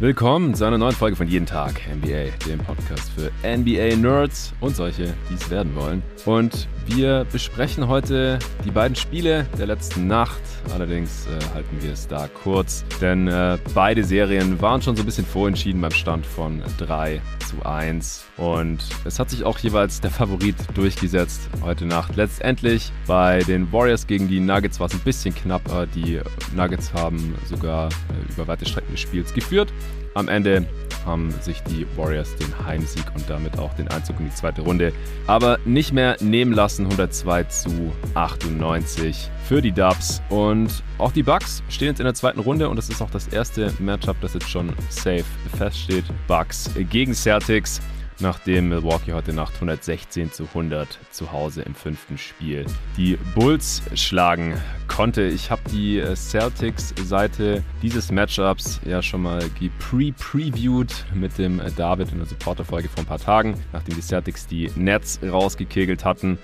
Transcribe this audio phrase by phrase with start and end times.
[0.00, 5.12] Willkommen zu einer neuen Folge von Jeden Tag NBA, dem Podcast für NBA-Nerds und solche,
[5.28, 6.02] die es werden wollen.
[6.24, 10.40] Und wir besprechen heute die beiden Spiele der letzten Nacht.
[10.72, 15.06] Allerdings äh, halten wir es da kurz, denn äh, beide Serien waren schon so ein
[15.06, 18.24] bisschen vorentschieden beim Stand von 3 zu 1.
[18.38, 22.16] Und es hat sich auch jeweils der Favorit durchgesetzt heute Nacht.
[22.16, 25.86] Letztendlich bei den Warriors gegen die Nuggets war es ein bisschen knapper.
[25.86, 26.20] Die
[26.56, 29.72] Nuggets haben sogar äh, über weite Strecken des Spiels geführt.
[30.14, 30.66] Am Ende
[31.06, 34.92] haben sich die Warriors den Heimsieg und damit auch den Einzug in die zweite Runde
[35.26, 36.84] aber nicht mehr nehmen lassen.
[36.84, 40.22] 102 zu 98 für die Dubs.
[40.28, 43.28] Und auch die Bucks stehen jetzt in der zweiten Runde und das ist auch das
[43.28, 45.24] erste Matchup, das jetzt schon safe
[45.56, 46.04] feststeht.
[46.26, 47.80] Bucks gegen Celtics
[48.20, 54.54] nachdem Milwaukee heute Nacht 116 zu 100 zu Hause im fünften Spiel die Bulls schlagen
[54.88, 55.22] konnte.
[55.22, 62.12] Ich habe die äh, Celtics-Seite dieses Matchups ja schon mal gepre-previewed mit dem äh, David
[62.12, 66.38] in der Supporter-Folge vor ein paar Tagen, nachdem die Celtics die Nets rausgekegelt hatten.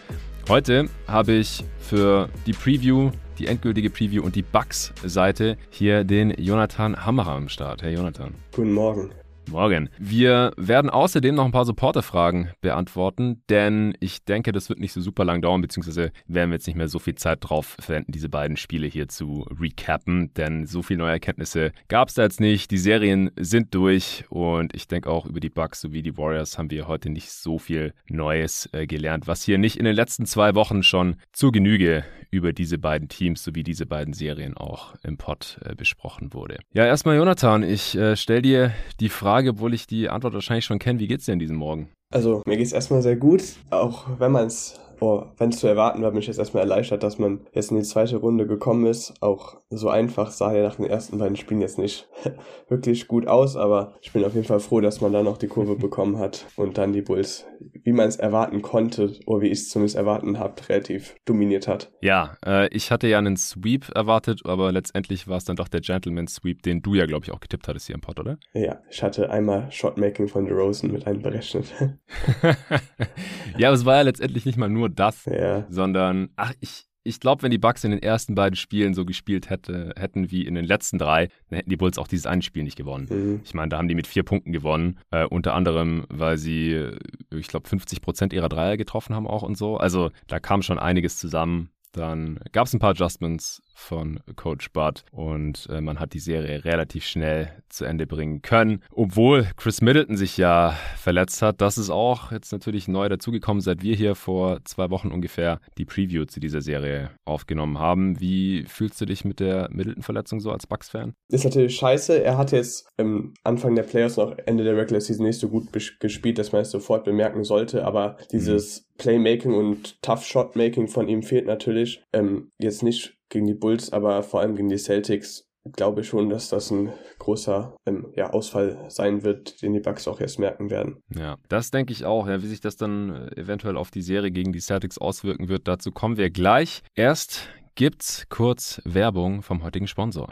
[0.48, 7.04] Heute habe ich für die Preview die endgültige Preview und die Bugs-Seite hier den Jonathan
[7.04, 7.82] Hammerer am Start.
[7.82, 8.34] Hey Jonathan.
[8.54, 9.10] Guten Morgen.
[9.50, 9.88] Morgen.
[9.98, 15.00] Wir werden außerdem noch ein paar Supporter-Fragen beantworten, denn ich denke, das wird nicht so
[15.00, 18.28] super lang dauern, beziehungsweise werden wir jetzt nicht mehr so viel Zeit drauf verwenden, diese
[18.28, 22.70] beiden Spiele hier zu recappen, denn so viele neue Erkenntnisse gab es da jetzt nicht.
[22.70, 26.70] Die Serien sind durch und ich denke auch über die Bucks sowie die Warriors haben
[26.70, 30.54] wir heute nicht so viel Neues äh, gelernt, was hier nicht in den letzten zwei
[30.54, 32.04] Wochen schon zur Genüge
[32.36, 36.58] über diese beiden Teams sowie diese beiden Serien auch im Pod äh, besprochen wurde.
[36.72, 40.78] Ja, erstmal Jonathan, ich äh, stelle dir die Frage, obwohl ich die Antwort wahrscheinlich schon
[40.78, 41.88] kenne, wie geht's dir in diesem Morgen?
[42.12, 46.02] Also mir geht's erstmal sehr gut, auch wenn man es Boah, wenn es zu erwarten
[46.02, 49.14] war, bin ich jetzt erstmal erleichtert, dass man jetzt in die zweite Runde gekommen ist.
[49.20, 52.08] Auch so einfach sah er nach den ersten beiden Spielen jetzt nicht
[52.68, 55.48] wirklich gut aus, aber ich bin auf jeden Fall froh, dass man da noch die
[55.48, 59.58] Kurve bekommen hat und dann die Bulls, wie man es erwarten konnte, oder wie ich
[59.58, 61.92] es zumindest erwarten habe, relativ dominiert hat.
[62.00, 65.80] Ja, äh, ich hatte ja einen Sweep erwartet, aber letztendlich war es dann doch der
[65.80, 68.38] Gentleman Sweep, den du ja, glaube ich, auch getippt hattest hier im Pod, oder?
[68.54, 71.66] Ja, ich hatte einmal Shotmaking von DeRozan mit einberechnet.
[73.58, 75.66] ja, aber es war ja letztendlich nicht mal nur nur das, ja.
[75.68, 79.50] sondern, ach, ich, ich glaube, wenn die Bucks in den ersten beiden Spielen so gespielt
[79.50, 82.64] hätte, hätten wie in den letzten drei, dann hätten die Bulls auch dieses eine Spiel
[82.64, 83.06] nicht gewonnen.
[83.08, 83.40] Mhm.
[83.44, 86.98] Ich meine, da haben die mit vier Punkten gewonnen, äh, unter anderem, weil sie, äh,
[87.34, 89.76] ich glaube, 50 Prozent ihrer Dreier getroffen haben auch und so.
[89.76, 91.70] Also da kam schon einiges zusammen.
[91.92, 96.64] Dann gab es ein paar Adjustments von Coach Bud und äh, man hat die Serie
[96.64, 98.82] relativ schnell zu Ende bringen können.
[98.90, 103.82] Obwohl Chris Middleton sich ja verletzt hat, das ist auch jetzt natürlich neu dazugekommen, seit
[103.82, 108.18] wir hier vor zwei Wochen ungefähr die Preview zu dieser Serie aufgenommen haben.
[108.18, 111.14] Wie fühlst du dich mit der Middleton-Verletzung so als Bucks-Fan?
[111.28, 112.24] Ist natürlich scheiße.
[112.24, 115.68] Er hat jetzt im Anfang der Playoffs noch Ende der Regular Season nicht so gut
[116.00, 118.86] gespielt, dass man es sofort bemerken sollte, aber dieses mhm.
[118.98, 122.02] Playmaking und Tough Shot Making von ihm fehlt natürlich.
[122.12, 126.30] Ähm, jetzt nicht gegen die Bulls, aber vor allem gegen die Celtics glaube ich schon,
[126.30, 130.70] dass das ein großer ähm, ja, Ausfall sein wird, den die Bucks auch erst merken
[130.70, 131.02] werden.
[131.14, 132.28] Ja, das denke ich auch.
[132.28, 135.66] Ja, wie sich das dann äh, eventuell auf die Serie gegen die Celtics auswirken wird,
[135.68, 136.82] dazu kommen wir gleich.
[136.94, 140.30] Erst gibt's kurz Werbung vom heutigen Sponsor.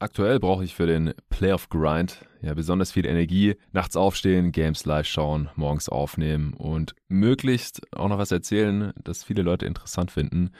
[0.00, 3.54] Aktuell brauche ich für den Playoff Grind ja besonders viel Energie.
[3.72, 9.42] Nachts aufstehen, Games live schauen, morgens aufnehmen und möglichst auch noch was erzählen, das viele
[9.42, 10.50] Leute interessant finden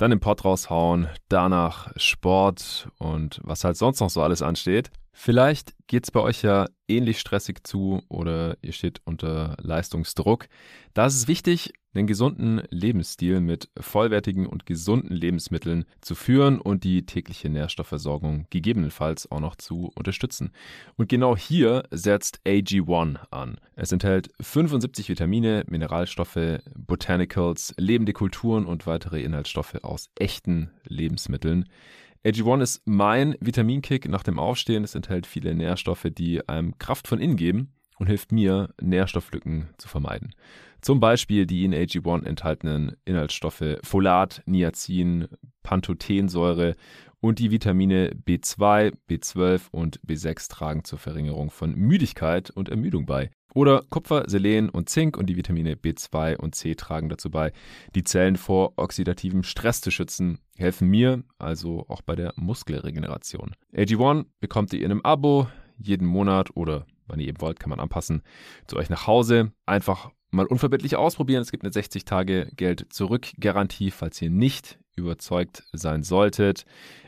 [0.00, 4.90] dann den Pott raushauen, danach Sport und was halt sonst noch so alles ansteht.
[5.12, 10.48] Vielleicht geht es bei euch ja ähnlich stressig zu oder ihr steht unter Leistungsdruck.
[10.94, 16.84] Da ist es wichtig, einen gesunden Lebensstil mit vollwertigen und gesunden Lebensmitteln zu führen und
[16.84, 20.52] die tägliche Nährstoffversorgung gegebenenfalls auch noch zu unterstützen.
[20.96, 23.58] Und genau hier setzt AG1 an.
[23.74, 31.68] Es enthält 75 Vitamine, Mineralstoffe, Botanicals, lebende Kulturen und weitere Inhaltsstoffe aus echten Lebensmitteln.
[32.24, 34.84] AG1 ist mein Vitaminkick nach dem Aufstehen.
[34.84, 39.86] Es enthält viele Nährstoffe, die einem Kraft von innen geben und hilft mir, Nährstofflücken zu
[39.86, 40.34] vermeiden.
[40.80, 45.28] Zum Beispiel die in AG1 enthaltenen Inhaltsstoffe Folat, Niacin,
[45.62, 46.74] Pantothensäure
[47.20, 53.30] und die Vitamine B2, B12 und B6 tragen zur Verringerung von Müdigkeit und Ermüdung bei.
[53.52, 57.52] Oder Kupfer, Selen und Zink und die Vitamine B2 und C tragen dazu bei,
[57.94, 63.54] die Zellen vor oxidativem Stress zu schützen, helfen mir also auch bei der Muskelregeneration.
[63.74, 67.80] AG1 bekommt ihr in einem Abo jeden Monat oder wann ihr eben wollt, kann man
[67.80, 68.22] anpassen,
[68.66, 69.52] zu euch nach Hause.
[69.66, 71.42] Einfach mal unverbindlich ausprobieren.
[71.42, 76.64] Es gibt eine 60 Tage Geld zurück Garantie, falls ihr nicht überzeugt sein solltet.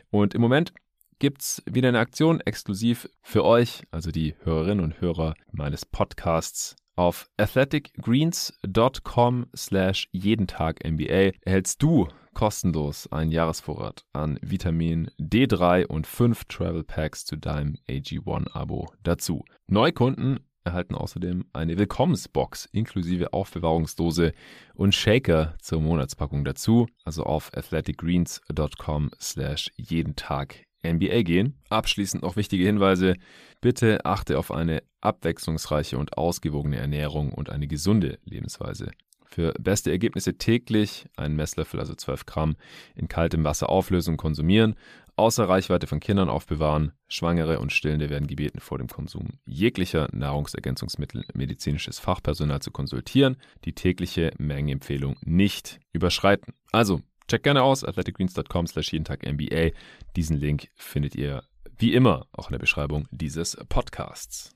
[0.09, 0.73] Und im Moment
[1.19, 6.75] gibt's wieder eine Aktion exklusiv für euch, also die Hörerinnen und Hörer meines Podcasts.
[6.95, 16.07] Auf athleticgreens.com slash jeden Tag NBA erhältst du kostenlos einen Jahresvorrat an Vitamin D3 und
[16.07, 19.45] 5 Travel Packs zu deinem AG1-Abo dazu.
[19.67, 24.33] Neukunden erhalten außerdem eine Willkommensbox inklusive Aufbewahrungsdose
[24.73, 26.87] und Shaker zur Monatspackung dazu.
[27.03, 31.61] Also auf athleticgreens.com slash jeden Tag NBA gehen.
[31.69, 33.15] Abschließend noch wichtige Hinweise.
[33.61, 38.91] Bitte achte auf eine abwechslungsreiche und ausgewogene Ernährung und eine gesunde Lebensweise.
[39.33, 42.55] Für beste Ergebnisse täglich einen Messlöffel, also 12 Gramm,
[42.93, 44.75] in kaltem Wasser auflösen und konsumieren
[45.15, 46.91] außer Reichweite von Kindern aufbewahren.
[47.07, 53.73] Schwangere und Stillende werden gebeten, vor dem Konsum jeglicher Nahrungsergänzungsmittel medizinisches Fachpersonal zu konsultieren, die
[53.73, 56.53] tägliche Mengenempfehlung nicht überschreiten.
[56.71, 59.71] Also, check gerne aus, athleticgreens.com slash jeden Tag NBA.
[60.15, 61.43] Diesen Link findet ihr
[61.75, 64.55] wie immer auch in der Beschreibung dieses Podcasts.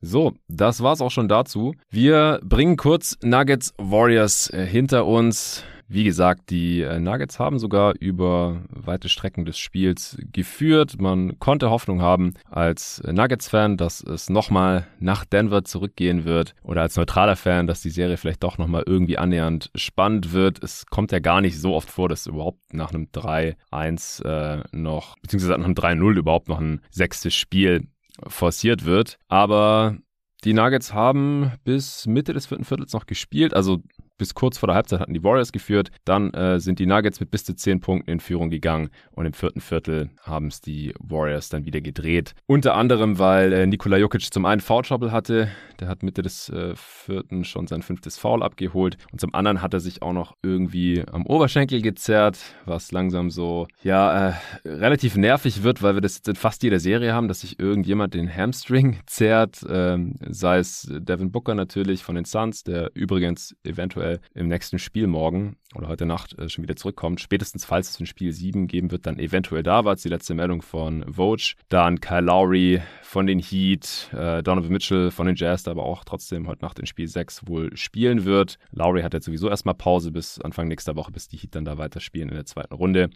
[0.00, 1.74] So, das war's auch schon dazu.
[1.90, 5.64] Wir bringen kurz Nuggets Warriors äh, hinter uns.
[5.88, 11.00] Wie gesagt, die äh, Nuggets haben sogar über weite Strecken des Spiels geführt.
[11.00, 16.96] Man konnte Hoffnung haben als Nuggets-Fan, dass es nochmal nach Denver zurückgehen wird oder als
[16.96, 20.62] neutraler Fan, dass die Serie vielleicht doch nochmal irgendwie annähernd spannend wird.
[20.62, 25.14] Es kommt ja gar nicht so oft vor, dass überhaupt nach einem 3-1 äh, noch,
[25.22, 27.86] beziehungsweise nach einem 3-0 überhaupt noch ein sechstes Spiel
[28.26, 29.18] forciert wird.
[29.28, 29.96] Aber
[30.44, 33.82] die Nuggets haben bis Mitte des vierten Viertels noch gespielt, also
[34.18, 35.90] bis kurz vor der Halbzeit hatten die Warriors geführt.
[36.04, 39.32] Dann äh, sind die Nuggets mit bis zu 10 Punkten in Führung gegangen und im
[39.32, 42.34] vierten Viertel haben es die Warriors dann wieder gedreht.
[42.46, 45.48] Unter anderem, weil äh, Nikola Jokic zum einen Foul Trouble hatte,
[45.80, 49.74] der hat Mitte des äh, vierten schon sein fünftes Foul abgeholt und zum anderen hat
[49.74, 54.34] er sich auch noch irgendwie am Oberschenkel gezerrt, was langsam so, ja, äh,
[54.64, 58.14] relativ nervig wird, weil wir das jetzt in fast jeder Serie haben, dass sich irgendjemand
[58.14, 64.05] den Hamstring zerrt, ähm, sei es Devin Booker natürlich von den Suns, der übrigens eventuell
[64.06, 67.20] eventuell im nächsten Spiel morgen oder heute Nacht äh, schon wieder zurückkommt.
[67.20, 70.34] Spätestens falls es ein Spiel 7 geben wird, dann eventuell da war es die letzte
[70.34, 71.54] Meldung von Vogue.
[71.68, 76.04] Dann Kyle Lowry von den Heat, äh, Donovan Mitchell von den Jazz, der aber auch
[76.04, 78.58] trotzdem heute Nacht in Spiel 6 wohl spielen wird.
[78.70, 81.78] Lowry hat jetzt sowieso erstmal Pause bis Anfang nächster Woche, bis die Heat dann da
[81.78, 83.10] weiterspielen in der zweiten Runde.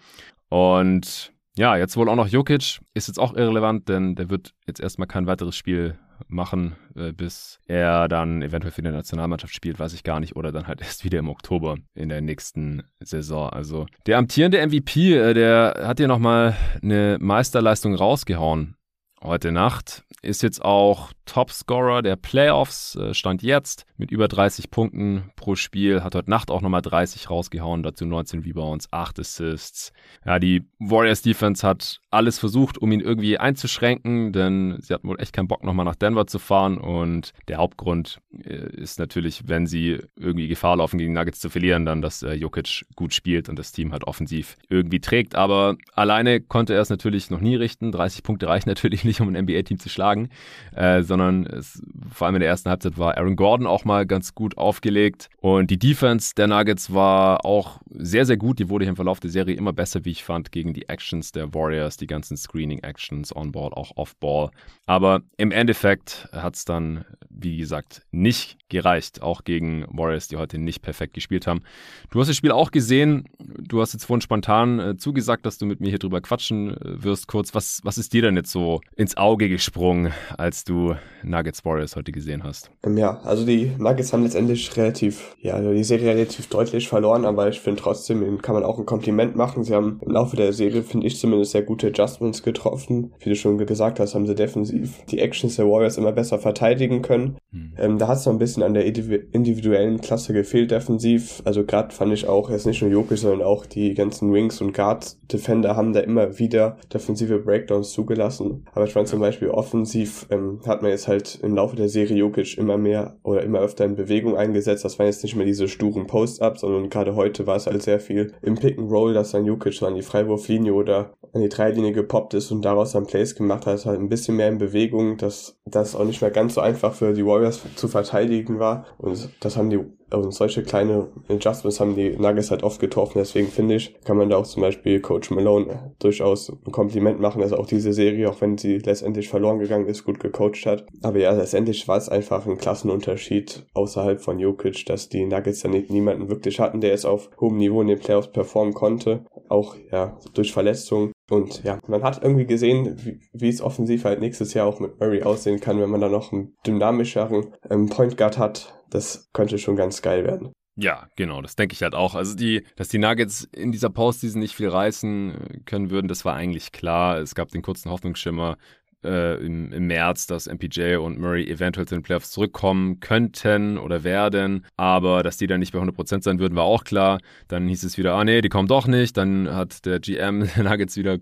[0.49, 2.81] Und ja, jetzt wohl auch noch Jokic.
[2.95, 7.58] Ist jetzt auch irrelevant, denn der wird jetzt erstmal kein weiteres Spiel machen, äh, bis
[7.67, 10.37] er dann eventuell für die Nationalmannschaft spielt, weiß ich gar nicht.
[10.37, 13.50] Oder dann halt erst wieder im Oktober in der nächsten Saison.
[13.50, 18.76] Also der amtierende MVP, äh, der hat hier nochmal eine Meisterleistung rausgehauen
[19.22, 20.05] heute Nacht.
[20.22, 26.03] Ist jetzt auch Topscorer der Playoffs, äh, stand jetzt mit über 30 Punkten pro Spiel,
[26.03, 29.93] hat heute Nacht auch nochmal 30 rausgehauen, dazu 19 Rebounds, 8 Assists.
[30.27, 35.21] Ja, die Warriors Defense hat alles versucht, um ihn irgendwie einzuschränken, denn sie hatten wohl
[35.21, 39.69] echt keinen Bock nochmal nach Denver zu fahren und der Hauptgrund äh, ist natürlich, wenn
[39.69, 43.56] sie irgendwie Gefahr laufen, gegen Nuggets zu verlieren, dann, dass äh, Jokic gut spielt und
[43.56, 47.93] das Team halt offensiv irgendwie trägt, aber alleine konnte er es natürlich noch nie richten.
[47.93, 50.29] 30 Punkte reichen natürlich nicht, um ein NBA-Team zu schlagen,
[50.73, 51.82] sondern es,
[52.12, 55.70] vor allem in der ersten Halbzeit war Aaron Gordon auch mal ganz gut aufgelegt und
[55.70, 58.58] die Defense der Nuggets war auch sehr, sehr gut.
[58.58, 61.55] Die wurde im Verlauf der Serie immer besser, wie ich fand, gegen die Actions der
[61.55, 64.50] Warriors, die ganzen Screening-Actions on-ball, auch off-ball.
[64.86, 70.58] Aber im Endeffekt hat es dann, wie gesagt, nicht gereicht, auch gegen Warriors, die heute
[70.58, 71.62] nicht perfekt gespielt haben.
[72.10, 73.24] Du hast das Spiel auch gesehen.
[73.39, 77.03] Du hast jetzt vorhin spontan äh, zugesagt, dass du mit mir hier drüber quatschen äh,
[77.03, 77.55] wirst kurz.
[77.55, 82.13] Was, was ist dir denn jetzt so ins Auge gesprungen, als du Nuggets Warriors heute
[82.13, 82.71] gesehen hast?
[82.85, 87.25] Ähm, ja, also die Nuggets haben letztendlich relativ, ja, also die Serie relativ deutlich verloren,
[87.25, 89.65] aber ich finde trotzdem, ihnen kann man auch ein Kompliment machen.
[89.65, 93.13] Sie haben im Laufe der Serie, finde ich zumindest, sehr gute Adjustments getroffen.
[93.21, 97.03] Wie du schon gesagt hast, haben sie defensiv die Actions der Warriors immer besser verteidigen
[97.03, 97.37] können.
[97.53, 97.73] Hm.
[97.79, 101.43] Ähm, da hat es noch ein bisschen an der individuellen Klasse gefehlt defensiv.
[101.45, 104.73] Also gerade fand ich auch, jetzt nicht nur Jokic, sondern auch die ganzen Wings und
[104.73, 108.67] Guard-Defender haben da immer wieder defensive Breakdowns zugelassen.
[108.73, 112.17] Aber ich fand zum Beispiel offensiv ähm, hat man jetzt halt im Laufe der Serie
[112.17, 114.85] Jokic immer mehr oder immer öfter in Bewegung eingesetzt.
[114.85, 118.01] Das waren jetzt nicht mehr diese sturen Post-Ups, sondern gerade heute war es halt sehr
[118.01, 121.49] viel im Pick and Roll, dass dann Jokic so an die Freiwurflinie oder an die
[121.49, 123.87] Dreilinie gepoppt ist und daraus dann Plays gemacht hat.
[123.87, 127.13] Halt ein bisschen mehr in Bewegung, dass das auch nicht mehr ganz so einfach für
[127.13, 128.87] die Warriors zu verteidigen war.
[128.99, 133.19] Und das haben die also solche kleine Adjustments haben die Nuggets halt oft getroffen.
[133.19, 137.40] Deswegen finde ich, kann man da auch zum Beispiel Coach Malone durchaus ein Kompliment machen,
[137.40, 140.86] dass auch diese Serie, auch wenn sie letztendlich verloren gegangen ist, gut gecoacht hat.
[141.02, 145.72] Aber ja, letztendlich war es einfach ein Klassenunterschied außerhalb von Jokic, dass die Nuggets dann
[145.88, 149.24] niemanden wirklich hatten, der es auf hohem Niveau in den Playoffs performen konnte.
[149.48, 154.20] Auch ja durch Verletzungen Und ja, man hat irgendwie gesehen, wie, wie es offensiv halt
[154.20, 158.17] nächstes Jahr auch mit Murray aussehen kann, wenn man da noch einen dynamischeren ähm, Point
[158.17, 158.80] Guard hat.
[158.91, 160.53] Das könnte schon ganz geil werden.
[160.77, 162.15] Ja, genau, das denke ich halt auch.
[162.15, 166.35] Also die, dass die Nuggets in dieser Postseason nicht viel reißen können würden, das war
[166.35, 167.19] eigentlich klar.
[167.19, 168.56] Es gab den kurzen Hoffnungsschimmer
[169.05, 174.05] äh, im, im März, dass MPJ und Murray eventuell zu den Playoffs zurückkommen könnten oder
[174.05, 177.20] werden, aber dass die dann nicht bei 100% sein würden, war auch klar.
[177.49, 179.17] Dann hieß es wieder, ah nee, die kommen doch nicht.
[179.17, 181.19] Dann hat der GM Nuggets wieder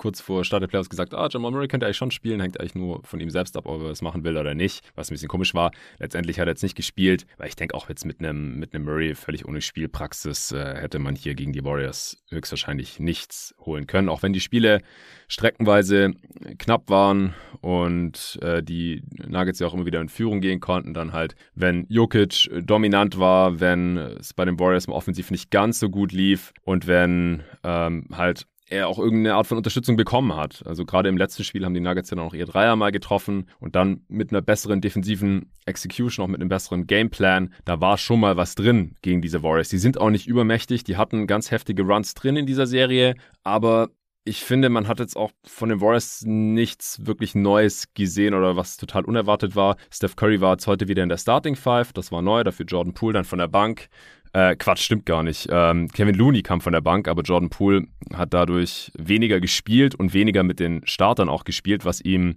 [0.00, 2.74] kurz vor Start der Playoffs gesagt, ah, Jamal Murray könnte eigentlich schon spielen, hängt eigentlich
[2.74, 5.28] nur von ihm selbst ab, ob er es machen will oder nicht, was ein bisschen
[5.28, 5.72] komisch war.
[5.98, 9.14] Letztendlich hat er jetzt nicht gespielt, weil ich denke auch jetzt mit einem mit Murray
[9.14, 14.22] völlig ohne Spielpraxis äh, hätte man hier gegen die Warriors höchstwahrscheinlich nichts holen können, auch
[14.22, 14.80] wenn die Spiele
[15.28, 16.14] streckenweise
[16.58, 21.12] knapp waren und äh, die Nuggets ja auch immer wieder in Führung gehen konnten, dann
[21.12, 25.90] halt, wenn Jokic dominant war, wenn es bei den Warriors im Offensiv nicht ganz so
[25.90, 30.62] gut lief und wenn ähm, halt er auch irgendeine Art von Unterstützung bekommen hat.
[30.64, 33.48] Also gerade im letzten Spiel haben die Nuggets ja dann auch ihr Dreier mal getroffen
[33.58, 38.20] und dann mit einer besseren defensiven Execution, auch mit einem besseren Gameplan, da war schon
[38.20, 39.68] mal was drin gegen diese Warriors.
[39.68, 43.90] Die sind auch nicht übermächtig, die hatten ganz heftige Runs drin in dieser Serie, aber
[44.24, 48.76] ich finde, man hat jetzt auch von den Warriors nichts wirklich Neues gesehen oder was
[48.76, 49.76] total unerwartet war.
[49.90, 52.92] Steph Curry war jetzt heute wieder in der Starting Five, das war neu, dafür Jordan
[52.92, 53.88] Poole dann von der Bank.
[54.32, 55.48] Äh, Quatsch, stimmt gar nicht.
[55.50, 60.14] Ähm, Kevin Looney kam von der Bank, aber Jordan Poole hat dadurch weniger gespielt und
[60.14, 62.36] weniger mit den Startern auch gespielt, was ihm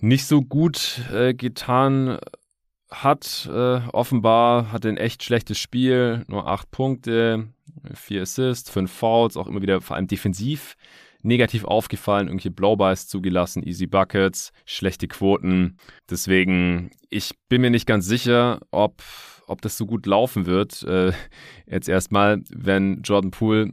[0.00, 2.18] nicht so gut äh, getan
[2.90, 3.48] hat.
[3.50, 7.48] Äh, offenbar hat ein echt schlechtes Spiel, nur acht Punkte,
[7.94, 10.76] vier Assists, fünf Fouls, auch immer wieder vor allem defensiv
[11.22, 15.78] negativ aufgefallen, irgendwelche Blowbys zugelassen, Easy Buckets, schlechte Quoten.
[16.10, 19.02] Deswegen, ich bin mir nicht ganz sicher, ob
[19.52, 20.82] ob das so gut laufen wird.
[20.82, 21.12] Äh,
[21.66, 23.72] jetzt erstmal, wenn Jordan Poole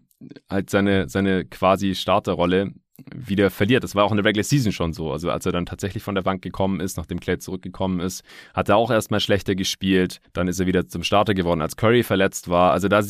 [0.50, 2.74] halt seine, seine quasi Starterrolle
[3.16, 3.84] wieder verliert.
[3.84, 5.12] Das war auch in der Regular Season schon so.
[5.12, 8.70] Also als er dann tatsächlich von der Bank gekommen ist, nachdem Clay zurückgekommen ist, hat
[8.70, 10.20] er auch erstmal schlechter gespielt.
[10.34, 12.72] Dann ist er wieder zum Starter geworden, als Curry verletzt war.
[12.72, 13.02] Also da,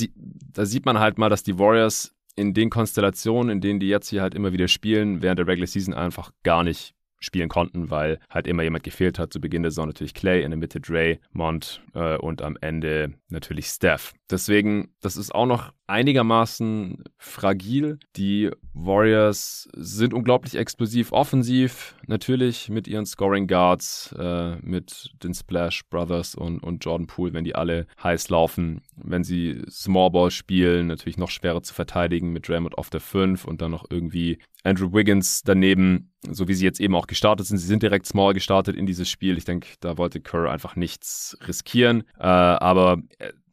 [0.53, 4.09] da sieht man halt mal, dass die Warriors in den Konstellationen, in denen die jetzt
[4.09, 8.19] hier halt immer wieder spielen, während der Regular Season einfach gar nicht spielen konnten, weil
[8.29, 9.33] halt immer jemand gefehlt hat.
[9.33, 13.13] Zu Beginn der Saison natürlich Clay, in der Mitte Dre, Mont äh, und am Ende
[13.31, 14.13] natürlich Steph.
[14.29, 18.00] Deswegen, das ist auch noch einigermaßen fragil.
[18.15, 25.83] Die Warriors sind unglaublich explosiv offensiv, natürlich mit ihren Scoring Guards, äh, mit den Splash
[25.89, 28.81] Brothers und, und Jordan Poole, wenn die alle heiß laufen.
[28.95, 33.45] Wenn sie Small Ball spielen, natürlich noch schwerer zu verteidigen mit Draymond auf der 5
[33.45, 37.57] und dann noch irgendwie Andrew Wiggins daneben, so wie sie jetzt eben auch gestartet sind.
[37.57, 39.38] Sie sind direkt small gestartet in dieses Spiel.
[39.38, 42.03] Ich denke, da wollte Kerr einfach nichts riskieren.
[42.19, 43.01] Äh, aber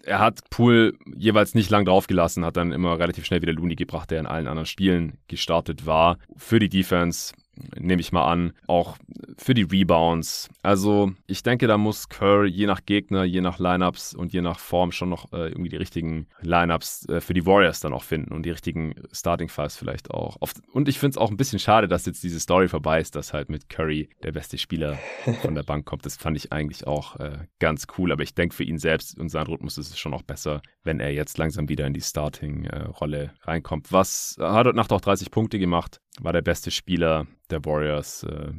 [0.06, 4.10] er hat Poole jeweils nicht lang draufgelassen, hat dann immer relativ schnell wieder Looney gebracht,
[4.10, 6.18] der in allen anderen Spielen gestartet war.
[6.36, 7.34] Für die Defense
[7.78, 8.96] nehme ich mal an, auch
[9.38, 10.48] für die Rebounds.
[10.62, 14.58] Also ich denke, da muss Kerr je nach Gegner, je nach Lineups und je nach
[14.58, 18.32] Form schon noch äh, irgendwie die richtigen Lineups äh, für die Warriors dann auch finden
[18.32, 20.36] und die richtigen Starting Fives vielleicht auch.
[20.72, 23.32] Und ich finde es auch ein bisschen schade, dass jetzt diese Story vorbei ist, dass
[23.32, 24.98] halt mit Curry der beste Spieler
[25.42, 26.06] von der Bank kommt.
[26.06, 28.12] Das fand ich eigentlich auch äh, ganz cool.
[28.12, 31.00] Aber ich denke, für ihn selbst und seinen Rhythmus ist es schon auch besser, wenn
[31.00, 33.92] er jetzt langsam wieder in die Starting-Rolle äh, reinkommt.
[33.92, 38.52] Was hat heute Nacht auch 30 Punkte gemacht, war der beste Spieler der Warriors äh,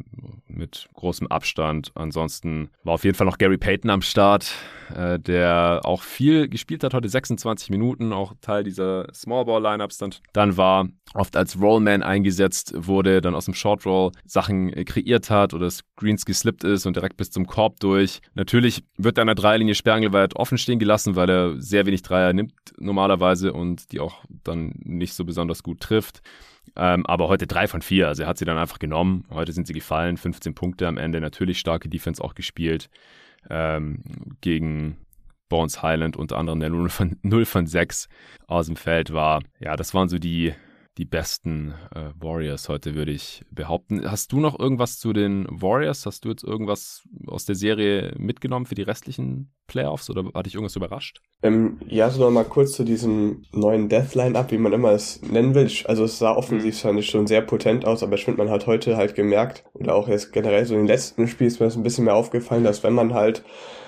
[0.47, 1.91] mit großem Abstand.
[1.95, 4.51] Ansonsten war auf jeden Fall noch Gary Payton am Start,
[4.95, 9.97] äh, der auch viel gespielt hat, heute 26 Minuten, auch Teil dieser Small Ball Lineups
[9.97, 14.85] dann, dann war, oft als Rollman eingesetzt wurde, dann aus dem Short Roll Sachen äh,
[14.85, 18.21] kreiert hat oder Screens geslippt ist und direkt bis zum Korb durch.
[18.35, 22.33] Natürlich wird er an der Dreilinie sperrangelweit offen stehen gelassen, weil er sehr wenig Dreier
[22.33, 26.21] nimmt normalerweise und die auch dann nicht so besonders gut trifft.
[26.77, 28.07] Ähm, aber heute drei von vier.
[28.07, 29.25] Also er hat sie dann einfach genommen.
[29.31, 30.17] Heute sind sie gefallen.
[30.17, 31.19] 15 Punkte am Ende.
[31.19, 32.89] Natürlich starke Defense auch gespielt.
[33.49, 34.03] Ähm,
[34.41, 34.97] gegen
[35.49, 38.09] Bones Highland unter anderem, der 0 von, 0 von 6
[38.47, 39.41] aus dem Feld war.
[39.59, 40.53] Ja, das waren so die,
[40.97, 44.09] die besten äh, Warriors heute, würde ich behaupten.
[44.09, 46.05] Hast du noch irgendwas zu den Warriors?
[46.05, 50.55] Hast du jetzt irgendwas aus der Serie mitgenommen für die restlichen Playoffs oder hat dich
[50.55, 51.21] irgendwas überrascht?
[51.43, 55.69] Ähm, ja, so nochmal kurz zu diesem neuen Deathline-Up, wie man immer es nennen will.
[55.85, 57.01] Also es sah offensiv mhm.
[57.03, 60.33] schon sehr potent aus, aber ich finde, man hat heute halt gemerkt, oder auch jetzt
[60.33, 62.93] generell so in den letzten Spielen ist mir das ein bisschen mehr aufgefallen, dass wenn
[62.93, 63.43] man halt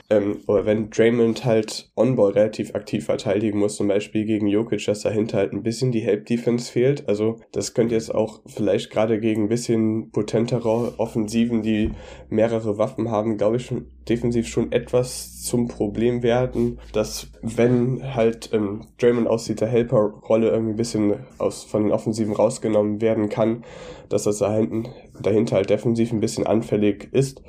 [0.10, 5.02] ähm, oder wenn Draymond halt On-Ball relativ aktiv verteidigen muss, zum Beispiel gegen Jokic, dass
[5.02, 7.08] dahinter halt ein bisschen die Help-Defense fehlt.
[7.08, 11.92] Also das könnte jetzt auch vielleicht gerade gegen ein bisschen potentere Offensiven, die
[12.30, 18.50] mehrere Waffen haben, glaube ich, schon defensiv schon etwas zum Problem werden, dass wenn halt
[18.54, 23.64] ähm, Draymond aus dieser Helper-Rolle irgendwie ein bisschen aus, von den Offensiven rausgenommen werden kann,
[24.10, 27.42] dass das dahinter halt defensiv ein bisschen anfällig ist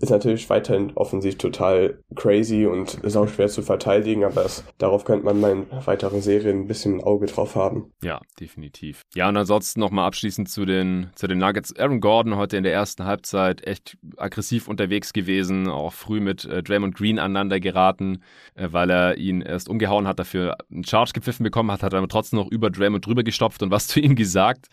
[0.00, 5.04] ist natürlich weiterhin offensiv total crazy und ist auch schwer zu verteidigen, aber das, darauf
[5.04, 7.92] könnte man in weiteren Serien ein bisschen ein Auge drauf haben.
[8.02, 9.02] Ja, definitiv.
[9.14, 11.76] Ja, und ansonsten nochmal abschließend zu den, zu den Nuggets.
[11.76, 16.62] Aaron Gordon heute in der ersten Halbzeit echt aggressiv unterwegs gewesen, auch früh mit äh,
[16.62, 18.22] Draymond Green aneinander geraten,
[18.54, 21.98] äh, weil er ihn erst umgehauen hat, dafür einen Charge gepfiffen bekommen hat, hat er
[21.98, 24.68] aber trotzdem noch über Draymond drüber gestopft und was zu ihm gesagt.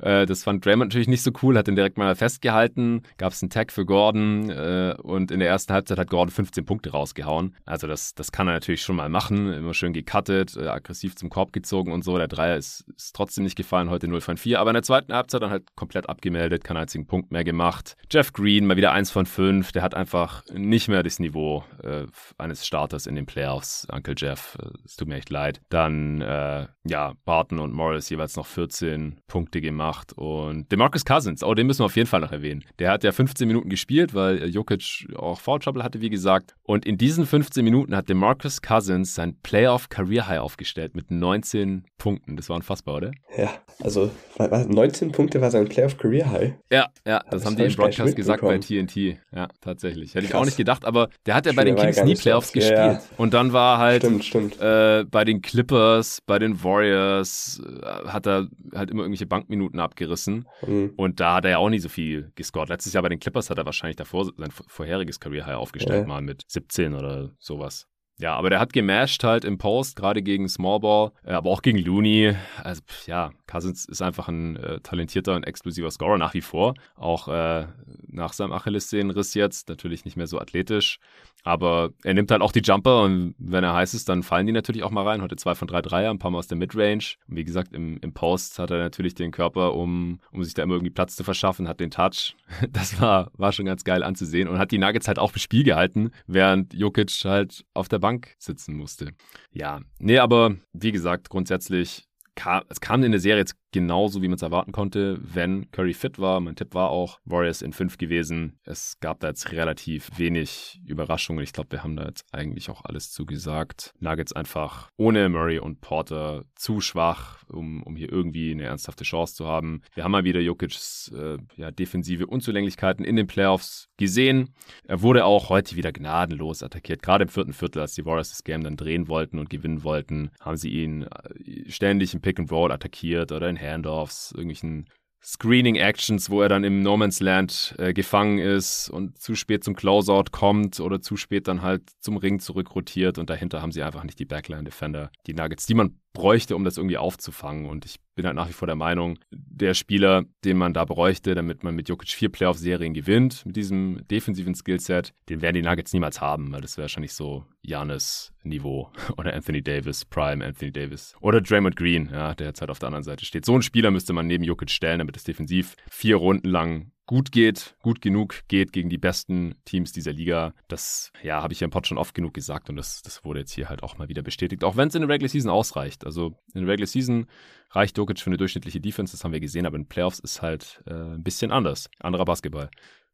[0.00, 3.42] Äh, das fand Draymond natürlich nicht so cool, hat ihn direkt mal festgehalten, gab es
[3.42, 7.54] einen Tag für Gordon, äh, und in der ersten Halbzeit hat Gordon 15 Punkte rausgehauen.
[7.64, 9.52] Also das, das kann er natürlich schon mal machen.
[9.52, 12.16] Immer schön gecuttet, äh, aggressiv zum Korb gezogen und so.
[12.18, 14.60] Der Dreier ist, ist trotzdem nicht gefallen, heute 0 von 4.
[14.60, 17.96] Aber in der zweiten Halbzeit dann halt komplett abgemeldet, keinen einzigen Punkt mehr gemacht.
[18.10, 19.72] Jeff Green mal wieder 1 von 5.
[19.72, 22.06] Der hat einfach nicht mehr das Niveau äh,
[22.38, 23.86] eines Starters in den Playoffs.
[23.90, 25.60] Uncle Jeff, äh, es tut mir echt leid.
[25.68, 30.12] Dann, äh, ja, Barton und Morris jeweils noch 14 Punkte gemacht.
[30.14, 32.64] Und DeMarcus Cousins, oh, den müssen wir auf jeden Fall noch erwähnen.
[32.78, 36.54] Der hat ja 15 Minuten gespielt, weil Jokic auch Foul Trouble hatte, wie gesagt.
[36.62, 41.84] Und in diesen 15 Minuten hat DeMarcus Cousins sein Playoff Career High aufgestellt mit 19
[41.98, 42.36] Punkten.
[42.36, 43.10] Das war unfassbar, oder?
[43.36, 43.50] Ja,
[43.80, 46.54] also 19 Punkte war sein Playoff Career High.
[46.70, 49.18] Ja, ja, das, das haben die im Broadcast gesagt bei TNT.
[49.34, 50.14] Ja, tatsächlich.
[50.14, 52.78] Hätte ich auch nicht gedacht, aber der hat ja bei den Kings nie Playoffs gespielt.
[52.78, 53.02] Ja, ja.
[53.18, 54.60] Und dann war halt stimmt, stimmt.
[54.60, 60.46] Äh, bei den Clippers, bei den Warriors, äh, hat er halt immer irgendwelche Bankminuten abgerissen.
[60.66, 60.92] Mhm.
[60.96, 62.68] Und da hat er ja auch nicht so viel gescored.
[62.68, 66.06] Letztes Jahr bei den Clippers hat er wahrscheinlich davor sein vorheriges Career High aufgestellt, ja.
[66.06, 67.86] mal mit 17 oder sowas.
[68.18, 71.78] Ja, aber der hat gemasht halt im Post, gerade gegen Smallball, äh, aber auch gegen
[71.78, 72.36] Looney.
[72.62, 76.74] Also, ja, Cousins ist einfach ein äh, talentierter und explosiver Scorer nach wie vor.
[76.94, 77.66] Auch äh,
[78.06, 79.68] nach seinem Achillessehnenriss jetzt.
[79.68, 81.00] Natürlich nicht mehr so athletisch.
[81.42, 84.52] Aber er nimmt halt auch die Jumper und wenn er heiß ist, dann fallen die
[84.52, 85.22] natürlich auch mal rein.
[85.22, 87.16] Heute zwei von drei Dreier, ein paar Mal aus der Midrange.
[87.28, 90.62] Und wie gesagt, im, im Post hat er natürlich den Körper, um, um sich da
[90.62, 92.36] immer irgendwie Platz zu verschaffen, hat den Touch.
[92.70, 95.64] Das war, war schon ganz geil anzusehen und hat die Nuggets halt auch im Spiel
[95.64, 99.12] gehalten, während Jokic halt auf der Bank sitzen musste.
[99.52, 104.28] Ja, nee, aber wie gesagt, grundsätzlich kam, es kam in der Serie jetzt genauso, wie
[104.28, 106.40] man es erwarten konnte, wenn Curry fit war.
[106.40, 108.58] Mein Tipp war auch Warriors in 5 gewesen.
[108.64, 111.42] Es gab da jetzt relativ wenig Überraschungen.
[111.42, 113.94] Ich glaube, wir haben da jetzt eigentlich auch alles zugesagt.
[113.98, 119.34] Nuggets einfach ohne Murray und Porter zu schwach, um, um hier irgendwie eine ernsthafte Chance
[119.34, 119.82] zu haben.
[119.94, 124.50] Wir haben mal wieder Jokic's äh, ja, defensive Unzulänglichkeiten in den Playoffs gesehen.
[124.84, 127.02] Er wurde auch heute wieder gnadenlos attackiert.
[127.02, 130.30] Gerade im vierten Viertel, als die Warriors das Game dann drehen wollten und gewinnen wollten,
[130.40, 134.88] haben sie ihn äh, ständig im Pick and Roll attackiert oder in Handoffs, irgendwelchen
[135.24, 139.76] Screening-Actions, wo er dann im No Man's Land äh, gefangen ist und zu spät zum
[139.76, 144.02] Closeout kommt oder zu spät dann halt zum Ring zurückrotiert und dahinter haben sie einfach
[144.02, 147.66] nicht die Backline-Defender, die Nuggets, die man bräuchte, um das irgendwie aufzufangen.
[147.66, 151.34] Und ich bin halt nach wie vor der Meinung, der Spieler, den man da bräuchte,
[151.34, 155.92] damit man mit Jokic vier Playoff-Serien gewinnt, mit diesem defensiven Skillset, den werden die Nuggets
[155.92, 161.14] niemals haben, weil das wäre wahrscheinlich so Janis Niveau oder Anthony Davis, Prime Anthony Davis
[161.20, 163.44] oder Draymond Green, ja, der jetzt halt auf der anderen Seite steht.
[163.44, 167.32] So einen Spieler müsste man neben Jokic stellen, damit es defensiv vier Runden lang gut
[167.32, 170.54] geht, gut genug geht gegen die besten Teams dieser Liga.
[170.68, 173.40] Das, ja, habe ich ja im Pod schon oft genug gesagt und das, das wurde
[173.40, 174.64] jetzt hier halt auch mal wieder bestätigt.
[174.64, 176.06] Auch wenn es in der Regular Season ausreicht.
[176.06, 177.26] Also in der Regular Season
[177.70, 180.82] reicht Jokic für eine durchschnittliche Defense, das haben wir gesehen, aber in Playoffs ist halt
[180.86, 181.88] äh, ein bisschen anders.
[182.00, 182.70] Anderer Basketball.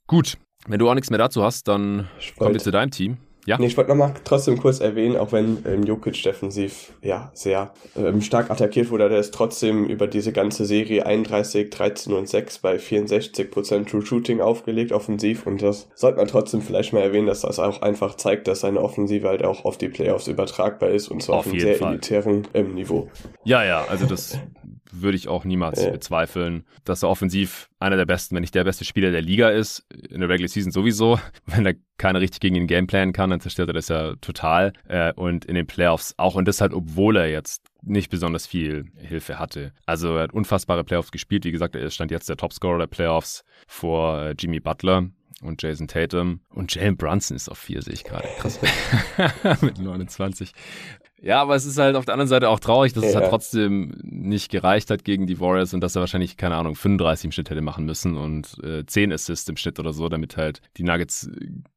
[0.07, 3.19] Gut, wenn du auch nichts mehr dazu hast, dann kommen wir zu deinem Team.
[3.49, 3.57] Ja.
[3.59, 8.21] Nee, ich wollte nochmal trotzdem kurz erwähnen, auch wenn ähm, Jokic defensiv ja sehr ähm,
[8.21, 12.77] stark attackiert wurde, der ist trotzdem über diese ganze Serie 31, 13 und 6 bei
[12.77, 15.47] 64% True Shooting aufgelegt, offensiv.
[15.47, 18.83] Und das sollte man trotzdem vielleicht mal erwähnen, dass das auch einfach zeigt, dass seine
[18.83, 21.93] Offensive halt auch auf die Playoffs übertragbar ist und zwar auf, auf einem sehr Fall.
[21.93, 23.09] elitären ähm, Niveau.
[23.45, 24.39] Ja, ja, also das
[24.93, 25.91] würde ich auch niemals ja.
[25.91, 29.87] bezweifeln, dass er offensiv einer der besten, wenn nicht der beste Spieler der Liga ist.
[30.11, 31.19] In der Regular Season sowieso.
[31.47, 34.73] Wenn er keiner richtig gegen ihn gameplanen kann, dann zerstört er das ja total.
[34.89, 36.35] Äh, und in den Playoffs auch.
[36.35, 39.73] Und das halt, obwohl er jetzt nicht besonders viel Hilfe hatte.
[39.87, 41.45] Also er hat unfassbare Playoffs gespielt.
[41.45, 45.09] Wie gesagt, er stand jetzt der Topscorer der Playoffs vor äh, Jimmy Butler
[45.41, 46.41] und Jason Tatum.
[46.51, 48.29] Und Jalen Brunson ist auf vier, sehe ich gerade.
[48.39, 48.59] Krass.
[49.61, 50.53] Mit 29.
[51.21, 53.11] Ja, aber es ist halt auf der anderen Seite auch traurig, dass ja.
[53.11, 56.75] es halt trotzdem nicht gereicht hat gegen die Warriors und dass er wahrscheinlich, keine Ahnung,
[56.75, 60.37] 35 im Schnitt hätte machen müssen und äh, 10 Assists im Schnitt oder so, damit
[60.37, 61.31] halt die Nuggets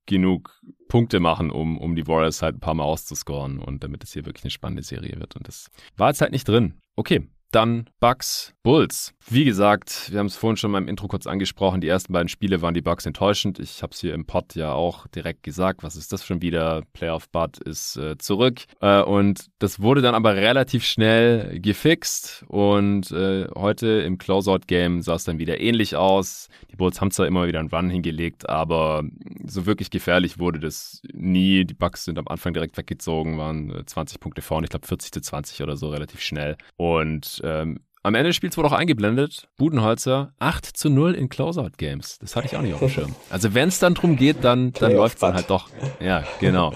[0.05, 4.13] genug Punkte machen, um, um die Warriors halt ein paar Mal auszuscoren und damit es
[4.13, 5.35] hier wirklich eine spannende Serie wird.
[5.35, 6.75] Und das war jetzt halt nicht drin.
[6.95, 9.15] Okay, dann Bucks, Bulls.
[9.27, 11.81] Wie gesagt, wir haben es vorhin schon mal im Intro kurz angesprochen.
[11.81, 13.57] Die ersten beiden Spiele waren die Bucks enttäuschend.
[13.57, 15.81] Ich habe es hier im Pod ja auch direkt gesagt.
[15.81, 16.83] Was ist das schon wieder?
[16.93, 18.61] Playoff Bud ist äh, zurück.
[18.79, 22.45] Äh, und das wurde dann aber relativ schnell gefixt.
[22.49, 26.47] Und äh, heute im Closeout-Game sah es dann wieder ähnlich aus.
[26.71, 29.03] Die Bulls haben zwar immer wieder einen Run hingelegt, aber
[29.43, 31.65] so wirklich gefährlich wurde das nie.
[31.65, 34.65] Die Bucks sind am Anfang direkt weggezogen, waren 20 äh, Punkte vorne.
[34.65, 36.57] Ich glaube 40 zu 20 oder so relativ schnell.
[36.77, 42.17] Und ähm, am Ende des Spiels wurde auch eingeblendet, Budenholzer 8 zu 0 in Closeout-Games.
[42.19, 43.15] Das hatte ich auch nicht auf dem Schirm.
[43.29, 45.69] Also wenn es dann drum geht, dann, dann läuft es dann halt doch.
[45.99, 46.73] Ja, genau.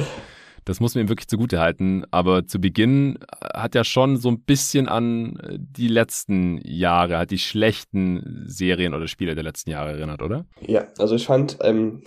[0.65, 2.03] Das muss man ihm wirklich zugute halten.
[2.11, 3.19] Aber zu Beginn
[3.53, 9.07] hat er schon so ein bisschen an die letzten Jahre, hat die schlechten Serien oder
[9.07, 10.45] Spiele der letzten Jahre erinnert, oder?
[10.61, 12.01] Ja, also ich fand, ähm,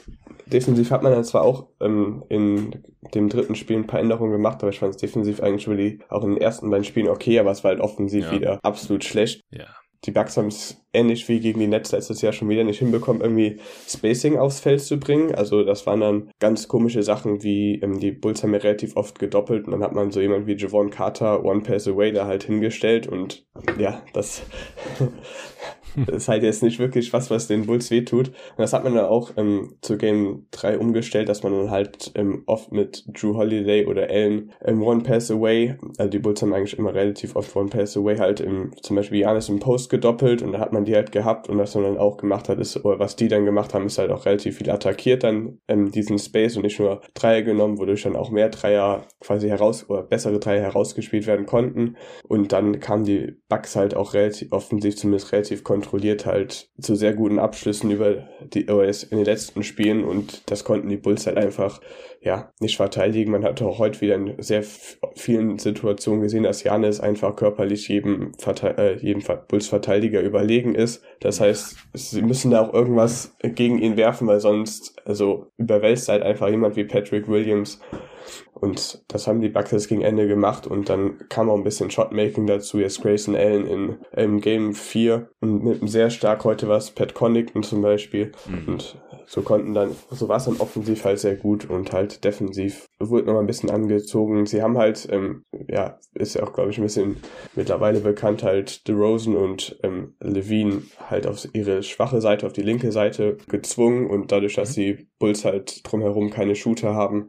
[0.46, 2.82] defensiv hat man dann zwar auch ähm, in
[3.14, 6.24] dem dritten Spiel ein paar Änderungen gemacht, aber ich fand es defensiv eigentlich really auch
[6.24, 8.32] in den ersten beiden Spielen okay, aber es war halt offensiv ja.
[8.32, 9.42] wieder absolut schlecht.
[9.50, 9.66] Ja
[10.04, 13.20] die Bugs haben es ähnlich wie gegen die Nets letztes Jahr schon wieder nicht hinbekommen,
[13.20, 13.58] irgendwie
[13.88, 15.34] Spacing aufs Feld zu bringen.
[15.34, 19.18] Also das waren dann ganz komische Sachen, wie ähm, die Bulls haben ja relativ oft
[19.18, 22.44] gedoppelt und dann hat man so jemand wie Javon Carter One Pass Away da halt
[22.44, 23.46] hingestellt und
[23.78, 24.42] ja, das
[26.06, 28.28] das ist halt jetzt nicht wirklich was, was den Bulls wehtut.
[28.28, 32.12] Und das hat man dann auch ähm, zu Game 3 umgestellt, dass man dann halt
[32.14, 36.52] ähm, oft mit Drew Holiday oder Allen ähm, One Pass Away, also die Bulls haben
[36.52, 40.42] eigentlich immer relativ oft One Pass Away halt im, zum Beispiel Janis im Post gedoppelt
[40.42, 42.84] und da hat man die halt gehabt und was man dann auch gemacht hat, ist,
[42.84, 46.18] oder was die dann gemacht haben, ist halt auch relativ viel attackiert dann ähm, diesen
[46.18, 50.38] Space und nicht nur Dreier genommen, wodurch dann auch mehr Dreier quasi heraus, oder bessere
[50.38, 51.96] Dreier herausgespielt werden konnten
[52.28, 56.96] und dann kamen die Bugs halt auch relativ offensiv, zumindest relativ kontrolliert kontrolliert halt zu
[56.96, 61.26] sehr guten Abschlüssen über die OS in den letzten Spielen und das konnten die Bulls
[61.26, 61.80] halt einfach
[62.20, 63.30] ja nicht verteidigen.
[63.30, 64.64] Man hat auch heute wieder in sehr
[65.14, 71.04] vielen Situationen gesehen, dass Janis einfach körperlich jedem, Verte äh, jedem Bulls-Verteidiger überlegen ist.
[71.20, 76.24] Das heißt, sie müssen da auch irgendwas gegen ihn werfen, weil sonst also überwältigt halt
[76.24, 77.80] einfach jemand wie Patrick Williams
[78.60, 82.46] und das haben die Bucks gegen Ende gemacht und dann kam auch ein bisschen Shotmaking
[82.46, 82.78] dazu.
[82.78, 87.62] Jetzt Grayson Allen in, in Game 4 und mit sehr stark heute was Pat Connaughton
[87.62, 88.32] zum Beispiel.
[88.46, 88.68] Mhm.
[88.68, 92.86] Und so konnten dann, so war es dann offensiv halt sehr gut und halt defensiv
[92.98, 94.46] wurde nochmal ein bisschen angezogen.
[94.46, 97.18] Sie haben halt, ähm, ja, ist ja auch, glaube ich, ein bisschen
[97.54, 102.90] mittlerweile bekannt, halt DeRozan und ähm, Levine halt auf ihre schwache Seite, auf die linke
[102.90, 104.80] Seite gezwungen und dadurch, dass mhm.
[104.80, 107.28] die Bulls halt drumherum keine Shooter haben,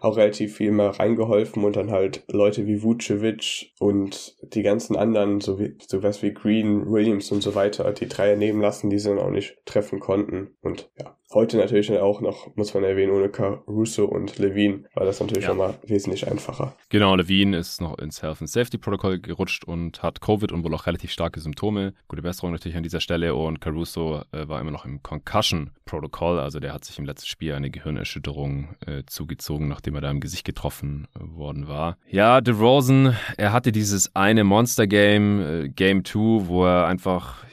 [0.00, 5.40] auch relativ viel mal reingeholfen und dann halt Leute wie Vucevic und die ganzen anderen,
[5.40, 9.10] so wie sowas wie Green, Williams und so weiter, die Dreier nehmen lassen, die sie
[9.10, 10.56] dann auch nicht treffen konnten.
[10.62, 15.20] Und ja, heute natürlich auch noch, muss man erwähnen, ohne Caruso und Levine war das
[15.20, 15.50] natürlich ja.
[15.50, 16.74] nochmal wesentlich einfacher.
[16.88, 20.74] Genau, Levine ist noch ins Health and Safety Protokoll gerutscht und hat Covid und wohl
[20.74, 21.94] auch relativ starke Symptome.
[22.08, 26.38] Gute Besserung natürlich an dieser Stelle und Caruso äh, war immer noch im Concussion Protokoll,
[26.38, 30.20] also der hat sich im letzten Spiel eine Gehirnerschütterung äh, zugezogen, nachdem er da im
[30.20, 31.96] Gesicht getroffen äh, worden war.
[32.08, 37.45] Ja, DeRozan, er hatte dieses eine Monster Game, äh, Game 2, wo er einfach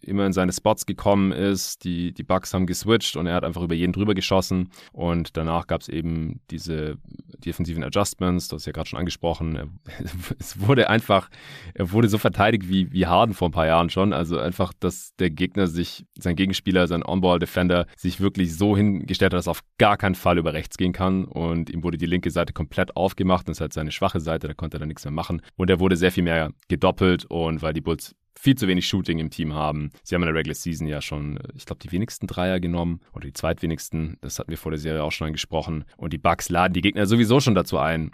[0.00, 1.84] immer in seine Spots gekommen ist.
[1.84, 4.70] Die, die Bugs haben geswitcht und er hat einfach über jeden drüber geschossen.
[4.92, 6.96] Und danach gab es eben diese
[7.38, 9.78] defensiven Adjustments, das ist ja gerade schon angesprochen.
[10.38, 11.30] Es wurde einfach,
[11.74, 14.12] er wurde so verteidigt wie, wie Harden vor ein paar Jahren schon.
[14.12, 19.38] Also einfach, dass der Gegner sich, sein Gegenspieler, sein On-Ball-Defender sich wirklich so hingestellt hat,
[19.38, 21.24] dass er auf gar keinen Fall über rechts gehen kann.
[21.24, 23.48] Und ihm wurde die linke Seite komplett aufgemacht.
[23.48, 25.42] Das ist halt seine schwache Seite, da konnte er dann nichts mehr machen.
[25.56, 29.18] Und er wurde sehr viel mehr gedoppelt und weil die Bulls viel zu wenig Shooting
[29.18, 29.90] im Team haben.
[30.02, 33.00] Sie haben in der Regular Season ja schon, äh, ich glaube, die wenigsten Dreier genommen
[33.12, 34.18] oder die zweitwenigsten.
[34.20, 35.84] Das hatten wir vor der Serie auch schon angesprochen.
[35.96, 38.10] Und die Bucks laden die Gegner sowieso schon dazu ein,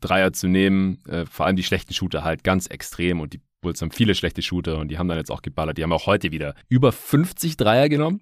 [0.00, 0.98] Dreier zu nehmen.
[1.06, 3.20] Äh, vor allem die schlechten Shooter halt ganz extrem.
[3.20, 5.78] Und die Bulls haben viele schlechte Shooter und die haben dann jetzt auch geballert.
[5.78, 8.20] Die haben auch heute wieder über 50 Dreier genommen.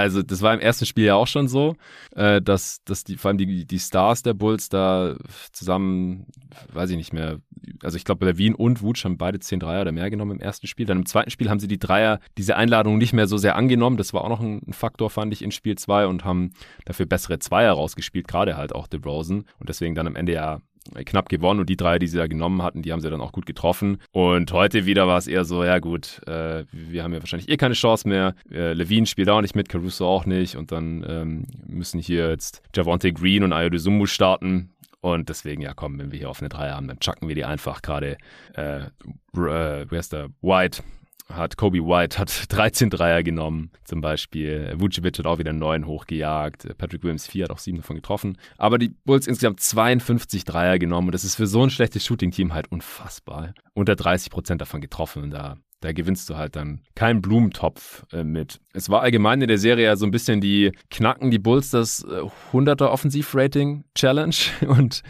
[0.00, 1.76] Also das war im ersten Spiel ja auch schon so,
[2.14, 5.16] äh, dass, dass die, vor allem die, die Stars der Bulls da
[5.52, 6.26] zusammen,
[6.72, 7.40] weiß ich nicht mehr,
[7.82, 10.66] also ich glaube Levine und Wutsch haben beide 10 Dreier oder mehr genommen im ersten
[10.66, 10.86] Spiel.
[10.86, 13.96] Dann im zweiten Spiel haben sie die Dreier, diese Einladung nicht mehr so sehr angenommen.
[13.96, 16.52] Das war auch noch ein, Faktor, fand ich, in Spiel 2 und haben
[16.84, 19.44] dafür bessere Zweier rausgespielt, gerade halt auch DeRozan.
[19.58, 20.60] Und deswegen dann am Ende ja
[21.04, 23.32] knapp gewonnen und die drei, die sie da genommen hatten, die haben sie dann auch
[23.32, 23.98] gut getroffen.
[24.12, 27.56] Und heute wieder war es eher so, ja gut, äh, wir haben ja wahrscheinlich eh
[27.56, 28.34] keine Chance mehr.
[28.50, 32.62] Äh, Levine spielt auch nicht mit, Caruso auch nicht und dann ähm, müssen hier jetzt
[32.74, 34.70] Javonte Green und Ayodesumu starten.
[35.00, 37.82] Und deswegen, ja komm, wenn wir hier offene Dreier haben, dann chucken wir die einfach
[37.82, 38.18] gerade,
[38.54, 38.88] äh, äh,
[39.32, 40.30] wer ist der?
[40.42, 40.82] White
[41.28, 44.72] hat Kobe White hat 13 Dreier genommen, zum Beispiel.
[44.76, 46.76] Vucevic hat auch wieder 9 hochgejagt.
[46.78, 48.38] Patrick Williams 4 hat auch 7 davon getroffen.
[48.56, 52.54] Aber die Bulls insgesamt 52 Dreier genommen und das ist für so ein schlechtes Shooting-Team
[52.54, 53.54] halt unfassbar.
[53.74, 58.24] Unter 30 Prozent davon getroffen und da da gewinnst du halt dann keinen Blumentopf äh,
[58.24, 58.60] mit.
[58.72, 62.02] Es war allgemein in der Serie ja so ein bisschen die knacken die Bulls das
[62.02, 64.34] äh, 100er Offensivrating Challenge
[64.66, 65.02] und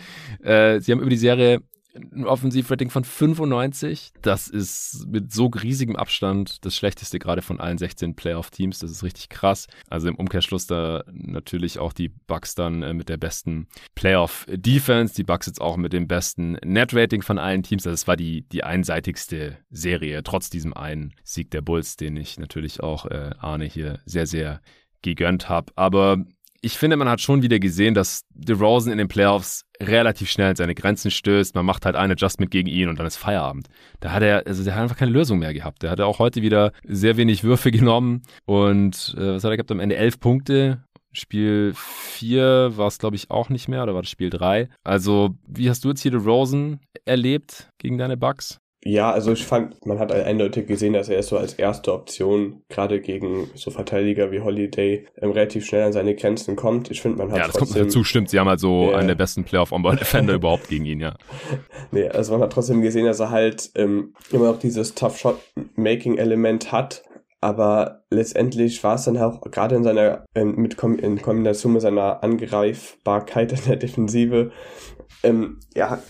[0.43, 1.63] äh, sie haben über die Serie
[2.13, 4.13] ein Offensivrating von 95.
[4.23, 8.79] Das ist mit so riesigem Abstand das schlechteste gerade von allen 16 Playoff-Teams.
[8.79, 9.67] Das ist richtig krass.
[9.89, 15.15] Also im Umkehrschluss da natürlich auch die Bucks dann äh, mit der besten Playoff-Defense.
[15.15, 17.87] Die Bucks jetzt auch mit dem besten Net-Rating von allen Teams.
[17.87, 22.39] Also es war die, die einseitigste Serie, trotz diesem einen Sieg der Bulls, den ich
[22.39, 24.61] natürlich auch äh, Arne hier sehr, sehr
[25.03, 25.73] gegönnt habe.
[25.77, 26.25] Aber
[26.61, 30.57] ich finde, man hat schon wieder gesehen, dass DeRozan in den Playoffs relativ schnell an
[30.57, 31.55] seine Grenzen stößt.
[31.55, 33.69] Man macht halt ein Adjustment gegen ihn und dann ist Feierabend.
[34.01, 35.83] Da hat er, also der hat einfach keine Lösung mehr gehabt.
[35.83, 39.71] Der hatte auch heute wieder sehr wenig Würfe genommen und äh, was hat er gehabt?
[39.71, 40.83] Am Ende elf Punkte.
[41.13, 44.69] Spiel 4 war es, glaube ich, auch nicht mehr, oder war das Spiel 3?
[44.85, 48.61] Also, wie hast du jetzt hier DeRozan erlebt gegen deine Bugs?
[48.85, 53.01] Ja, also ich fand, man hat eindeutig gesehen, dass er so als erste Option gerade
[53.01, 56.89] gegen so Verteidiger wie Holiday ähm, relativ schnell an seine Grenzen kommt.
[56.91, 58.31] Ich finde, man hat Ja, das trotzdem, kommt dazu, stimmt.
[58.31, 58.99] Sie haben halt so yeah.
[58.99, 61.17] einen der besten Playoff-On-Ball-Defender überhaupt gegen ihn, ja.
[61.91, 67.03] Nee, also man hat trotzdem gesehen, dass er halt ähm, immer noch dieses Tough-Shot-Making-Element hat,
[67.41, 71.83] aber letztendlich war es dann auch gerade in seiner ähm, mit Kom in Kombination mit
[71.83, 74.51] seiner Angreifbarkeit in der Defensive
[75.23, 76.01] ähm, ja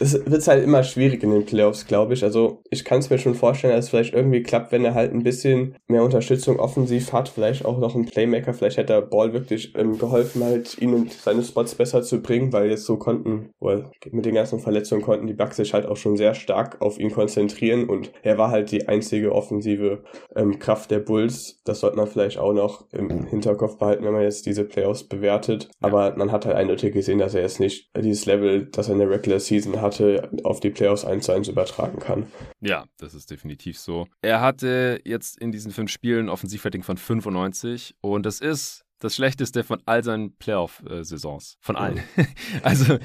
[0.00, 2.22] es wird halt immer schwierig in den Playoffs, glaube ich.
[2.22, 5.12] Also ich kann es mir schon vorstellen, dass es vielleicht irgendwie klappt, wenn er halt
[5.12, 9.32] ein bisschen mehr Unterstützung offensiv hat, vielleicht auch noch ein Playmaker, vielleicht hätte der Ball
[9.32, 13.50] wirklich ähm, geholfen, halt ihn und seine Spots besser zu bringen, weil jetzt so konnten,
[13.60, 16.98] well, mit den ganzen Verletzungen konnten die Bucks sich halt auch schon sehr stark auf
[16.98, 20.04] ihn konzentrieren und er war halt die einzige offensive
[20.36, 21.60] ähm, Kraft der Bulls.
[21.64, 25.68] Das sollte man vielleicht auch noch im Hinterkopf behalten, wenn man jetzt diese Playoffs bewertet.
[25.80, 29.00] Aber man hat halt eindeutig gesehen, dass er jetzt nicht dieses Level, das er in
[29.00, 32.26] der Regular Season hat, hatte, auf die Playoffs 1 zu 1 übertragen kann.
[32.60, 34.06] Ja, das ist definitiv so.
[34.22, 39.62] Er hatte jetzt in diesen fünf Spielen Offensivrating von 95 und das ist das Schlechteste
[39.64, 41.56] von all seinen Playoff-Saisons.
[41.60, 42.02] Von allen.
[42.62, 42.98] also,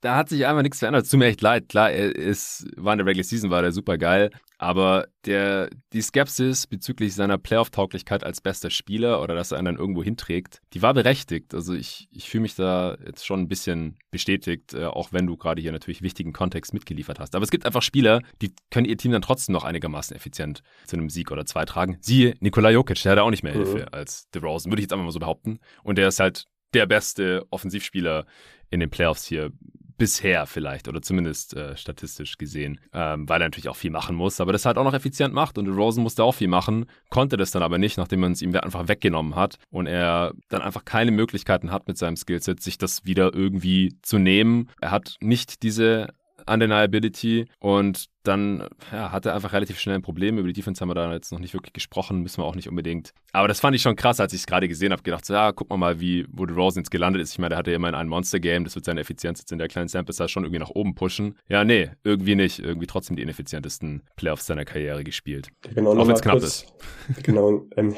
[0.00, 1.04] da hat sich einfach nichts verändert.
[1.04, 1.68] Es tut mir echt leid.
[1.68, 4.30] Klar, er ist, war in der Regular Season, war der super geil.
[4.62, 9.76] Aber der, die Skepsis bezüglich seiner Playoff-Tauglichkeit als bester Spieler oder dass er einen dann
[9.78, 11.54] irgendwo hinträgt, die war berechtigt.
[11.54, 15.38] Also ich, ich fühle mich da jetzt schon ein bisschen bestätigt, äh, auch wenn du
[15.38, 17.34] gerade hier natürlich wichtigen Kontext mitgeliefert hast.
[17.34, 20.98] Aber es gibt einfach Spieler, die können ihr Team dann trotzdem noch einigermaßen effizient zu
[20.98, 21.96] einem Sieg oder zwei tragen.
[22.02, 23.88] Siehe Nikola Jokic, der hat auch nicht mehr Hilfe mhm.
[23.92, 25.58] als DeRozan, würde ich jetzt einfach mal so behaupten.
[25.84, 26.44] Und der ist halt
[26.74, 28.26] der beste Offensivspieler
[28.68, 29.52] in den Playoffs hier
[30.00, 34.40] bisher vielleicht oder zumindest äh, statistisch gesehen, ähm, weil er natürlich auch viel machen muss,
[34.40, 37.50] aber das halt auch noch effizient macht und Rosen musste auch viel machen, konnte das
[37.50, 41.10] dann aber nicht, nachdem man es ihm einfach weggenommen hat und er dann einfach keine
[41.10, 44.70] Möglichkeiten hat mit seinem Skillset, sich das wieder irgendwie zu nehmen.
[44.80, 46.14] Er hat nicht diese
[46.46, 50.38] Undeniability und dann ja, hat er einfach relativ schnell ein Problem.
[50.38, 52.68] Über die Defense haben wir da jetzt noch nicht wirklich gesprochen, müssen wir auch nicht
[52.68, 53.12] unbedingt.
[53.32, 55.52] Aber das fand ich schon krass, als ich es gerade gesehen habe, gedacht, so, ja,
[55.52, 57.32] guck mal mal, wie, wo Rosen jetzt gelandet ist.
[57.32, 59.68] Ich meine, der hatte ja immer ein Monster-Game, das wird seine Effizienz jetzt in der
[59.68, 61.36] kleinen Sample Size schon irgendwie nach oben pushen.
[61.48, 62.60] Ja, nee, irgendwie nicht.
[62.60, 65.48] Irgendwie trotzdem die ineffizientesten Playoffs seiner Karriere gespielt.
[65.74, 66.66] Genau, auch wenn es knapp ist.
[67.22, 67.94] Genau, ähm,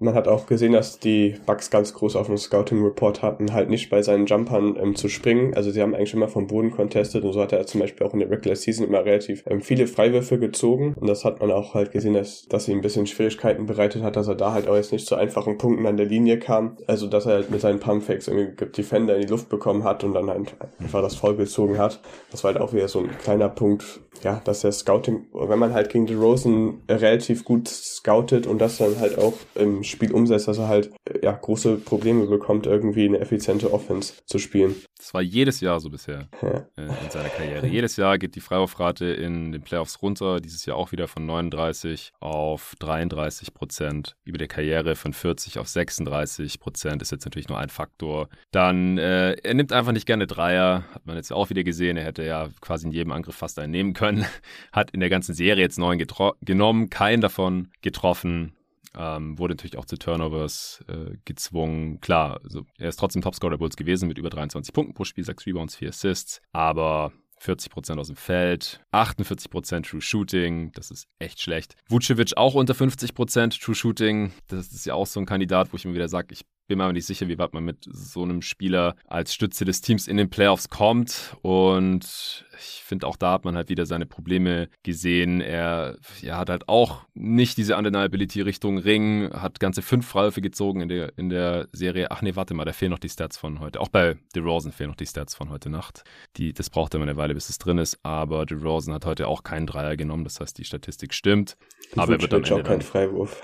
[0.00, 3.90] man hat auch gesehen, dass die Bugs ganz groß auf dem Scouting-Report hatten, halt nicht
[3.90, 5.54] bei seinen Jumpern ähm, zu springen.
[5.54, 8.12] Also sie haben eigentlich immer vom Boden contestet und so hat er zum Beispiel auch
[8.12, 11.74] in der Regular Season immer relativ ähm, viele Freiwürfe gezogen und das hat man auch
[11.74, 14.76] halt gesehen, dass, dass ihm ein bisschen Schwierigkeiten bereitet hat, dass er da halt auch
[14.76, 16.76] jetzt nicht zu einfachen Punkten an der Linie kam.
[16.86, 20.14] Also dass er halt mit seinen Pumpfakes irgendwie Defender in die Luft bekommen hat und
[20.14, 22.00] dann halt einfach das voll gezogen hat.
[22.30, 25.72] Das war halt auch wieder so ein kleiner Punkt, ja, dass der Scouting, wenn man
[25.72, 30.58] halt gegen DeRozan relativ gut scoutet und das dann halt auch im Spiel umsetzt, dass
[30.58, 30.90] er halt
[31.22, 34.74] ja große Probleme bekommt, irgendwie eine effiziente Offense zu spielen.
[34.98, 36.66] Das war jedes Jahr so bisher ja.
[36.76, 37.66] Äh, in seiner Karriere.
[37.66, 40.40] jedes Jahr geht die Freiwurfrate in den Playoffs runter.
[40.40, 44.16] Dieses Jahr auch wieder von 39 auf 33 Prozent.
[44.24, 48.28] Über der Karriere von 40 auf 36 Prozent ist jetzt natürlich nur ein Faktor.
[48.50, 50.84] Dann, äh, er nimmt einfach nicht gerne Dreier.
[50.94, 51.96] Hat man jetzt auch wieder gesehen.
[51.96, 54.24] Er hätte ja quasi in jedem Angriff fast einen nehmen können.
[54.72, 56.02] Hat in der ganzen Serie jetzt neun
[56.40, 58.52] genommen, keinen davon getroffen.
[58.98, 62.00] Ähm, wurde natürlich auch zu Turnovers äh, gezwungen.
[62.00, 65.24] Klar, also er ist trotzdem Topscorer der Bulls gewesen mit über 23 Punkten pro Spiel,
[65.24, 66.40] 6 Rebounds, 4 Assists.
[66.52, 71.76] Aber 40% aus dem Feld, 48% True Shooting, das ist echt schlecht.
[71.88, 75.84] Vucevic auch unter 50% True Shooting, das ist ja auch so ein Kandidat, wo ich
[75.84, 78.42] mir wieder sage, ich bin mir aber nicht sicher, wie weit man mit so einem
[78.42, 81.36] Spieler als Stütze des Teams in den Playoffs kommt.
[81.42, 85.40] Und ich finde, auch da hat man halt wieder seine Probleme gesehen.
[85.40, 90.80] Er ja, hat halt auch nicht diese Undeniability Richtung Ring, hat ganze fünf Freiwürfe gezogen
[90.80, 92.10] in der, in der Serie.
[92.10, 93.80] Ach nee, warte mal, da fehlen noch die Stats von heute.
[93.80, 96.04] Auch bei DeRozan fehlen noch die Stats von heute Nacht.
[96.36, 97.98] Die, das braucht immer eine Weile, bis es drin ist.
[98.02, 100.24] Aber DeRozan hat heute auch keinen Dreier genommen.
[100.24, 101.56] Das heißt, die Statistik stimmt.
[101.94, 103.42] Aber er wird am Ende auch kein Freiwurf.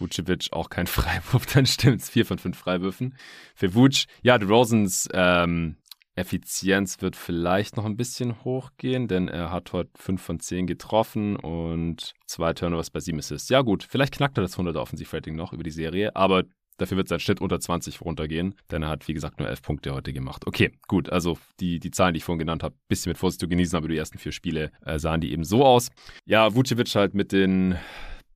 [0.00, 2.10] Vucevic auch kein Freiwurf, dann stimmt's.
[2.10, 3.16] Vier von fünf Freiwürfen.
[3.54, 5.76] Für Vuc, ja, DeRozans ähm,
[6.20, 11.36] Effizienz wird vielleicht noch ein bisschen hochgehen, denn er hat heute 5 von 10 getroffen
[11.36, 13.48] und zwei Turnovers bei 7 Assists.
[13.48, 16.44] Ja gut, vielleicht knackt er das 100er Offensivrating noch über die Serie, aber
[16.78, 19.94] dafür wird sein Schnitt unter 20 runtergehen, denn er hat, wie gesagt, nur 11 Punkte
[19.94, 20.46] heute gemacht.
[20.46, 23.48] Okay, gut, also die, die Zahlen, die ich vorhin genannt habe, bisschen mit Vorsicht zu
[23.48, 25.90] genießen, aber die ersten vier Spiele äh, sahen die eben so aus.
[26.26, 27.76] Ja, Vucevic halt mit den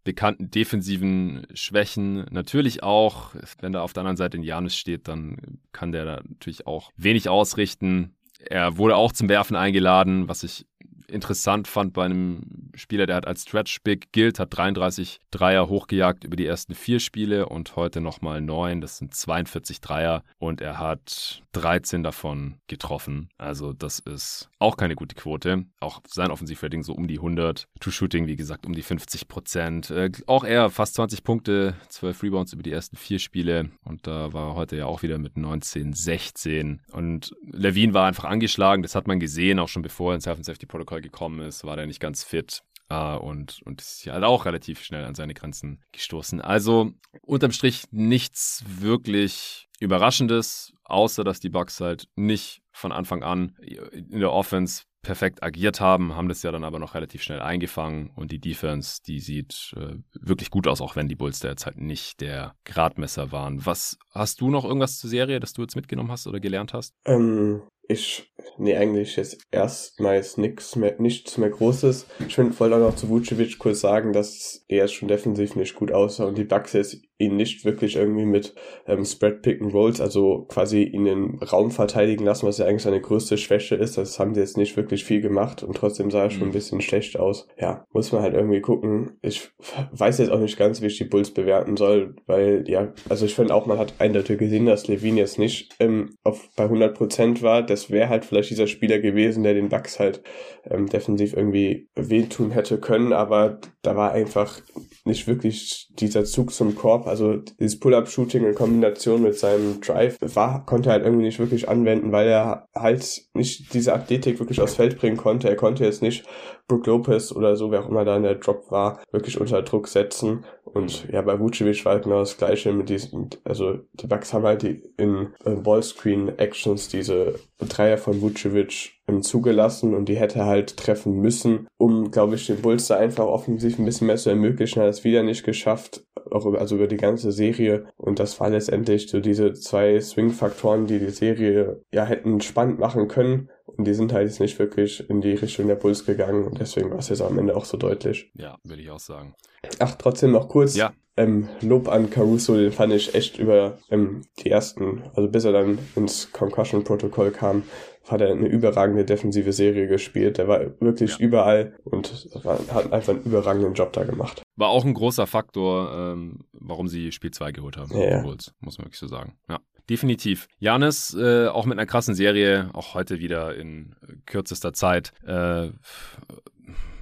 [0.04, 2.26] bekannten defensiven Schwächen.
[2.30, 6.22] Natürlich auch, wenn da auf der anderen Seite ein Janis steht, dann kann der da
[6.28, 8.14] natürlich auch wenig ausrichten.
[8.38, 10.66] Er wurde auch zum Werfen eingeladen, was ich
[11.08, 16.24] interessant fand bei einem Spieler, der hat als Stretch Big gilt, hat 33 Dreier hochgejagt
[16.24, 18.80] über die ersten vier Spiele und heute nochmal neun.
[18.80, 23.28] Das sind 42 Dreier und er hat 13 davon getroffen.
[23.38, 25.64] Also das ist auch keine gute Quote.
[25.80, 27.68] Auch sein Offensivrating so um die 100.
[27.80, 29.90] True-Shooting, wie gesagt, um die 50 Prozent.
[29.90, 34.32] Äh, auch er fast 20 Punkte, 12 Rebounds über die ersten vier Spiele und da
[34.32, 36.82] war heute ja auch wieder mit 19, 16.
[36.92, 38.82] Und Levine war einfach angeschlagen.
[38.82, 41.64] Das hat man gesehen, auch schon bevor er ins Health and Safety Protocol gekommen ist,
[41.64, 42.62] war der nicht ganz fit.
[42.92, 46.42] Uh, und, und ist ja halt auch relativ schnell an seine Grenzen gestoßen.
[46.42, 53.56] Also unterm Strich nichts wirklich Überraschendes, außer dass die Bucks halt nicht von Anfang an
[53.58, 58.10] in der Offense perfekt agiert haben, haben das ja dann aber noch relativ schnell eingefangen
[58.16, 61.66] und die Defense, die sieht äh, wirklich gut aus, auch wenn die Bulls da jetzt
[61.66, 63.64] halt nicht der Gradmesser waren.
[63.64, 66.94] Was hast du noch irgendwas zur Serie, das du jetzt mitgenommen hast oder gelernt hast?
[67.04, 72.06] Ähm, ich, nee, eigentlich jetzt erstmals nichts mehr, nichts mehr Großes.
[72.26, 76.24] Ich wollte auch noch zu Vucevic kurz sagen, dass er schon defensiv nicht gut aussah
[76.24, 78.54] und die Bucks jetzt ihn nicht wirklich irgendwie mit
[78.86, 82.82] ähm, Spread Pick and Rolls, also quasi ihn im Raum verteidigen lassen, was ja eigentlich
[82.82, 83.98] seine größte Schwäche ist.
[83.98, 86.52] Das haben sie jetzt nicht wirklich viel gemacht und trotzdem sah er schon ein mhm.
[86.52, 87.46] bisschen schlecht aus.
[87.58, 89.18] Ja, muss man halt irgendwie gucken.
[89.22, 89.50] Ich
[89.92, 93.34] weiß jetzt auch nicht ganz, wie ich die Bulls bewerten soll, weil ja, also ich
[93.34, 97.62] finde auch, man hat eindeutig gesehen, dass Levine jetzt nicht ähm, auf, bei 100% war.
[97.62, 100.22] Das wäre halt vielleicht dieser Spieler gewesen, der den Bucks halt
[100.70, 104.60] ähm, defensiv irgendwie wehtun hätte können, aber da war einfach
[105.04, 110.64] nicht wirklich dieser Zug zum Korb, also dieses Pull-Up-Shooting in Kombination mit seinem Drive, war,
[110.64, 114.76] konnte er halt irgendwie nicht wirklich anwenden, weil er halt nicht diese Athletik wirklich aufs
[114.76, 115.48] Feld bringen konnte.
[115.48, 116.24] Er konnte jetzt nicht
[116.68, 119.88] Brook Lopez oder so, wer auch immer da in der Drop war, wirklich unter Druck
[119.88, 120.44] setzen.
[120.64, 124.44] Und ja, bei Vucevic war halt genau das Gleiche mit diesen, also die Bucks haben
[124.44, 131.20] halt die in, in Ballscreen-Actions diese Dreier von Vucevic zugelassen und die hätte halt treffen
[131.20, 134.82] müssen, um, glaube ich, den Bulls da einfach offensiv ein bisschen mehr zu ermöglichen.
[134.82, 137.84] Hat es wieder nicht geschafft, auch über, also über die ganze Serie.
[137.96, 143.08] Und das war letztendlich so diese zwei Swing-Faktoren, die die Serie ja hätten spannend machen
[143.08, 143.50] können.
[143.66, 146.44] Und die sind halt jetzt nicht wirklich in die Richtung der Bulls gegangen.
[146.44, 148.30] Und deswegen war es jetzt am Ende auch so deutlich.
[148.34, 149.34] Ja, würde ich auch sagen.
[149.78, 150.76] Ach, trotzdem noch kurz.
[150.76, 150.92] Ja.
[151.16, 155.52] Ähm, Lob an Caruso, den fand ich echt über ähm, die ersten, also bis er
[155.52, 157.62] dann ins Concussion-Protokoll kam,
[158.08, 160.38] hat er eine überragende defensive Serie gespielt.
[160.38, 161.26] Der war wirklich ja.
[161.26, 164.42] überall und hat einfach einen überragenden Job da gemacht.
[164.56, 167.96] War auch ein großer Faktor, ähm, warum sie Spiel 2 geholt haben.
[167.96, 169.36] Ja, Bulls, muss man wirklich so sagen.
[169.48, 169.60] Ja.
[169.90, 170.48] Definitiv.
[170.58, 173.94] Janis, äh, auch mit einer krassen Serie, auch heute wieder in
[174.24, 175.12] kürzester Zeit.
[175.26, 175.70] Äh,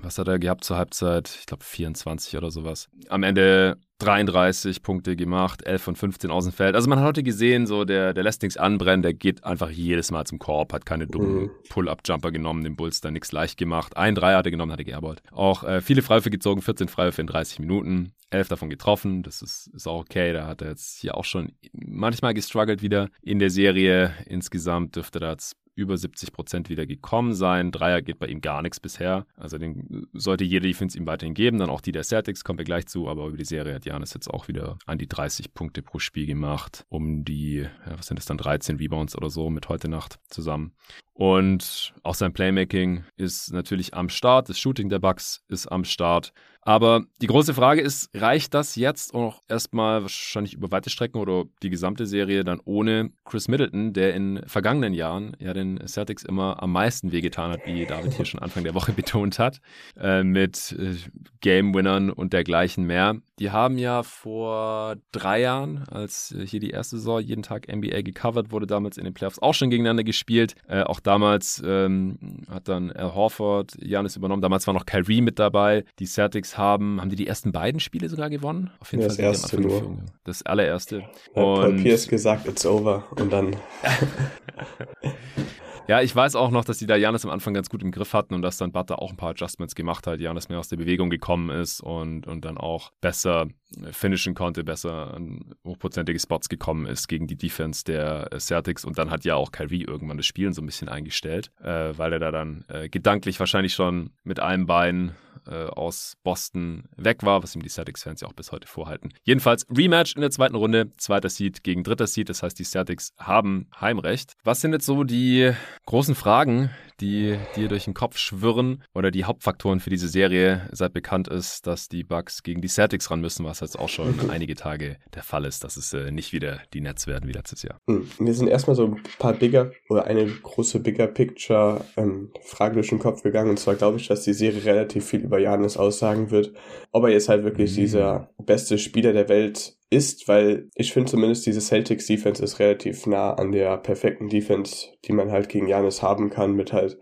[0.02, 1.36] was hat er gehabt zur Halbzeit?
[1.40, 2.88] Ich glaube 24 oder sowas.
[3.08, 6.74] Am Ende 33 Punkte gemacht, 11 von 15 aus dem Feld.
[6.74, 10.10] Also man hat heute gesehen, so der, der lässt nichts anbrennen, der geht einfach jedes
[10.10, 11.50] Mal zum Korb, hat keine dummen mhm.
[11.68, 13.96] Pull-Up-Jumper genommen, dem Bulls da nichts leicht gemacht.
[13.96, 15.22] Ein Dreier hat er genommen, hat er geairballt.
[15.30, 19.68] Auch äh, viele Freiwürfe gezogen, 14 Freiwürfe in 30 Minuten, 11 davon getroffen, das ist,
[19.68, 20.32] ist auch okay.
[20.32, 24.14] Da hat er jetzt hier auch schon manchmal gestruggelt wieder in der Serie.
[24.26, 27.72] Insgesamt dürfte da jetzt über 70 Prozent wieder gekommen sein.
[27.72, 29.26] Dreier geht bei ihm gar nichts bisher.
[29.36, 31.58] Also den sollte jede Defense ihm weiterhin geben.
[31.58, 33.08] Dann auch die der Celtics, kommen wir gleich zu.
[33.08, 36.26] Aber über die Serie hat Janis jetzt auch wieder an die 30 Punkte pro Spiel
[36.26, 36.84] gemacht.
[36.88, 40.72] Um die, ja, was sind das dann, 13 Rebounds oder so mit heute Nacht zusammen.
[41.14, 44.48] Und auch sein Playmaking ist natürlich am Start.
[44.48, 46.32] Das Shooting der Bucks ist am Start.
[46.64, 51.44] Aber die große Frage ist, reicht das jetzt auch erstmal wahrscheinlich über weite Strecken oder
[51.62, 56.62] die gesamte Serie dann ohne Chris Middleton, der in vergangenen Jahren ja den Celtics immer
[56.62, 59.60] am meisten wehgetan hat, wie David hier schon Anfang der Woche betont hat,
[59.98, 60.94] äh, mit äh,
[61.40, 63.16] Game-Winnern und dergleichen mehr.
[63.42, 68.52] Die haben ja vor drei Jahren, als hier die erste Saison jeden Tag NBA gecovert
[68.52, 70.54] wurde, damals in den Playoffs auch schon gegeneinander gespielt.
[70.68, 74.42] Äh, auch damals ähm, hat dann Al Horford Janis übernommen.
[74.42, 75.84] Damals war noch Kyrie mit dabei.
[75.98, 78.70] Die Celtics haben, haben die die ersten beiden Spiele sogar gewonnen?
[78.78, 79.16] Auf jeden ja, Fall.
[79.16, 79.98] Das erste nur.
[80.22, 81.02] Das allererste.
[81.02, 83.02] Hat Paul Pierce gesagt, it's over.
[83.18, 83.56] Und dann
[85.88, 88.14] Ja, ich weiß auch noch, dass die da Janis am Anfang ganz gut im Griff
[88.14, 90.20] hatten und dass dann Butter auch ein paar Adjustments gemacht hat.
[90.20, 93.48] Janis mehr aus der Bewegung gekommen ist und, und dann auch besser
[93.90, 98.84] finishen konnte, besser an hochprozentige Spots gekommen ist gegen die Defense der Celtics.
[98.84, 102.12] Und dann hat ja auch Kyrie irgendwann das Spielen so ein bisschen eingestellt, äh, weil
[102.12, 105.16] er da dann äh, gedanklich wahrscheinlich schon mit einem Bein
[105.46, 109.12] äh, aus Boston weg war, was ihm die Celtics-Fans ja auch bis heute vorhalten.
[109.24, 113.12] Jedenfalls Rematch in der zweiten Runde, zweiter Seed gegen dritter Seed, das heißt, die Celtics
[113.18, 114.34] haben Heimrecht.
[114.44, 115.52] Was sind jetzt so die
[115.86, 116.70] großen Fragen,
[117.00, 121.66] die dir durch den Kopf schwirren oder die Hauptfaktoren für diese Serie, seit bekannt ist,
[121.66, 125.22] dass die Bucks gegen die Celtics ran müssen, was jetzt auch schon einige Tage der
[125.22, 127.78] Fall ist, dass es äh, nicht wieder die Nets werden wie letztes Jahr.
[127.88, 132.74] Hm, mir sind erstmal so ein paar bigger oder eine große bigger Picture ähm, Frage
[132.74, 135.76] durch den Kopf gegangen und zwar glaube ich, dass die Serie relativ viel über Janis
[135.76, 136.52] aussagen wird,
[136.90, 137.76] ob er jetzt halt wirklich mhm.
[137.76, 143.06] dieser beste Spieler der Welt ist, weil ich finde zumindest diese Celtics Defense ist relativ
[143.06, 146.98] nah an der perfekten Defense, die man halt gegen Janis haben kann, mit halt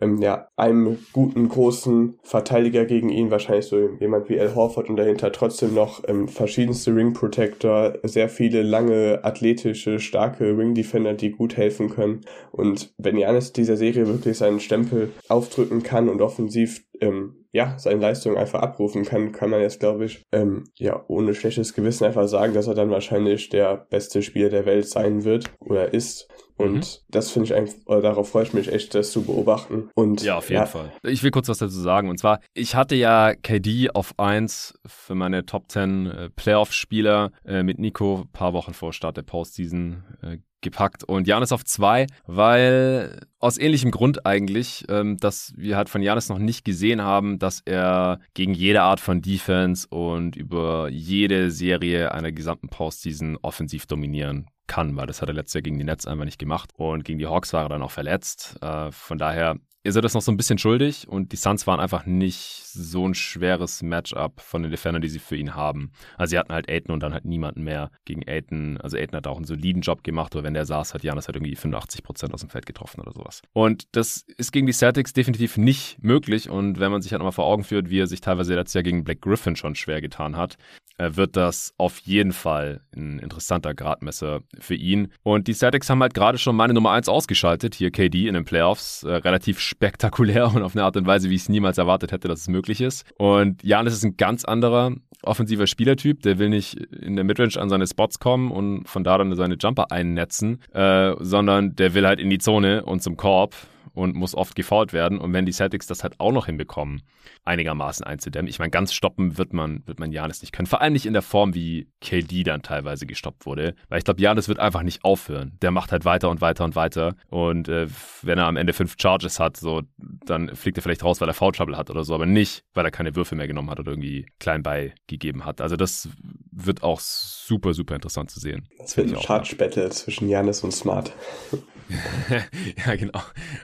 [0.00, 4.96] ähm, ja, einem guten, großen Verteidiger gegen ihn, wahrscheinlich so jemand wie Al Horford und
[4.96, 11.30] dahinter trotzdem noch ähm, verschiedenste Ring Protector, sehr viele lange, athletische, starke Ring Defender, die
[11.30, 12.22] gut helfen können.
[12.52, 18.02] Und wenn Janis dieser Serie wirklich seinen Stempel aufdrücken kann und offensiv ähm, ja, seine
[18.02, 22.28] Leistung einfach abrufen kann, kann man jetzt, glaube ich, ähm, ja, ohne schlechtes Gewissen einfach
[22.28, 26.28] sagen, dass er dann wahrscheinlich der beste Spieler der Welt sein wird oder ist.
[26.58, 26.84] Und mhm.
[27.08, 29.88] das finde ich einfach, darauf freue ich mich echt, das zu beobachten.
[29.94, 30.66] Und ja, auf jeden ja.
[30.66, 30.92] Fall.
[31.02, 32.10] Ich will kurz was dazu sagen.
[32.10, 37.62] Und zwar, ich hatte ja KD auf 1 für meine Top 10 äh, Playoff-Spieler äh,
[37.62, 42.06] mit Nico ein paar Wochen vor Start der Postseason äh, gepackt und Janis auf zwei,
[42.26, 47.38] weil aus ähnlichem Grund eigentlich, ähm, dass wir halt von Janis noch nicht gesehen haben,
[47.38, 53.86] dass er gegen jede Art von Defense und über jede Serie einer gesamten Postseason offensiv
[53.86, 57.04] dominieren kann, weil das hat er letztes Jahr gegen die Nets einfach nicht gemacht und
[57.04, 58.56] gegen die Hawks war er dann auch verletzt.
[58.62, 59.56] Äh, von daher
[59.86, 63.06] ist er das noch so ein bisschen schuldig und die Suns waren einfach nicht so
[63.06, 65.92] ein schweres Matchup von den Defendern, die sie für ihn haben.
[66.18, 68.78] Also sie hatten halt Aiden und dann halt niemanden mehr gegen Aiden.
[68.80, 71.36] Also Aiden hat auch einen soliden Job gemacht, aber wenn der saß, hat Janis halt
[71.36, 73.42] irgendwie 85 Prozent aus dem Feld getroffen oder sowas.
[73.52, 77.32] Und das ist gegen die Celtics definitiv nicht möglich und wenn man sich halt nochmal
[77.32, 80.36] vor Augen führt, wie er sich teilweise letztes Jahr gegen Black Griffin schon schwer getan
[80.36, 80.58] hat,
[80.98, 85.08] wird das auf jeden Fall ein interessanter Gradmesser für ihn.
[85.22, 88.44] Und die Celtics haben halt gerade schon meine Nummer 1 ausgeschaltet, hier KD in den
[88.44, 92.12] Playoffs, äh, relativ spektakulär und auf eine Art und Weise, wie ich es niemals erwartet
[92.12, 93.04] hätte, dass es möglich ist.
[93.18, 94.92] Und Janis ist ein ganz anderer
[95.22, 99.18] offensiver Spielertyp, der will nicht in der Midrange an seine Spots kommen und von da
[99.18, 103.54] dann seine Jumper einnetzen, äh, sondern der will halt in die Zone und zum Korb
[103.96, 105.18] und muss oft gefault werden.
[105.18, 107.02] Und wenn die Celtics das halt auch noch hinbekommen,
[107.44, 110.66] einigermaßen einzudämmen, ich meine, ganz stoppen wird man, wird man Janis nicht können.
[110.66, 113.74] Vor allem nicht in der Form, wie KD dann teilweise gestoppt wurde.
[113.88, 115.56] Weil ich glaube, Janis wird einfach nicht aufhören.
[115.62, 117.14] Der macht halt weiter und weiter und weiter.
[117.30, 117.86] Und äh,
[118.20, 121.34] wenn er am Ende fünf Charges hat, so, dann fliegt er vielleicht raus, weil er
[121.34, 123.92] Foul Trouble hat oder so, aber nicht, weil er keine Würfe mehr genommen hat oder
[123.92, 125.62] irgendwie klein beigegeben hat.
[125.62, 126.10] Also das
[126.52, 128.68] wird auch super, super interessant zu sehen.
[128.78, 131.12] Das wird ein Charge-Battle zwischen Janis und Smart.
[132.86, 133.20] ja, genau.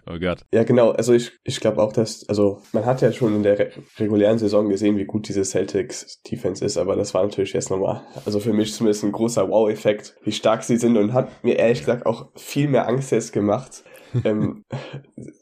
[0.06, 0.44] Oh Gott.
[0.52, 0.90] Ja, genau.
[0.90, 4.38] Also ich, ich glaube auch, dass, also man hat ja schon in der re regulären
[4.38, 8.52] Saison gesehen, wie gut diese Celtics-Defense ist, aber das war natürlich jetzt nochmal, also für
[8.52, 12.30] mich zumindest ein großer Wow-Effekt, wie stark sie sind und hat mir ehrlich gesagt auch
[12.36, 13.84] viel mehr Angst jetzt gemacht.
[14.24, 14.64] ähm,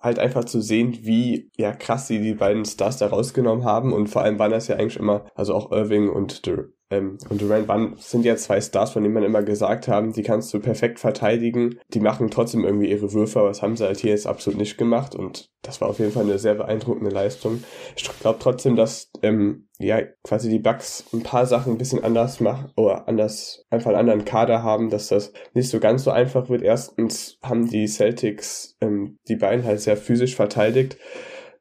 [0.01, 4.09] halt einfach zu sehen, wie ja krass sie die beiden Stars da rausgenommen haben und
[4.09, 6.47] vor allem waren das ja eigentlich immer, also auch Irving und
[6.91, 10.25] ähm, und Durant waren, sind ja zwei Stars, von denen man immer gesagt haben, die
[10.25, 11.79] kannst du perfekt verteidigen.
[11.95, 14.77] Die machen trotzdem irgendwie ihre Würfe, aber das haben sie halt hier jetzt absolut nicht
[14.77, 15.15] gemacht.
[15.15, 17.63] Und das war auf jeden Fall eine sehr beeindruckende Leistung.
[17.97, 22.41] Ich glaube trotzdem, dass ähm, ja quasi die Bucks ein paar Sachen ein bisschen anders
[22.41, 26.49] machen oder anders einfach einen anderen Kader haben, dass das nicht so ganz so einfach
[26.49, 26.63] wird.
[26.63, 30.97] Erstens haben die Celtics ähm, die beiden halt sehr physisch verteidigt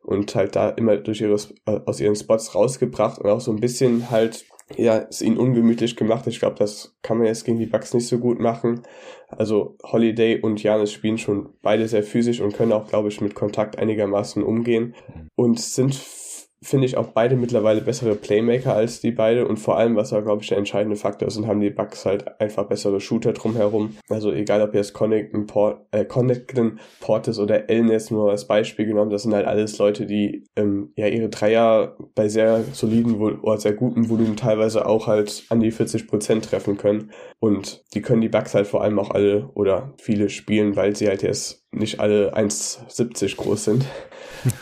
[0.02, 3.60] und halt da immer durch ihre, äh, aus ihren Spots rausgebracht und auch so ein
[3.60, 4.46] bisschen halt
[4.78, 6.28] ja, es ihnen ungemütlich gemacht.
[6.28, 8.82] Ich glaube, das kann man jetzt gegen die Bucks nicht so gut machen.
[9.30, 13.36] Also Holiday und Janis spielen schon beide sehr physisch und können auch, glaube ich, mit
[13.36, 14.96] Kontakt einigermaßen umgehen
[15.36, 15.96] und sind
[16.62, 20.20] finde ich auch beide mittlerweile bessere Playmaker als die beide und vor allem, was da
[20.20, 23.96] glaube ich der entscheidende Faktor ist, sind haben die Bucks halt einfach bessere Shooter drumherum.
[24.10, 29.10] Also egal ob jetzt Connington, Port, äh, Connington, Portis oder Elnes nur als Beispiel genommen,
[29.10, 33.74] das sind halt alles Leute, die ähm, ja ihre Dreier bei sehr soliden oder sehr
[33.74, 38.30] guten Volumen teilweise auch halt an die 40 Prozent treffen können und die können die
[38.30, 42.36] Bucks halt vor allem auch alle oder viele spielen, weil sie halt jetzt nicht alle
[42.36, 43.86] 1,70 groß sind.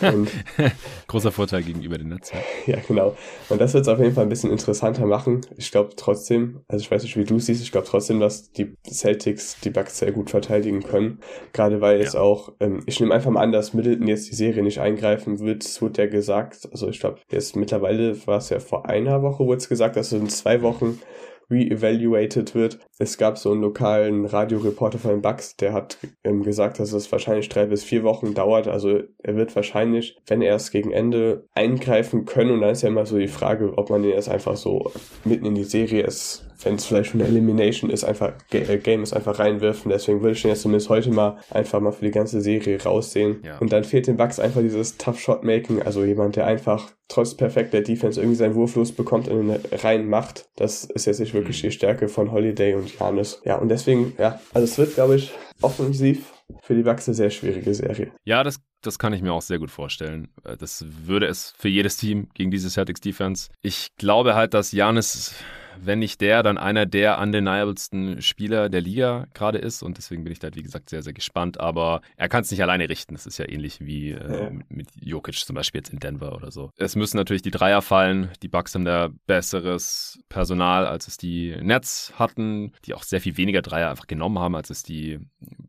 [1.07, 2.31] Großer Vorteil gegenüber den Nets.
[2.31, 2.39] Ja.
[2.75, 3.15] ja, genau.
[3.49, 5.41] Und das wird es auf jeden Fall ein bisschen interessanter machen.
[5.57, 8.75] Ich glaube trotzdem, also ich weiß nicht, wie du siehst, ich glaube trotzdem, dass die
[8.87, 11.19] Celtics die Bucks sehr gut verteidigen können.
[11.53, 12.05] Gerade weil ja.
[12.05, 15.39] es auch, ähm, ich nehme einfach mal an, dass Middleton jetzt die Serie nicht eingreifen
[15.39, 15.63] wird.
[15.63, 19.45] Es wurde ja gesagt, also ich glaube, jetzt mittlerweile war es ja vor einer Woche,
[19.45, 20.99] wurde es gesagt, dass es in zwei Wochen
[21.49, 22.79] re-evaluated wird.
[22.97, 27.11] Es gab so einen lokalen Radioreporter von den Bucks, der hat ähm, gesagt, dass es
[27.11, 28.67] wahrscheinlich drei bis vier Wochen dauert.
[28.67, 32.89] Also er wird wahrscheinlich, wenn er es gegen Ende eingreifen können, und dann ist ja
[32.89, 34.91] immer so die Frage, ob man den erst einfach so
[35.23, 39.03] mitten in die Serie ist, wenn es vielleicht schon eine Elimination ist, einfach äh, Game
[39.03, 39.91] ist einfach reinwirfen.
[39.91, 43.41] Deswegen würde ich den jetzt zumindest heute mal einfach mal für die ganze Serie raussehen.
[43.43, 43.57] Ja.
[43.59, 47.35] Und dann fehlt den Bucks einfach dieses Tough Shot Making, also jemand, der einfach trotz
[47.35, 50.49] perfekter Defense irgendwie seinen Wurf losbekommt und ihn rein macht.
[50.55, 51.67] Das ist jetzt nicht wirklich mhm.
[51.67, 53.41] die Stärke von Holiday und Janis.
[53.45, 55.31] Ja, und deswegen, ja, also es wird, glaube ich,
[55.61, 58.11] offensiv für die Bucks eine sehr schwierige Serie.
[58.25, 60.29] Ja, das, das kann ich mir auch sehr gut vorstellen.
[60.43, 63.49] Äh, das würde es für jedes Team gegen diese Celtics Defense.
[63.61, 65.35] Ich glaube halt, dass Janis
[65.83, 69.83] wenn nicht der, dann einer der undeniablesten Spieler der Liga gerade ist.
[69.83, 71.59] Und deswegen bin ich da, wie gesagt, sehr, sehr gespannt.
[71.59, 73.13] Aber er kann es nicht alleine richten.
[73.13, 74.51] Das ist ja ähnlich wie äh, ja.
[74.69, 76.71] mit Jokic zum Beispiel jetzt in Denver oder so.
[76.77, 78.29] Es müssen natürlich die Dreier fallen.
[78.41, 83.37] Die Bucks haben da besseres Personal, als es die Nets hatten, die auch sehr viel
[83.37, 85.19] weniger Dreier einfach genommen haben, als es die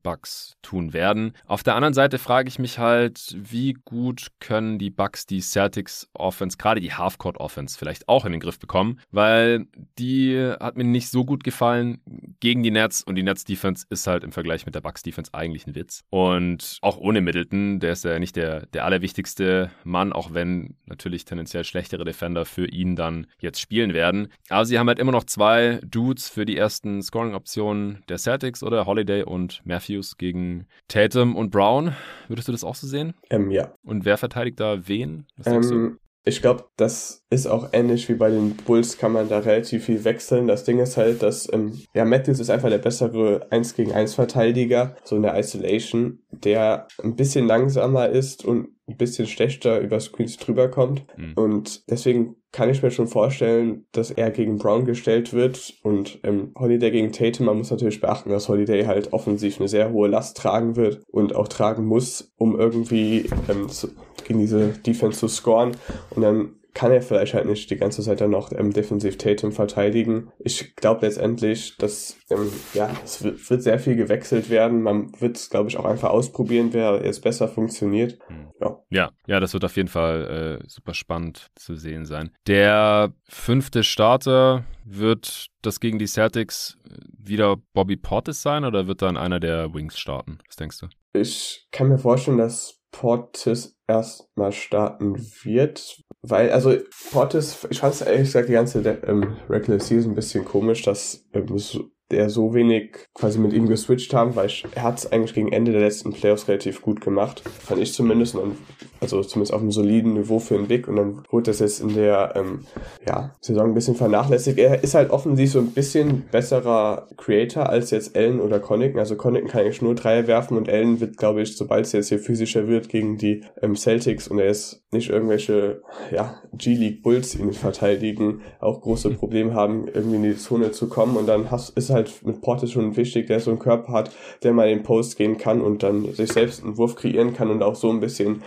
[0.02, 1.32] Bucks tun werden.
[1.46, 6.08] Auf der anderen Seite frage ich mich halt, wie gut können die Bucks die Celtics
[6.14, 9.66] Offense, gerade die Halfcourt Offense, vielleicht auch in den Griff bekommen, weil
[9.98, 12.00] die hat mir nicht so gut gefallen
[12.40, 15.32] gegen die Nets und die Nets Defense ist halt im Vergleich mit der Bucks Defense
[15.34, 16.04] eigentlich ein Witz.
[16.10, 21.24] Und auch ohne Middleton, der ist ja nicht der, der allerwichtigste Mann, auch wenn natürlich
[21.24, 24.28] tendenziell schlechtere Defender für ihn dann jetzt spielen werden.
[24.48, 28.86] Aber sie haben halt immer noch zwei Dudes für die ersten Scoring-Optionen der Celtics oder
[28.86, 31.94] Holiday und Matthews gegen Tatum und Brown.
[32.28, 33.14] Würdest du das auch so sehen?
[33.30, 33.74] Ähm, ja.
[33.82, 35.26] Und wer verteidigt da wen?
[35.36, 39.40] Was ähm, ich glaube, das ist auch ähnlich wie bei den Bulls, kann man da
[39.40, 40.46] relativ viel wechseln.
[40.46, 44.14] Das Ding ist halt, dass, ähm, ja, Matthews ist einfach der bessere 1 gegen 1
[44.14, 50.00] Verteidiger, so in der Isolation, der ein bisschen langsamer ist und ein bisschen schlechter über
[50.00, 51.04] Screens drüber kommt.
[51.18, 51.34] Mhm.
[51.34, 56.52] Und deswegen kann ich mir schon vorstellen, dass er gegen Brown gestellt wird und ähm,
[56.58, 57.46] Holiday gegen Tatum.
[57.46, 61.34] Man muss natürlich beachten, dass Holiday halt offensiv eine sehr hohe Last tragen wird und
[61.34, 63.88] auch tragen muss, um irgendwie ähm, zu,
[64.24, 65.72] gegen diese Defense zu scoren.
[66.10, 69.50] Und dann kann er vielleicht halt nicht die ganze Zeit dann noch ähm, defensiv Tatum
[69.50, 70.30] verteidigen.
[70.38, 74.82] Ich glaube letztendlich, dass ähm, ja, es wird, wird, sehr viel gewechselt werden.
[74.82, 78.20] Man wird es, glaube ich, auch einfach ausprobieren, wer jetzt besser funktioniert.
[78.28, 78.52] Hm.
[78.60, 78.78] Ja.
[78.90, 82.30] ja, ja, das wird auf jeden Fall äh, super spannend zu sehen sein.
[82.46, 86.78] Der fünfte Starter wird das gegen die Celtics
[87.18, 90.38] wieder Bobby Portis sein oder wird dann einer der Wings starten?
[90.46, 90.86] Was denkst du?
[91.12, 96.76] Ich kann mir vorstellen, dass Portis erstmal starten wird, weil, also
[97.10, 101.26] Portis, ich fand es ehrlich gesagt die ganze ähm, Regular Season ein bisschen komisch, dass
[101.32, 105.12] ähm, so, der so wenig quasi mit ihm geswitcht haben, weil ich, er hat es
[105.12, 108.56] eigentlich gegen Ende der letzten Playoffs relativ gut gemacht, fand ich zumindest, und dann,
[109.00, 111.94] also zumindest auf einem soliden Niveau für den Big und dann wurde das jetzt in
[111.94, 112.64] der ähm,
[113.06, 114.58] ja, Saison ein bisschen vernachlässigt.
[114.58, 119.16] Er ist halt offensiv so ein bisschen besserer Creator als jetzt Allen oder Connaughton, also
[119.16, 122.18] Connaughton kann eigentlich nur Dreier werfen und Allen wird, glaube ich, sobald es jetzt hier
[122.18, 127.52] physischer wird gegen die ähm, Celtics und er ist nicht irgendwelche ja, G-League Bulls ihn
[127.52, 131.90] verteidigen, auch große Probleme haben, irgendwie in die Zone zu kommen und dann hast, ist
[131.90, 134.10] halt halt mit Portis schon wichtig, der so einen Körper hat,
[134.42, 137.50] der mal in den Post gehen kann und dann sich selbst einen Wurf kreieren kann
[137.50, 138.42] und auch so ein bisschen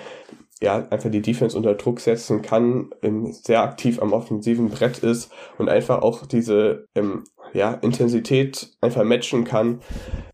[0.62, 2.91] ja, einfach die Defense unter Druck setzen kann,
[3.32, 9.43] sehr aktiv am offensiven Brett ist und einfach auch diese ähm, ja, Intensität einfach matchen
[9.43, 9.82] kann,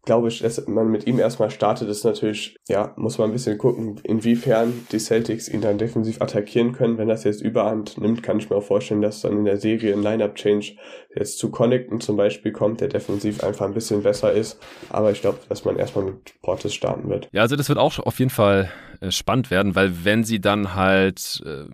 [0.06, 3.58] glaube ich, dass man mit ihm erstmal startet, ist natürlich, ja, muss man ein bisschen
[3.58, 6.98] gucken, inwiefern die Celtics ihn dann defensiv attackieren können.
[6.98, 9.94] Wenn das jetzt Überhand nimmt, kann ich mir auch vorstellen, dass dann in der Serie
[9.94, 10.76] ein Lineup-Change
[11.16, 14.60] jetzt zu Connecten zum Beispiel kommt, der defensiv einfach ein bisschen besser ist.
[14.90, 17.28] Aber ich glaube, dass man erstmal mit Portis starten wird.
[17.32, 18.70] Ja, also das wird auch auf jeden Fall
[19.10, 21.66] spannend werden, weil wenn sie dann halt äh,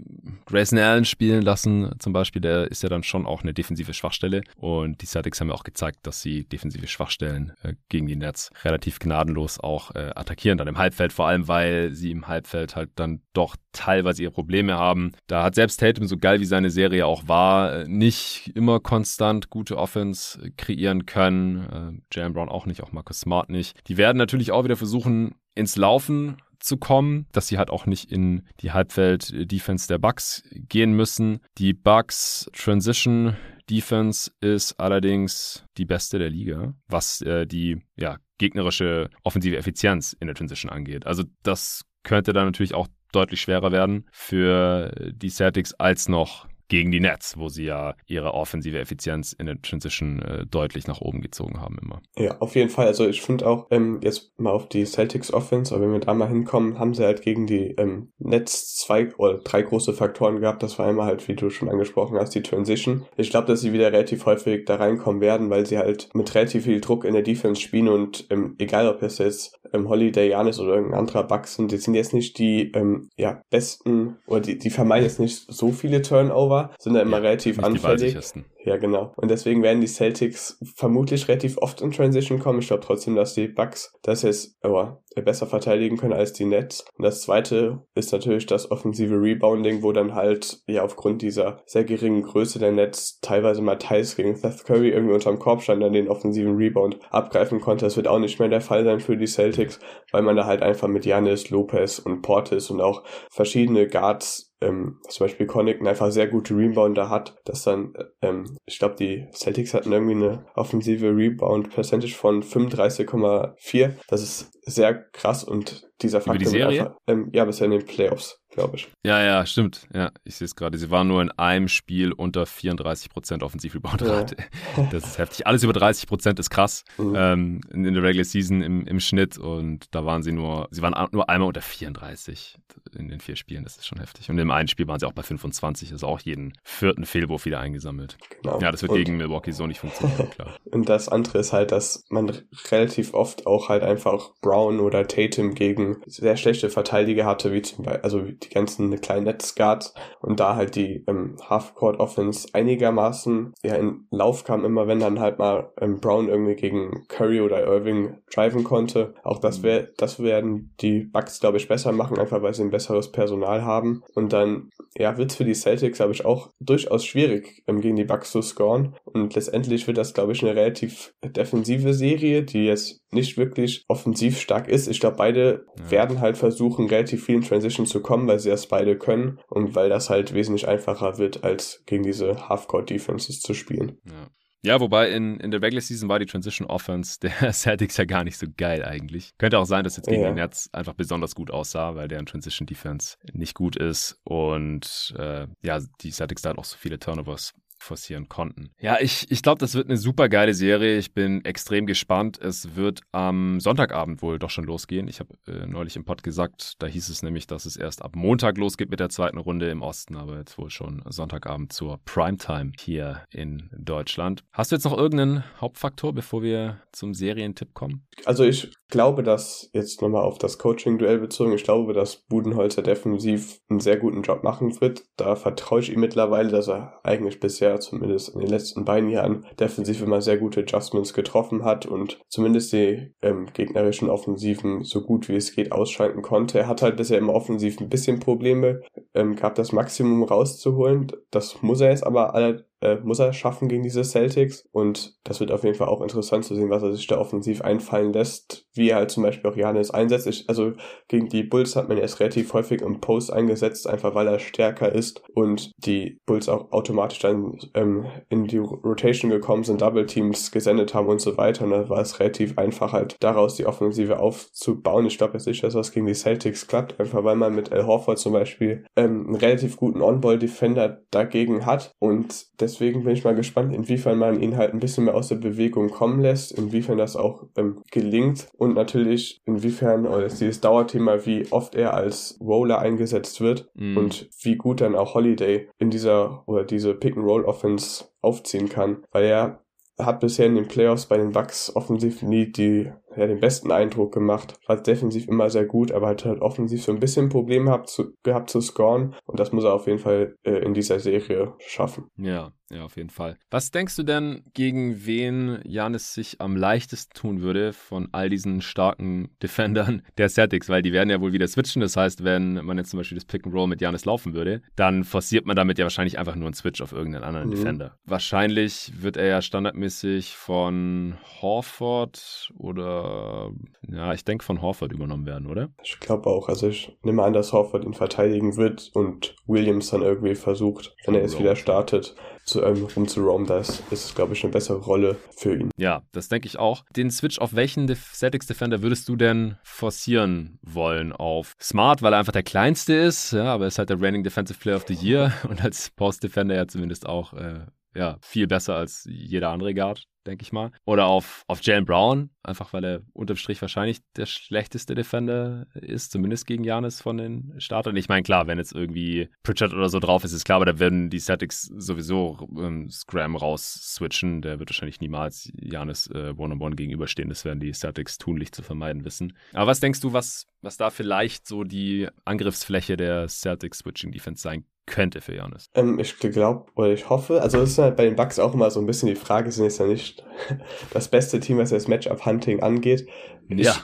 [0.45, 4.43] Grayson Allen spielen lassen, zum Beispiel, der ist ja dann schon auch eine defensive Schwachstelle
[4.57, 8.49] und die Celtics haben ja auch gezeigt, dass sie defensive Schwachstellen äh, gegen die Nets
[8.63, 12.91] relativ gnadenlos auch äh, attackieren, dann im Halbfeld, vor allem weil sie im Halbfeld halt
[12.95, 15.11] dann doch teilweise ihre Probleme haben.
[15.28, 19.49] Da hat selbst Tatum, so geil wie seine Serie auch war, äh, nicht immer konstant
[19.49, 22.01] gute Offense kreieren können.
[22.11, 23.78] Äh, Jalen Brown auch nicht, auch Marcus Smart nicht.
[23.88, 28.11] Die werden natürlich auch wieder versuchen, ins Laufen zu kommen, dass sie halt auch nicht
[28.11, 31.39] in die Halbfeld-Defense der Bucks gehen müssen.
[31.57, 33.36] Die Bucks Transition
[33.70, 40.28] Defense ist allerdings die beste der Liga, was äh, die ja, gegnerische offensive Effizienz in
[40.28, 41.05] der Transition angeht.
[41.05, 46.89] Also das könnte dann natürlich auch deutlich schwerer werden für die Celtics als noch gegen
[46.89, 51.21] die Nets, wo sie ja ihre offensive Effizienz in der Transition äh, deutlich nach oben
[51.21, 52.01] gezogen haben immer.
[52.17, 52.88] Ja, auf jeden Fall.
[52.88, 56.15] Also ich finde auch, ähm, jetzt mal auf die Celtics Offense, aber wenn wir da
[56.15, 60.63] mal hinkommen, haben sie halt gegen die ähm, Nets zwei oder drei große Faktoren gehabt.
[60.63, 63.05] Das war einmal halt, wie du schon angesprochen hast, die Transition.
[63.17, 66.63] Ich glaube, dass sie wieder relativ häufig da reinkommen werden, weil sie halt mit relativ
[66.63, 70.59] viel Druck in der Defense spielen und ähm, egal ob es jetzt ähm, Holiday, Janis
[70.59, 74.57] oder irgendein anderer Bug sind, die sind jetzt nicht die ähm, ja, besten oder die,
[74.57, 78.18] die vermeiden jetzt nicht so viele Turnover, sind da immer ja, relativ anfällig.
[78.66, 79.11] Ja, genau.
[79.18, 82.59] Und deswegen werden die Celtics vermutlich relativ oft in Transition kommen.
[82.59, 84.88] Ich glaube trotzdem, dass die Bucks das jetzt oh,
[85.22, 86.86] besser verteidigen können als die Nets.
[86.97, 91.84] Und das zweite ist natürlich das offensive Rebounding, wo dann halt ja aufgrund dieser sehr
[91.84, 95.93] geringen Größe der Nets teilweise mal Thais gegen Seth Curry irgendwie unterm Korb stand, dann
[95.93, 97.86] den offensiven Rebound abgreifen konnte.
[97.86, 99.80] Das wird auch nicht mehr der Fall sein für die Celtics,
[100.11, 104.99] weil man da halt einfach mit Janis, Lopez und Portis und auch verschiedene Guards ähm,
[105.07, 109.74] zum Beispiel Connaughton einfach sehr gute Rebounder hat, dass dann, ähm, ich glaube, die Celtics
[109.74, 113.91] hatten irgendwie eine offensive Rebound-Percentage von 35,4.
[114.07, 116.36] Das ist sehr krass und dieser Faktor.
[116.36, 116.82] Über die Serie?
[116.82, 118.88] Einfach, ähm, ja, bisher in den Playoffs glaube ich.
[119.06, 119.88] Ja, ja, stimmt.
[119.94, 120.78] Ja, ich sehe es gerade.
[120.78, 124.38] Sie waren nur in einem Spiel unter 34% Offensiv-Rebound-Rate.
[124.38, 124.44] Ja.
[124.94, 125.48] Das ist heftig.
[125.48, 127.16] Alles über 30% ist krass mhm.
[127.16, 130.82] ähm, in, in, der Regular Season im, im Schnitt und da waren sie nur, sie
[130.82, 132.58] waren nur einmal unter 34
[132.98, 133.64] in den vier Spielen.
[133.64, 134.30] Das ist schon heftig.
[134.30, 137.60] Und im einen Spiel waren sie auch bei 25, also auch jeden vierten Fehlwurf wieder
[137.60, 138.18] eingesammelt.
[138.41, 138.60] Genau.
[138.60, 140.58] Ja, das wird und, gegen Milwaukee so nicht funktionieren, klar.
[140.72, 142.32] Und das andere ist halt, dass man
[142.72, 147.86] relativ oft auch halt einfach Brown oder Tatum gegen sehr schlechte Verteidiger hatte, wie zum
[147.86, 154.08] Beispiel, also die ganzen kleinen Netzguards und da halt die ähm, Half-Court-Offense einigermaßen ja in
[154.12, 158.64] Lauf kam, immer wenn dann halt mal ähm, Brown irgendwie gegen Curry oder Irving driven
[158.64, 159.14] konnte.
[159.24, 162.72] Auch das wäre, das werden die Bucks, glaube ich, besser machen, einfach weil sie ein
[162.72, 164.04] besseres Personal haben.
[164.16, 167.96] Und dann, ja, wird es für die Celtics, glaube ich, auch durchaus schwierig, ähm, gegen
[167.96, 168.96] die Bucks zu scoren.
[169.06, 174.40] Und letztendlich wird das, glaube ich, eine relativ defensive Serie, die jetzt nicht wirklich offensiv
[174.40, 174.88] stark ist.
[174.88, 175.91] Ich glaube, beide ja.
[175.91, 179.76] werden halt versuchen, relativ viel in Transition zu kommen, weil sie das beide können und
[179.76, 183.97] weil das halt wesentlich einfacher wird, als gegen diese Half-Court-Defenses zu spielen.
[184.05, 184.30] Ja.
[184.65, 188.24] Ja, wobei in, in der Regular Season war die Transition Offense der Celtics ja gar
[188.24, 189.32] nicht so geil eigentlich.
[189.38, 190.30] Könnte auch sein, dass jetzt gegen ja.
[190.30, 195.47] den Nets einfach besonders gut aussah, weil deren Transition Defense nicht gut ist und äh,
[195.63, 197.53] ja, die Celtics da halt auch so viele Turnovers
[197.84, 198.72] forcieren konnten.
[198.80, 200.98] Ja, ich, ich glaube, das wird eine super geile Serie.
[200.98, 202.40] Ich bin extrem gespannt.
[202.42, 205.08] Es wird am Sonntagabend wohl doch schon losgehen.
[205.08, 208.16] Ich habe äh, neulich im Pod gesagt, da hieß es nämlich, dass es erst ab
[208.16, 212.72] Montag losgeht mit der zweiten Runde im Osten, aber jetzt wohl schon Sonntagabend zur Primetime
[212.80, 214.44] hier in Deutschland.
[214.52, 218.06] Hast du jetzt noch irgendeinen Hauptfaktor, bevor wir zum Serientipp kommen?
[218.26, 223.60] Also ich glaube, dass jetzt nochmal auf das Coaching-Duell bezogen, ich glaube, dass Budenholzer defensiv
[223.70, 225.04] einen sehr guten Job machen wird.
[225.18, 229.45] Da vertraue ich ihm mittlerweile, dass er eigentlich bisher zumindest in den letzten beiden Jahren
[229.59, 235.30] defensiv immer sehr gute Adjustments getroffen hat und zumindest die ähm, gegnerischen Offensiven so gut
[235.30, 236.59] wie es geht ausschalten konnte.
[236.59, 238.82] Er hat halt bisher im Offensiv ein bisschen Probleme
[239.13, 241.11] ähm, gehabt, das Maximum rauszuholen.
[241.32, 244.66] Das muss er jetzt aber alle, äh, muss er schaffen gegen diese Celtics.
[244.72, 247.62] Und das wird auf jeden Fall auch interessant zu sehen, was er sich da offensiv
[247.62, 250.28] einfallen lässt, wie er halt zum Beispiel auch Janis einsetzt.
[250.28, 250.74] Ich, also
[251.08, 254.92] gegen die Bulls hat man erst relativ häufig im Post eingesetzt, einfach weil er stärker
[254.92, 260.52] ist und die Bulls auch automatisch dann ähm, in die Rotation gekommen sind, Double Teams
[260.52, 261.66] gesendet haben und so weiter.
[261.66, 265.06] Und da war es relativ einfach halt daraus die Offensive aufzubauen.
[265.06, 267.86] Ich glaube jetzt nicht, dass das gegen die Celtics klappt, einfach weil man mit Al
[267.88, 273.24] Horford zum Beispiel ähm, einen relativ guten On-Ball-Defender dagegen hat und deswegen deswegen bin ich
[273.24, 276.97] mal gespannt, inwiefern man ihn halt ein bisschen mehr aus der Bewegung kommen lässt, inwiefern
[276.97, 282.80] das auch ähm, gelingt und natürlich inwiefern, oder dieses Dauerthema, wie oft er als Roller
[282.80, 283.97] eingesetzt wird mm.
[283.97, 289.63] und wie gut dann auch Holiday in dieser oder diese Pick-and-Roll-Offense aufziehen kann, weil er
[289.99, 294.13] hat bisher in den Playoffs bei den Bucks offensiv nie die ja, den besten Eindruck
[294.13, 294.55] gemacht.
[294.67, 298.13] War defensiv immer sehr gut, aber hat halt offensiv so ein bisschen Probleme gehabt zu,
[298.24, 302.09] gehabt zu scoren und das muss er auf jeden Fall äh, in dieser Serie schaffen.
[302.17, 303.38] Ja, Ja, auf jeden Fall.
[303.51, 308.61] Was denkst du denn, gegen wen Janis sich am leichtesten tun würde von all diesen
[308.61, 310.69] starken Defendern der Celtics?
[310.69, 311.82] Weil die werden ja wohl wieder switchen.
[311.82, 314.61] Das heißt, wenn man jetzt zum Beispiel das Pick and Roll mit Janis laufen würde,
[314.76, 317.55] dann forciert man damit ja wahrscheinlich einfach nur einen Switch auf irgendeinen anderen mhm.
[317.55, 317.97] Defender.
[318.05, 323.51] Wahrscheinlich wird er ja standardmäßig von Horford oder
[323.88, 325.69] ja, ich denke von Horford übernommen werden, oder?
[325.84, 326.49] Ich glaube auch.
[326.49, 331.15] Also ich nehme an, dass Horford ihn verteidigen wird und Williams dann irgendwie versucht, wenn
[331.15, 332.15] er jetzt wieder startet,
[332.46, 333.48] zu ähm, rumzuroamen.
[333.48, 335.72] Da ist, es, glaube ich, eine bessere Rolle für ihn.
[335.78, 336.84] Ja, das denke ich auch.
[336.96, 341.14] Den Switch auf welchen Def Celtics Defender würdest du denn forcieren wollen?
[341.14, 344.24] Auf Smart, weil er einfach der kleinste ist, ja, aber er ist halt der Reigning
[344.24, 347.66] Defensive Player of the Year und als Post Defender ja zumindest auch äh,
[347.96, 350.71] ja, viel besser als jeder andere Guard, denke ich mal.
[350.86, 356.11] Oder auf, auf Jalen Brown, einfach weil er unterm Strich wahrscheinlich der schlechteste Defender ist,
[356.11, 357.95] zumindest gegen Janis von den Startern.
[357.95, 360.80] Ich meine, klar, wenn jetzt irgendwie Pritchard oder so drauf ist, ist klar, aber da
[360.80, 364.41] werden die Statics sowieso ähm, Scram raus switchen.
[364.41, 367.30] Der wird wahrscheinlich niemals Janis äh, One-on-One gegenüberstehen.
[367.30, 369.34] Das werden die Statics tunlich zu vermeiden wissen.
[369.53, 374.41] Aber was denkst du, was, was da vielleicht so die Angriffsfläche der Celtics Switching Defense
[374.41, 375.70] sein könnte für Janis.
[375.76, 378.70] Ähm, ich glaube oder ich hoffe, also es ist halt bei den Bucks auch immer
[378.70, 380.26] so ein bisschen die Frage, sind jetzt ja nicht
[380.94, 383.08] das beste Team, was das Matchup-Hunting angeht.
[383.50, 383.76] Ich ja.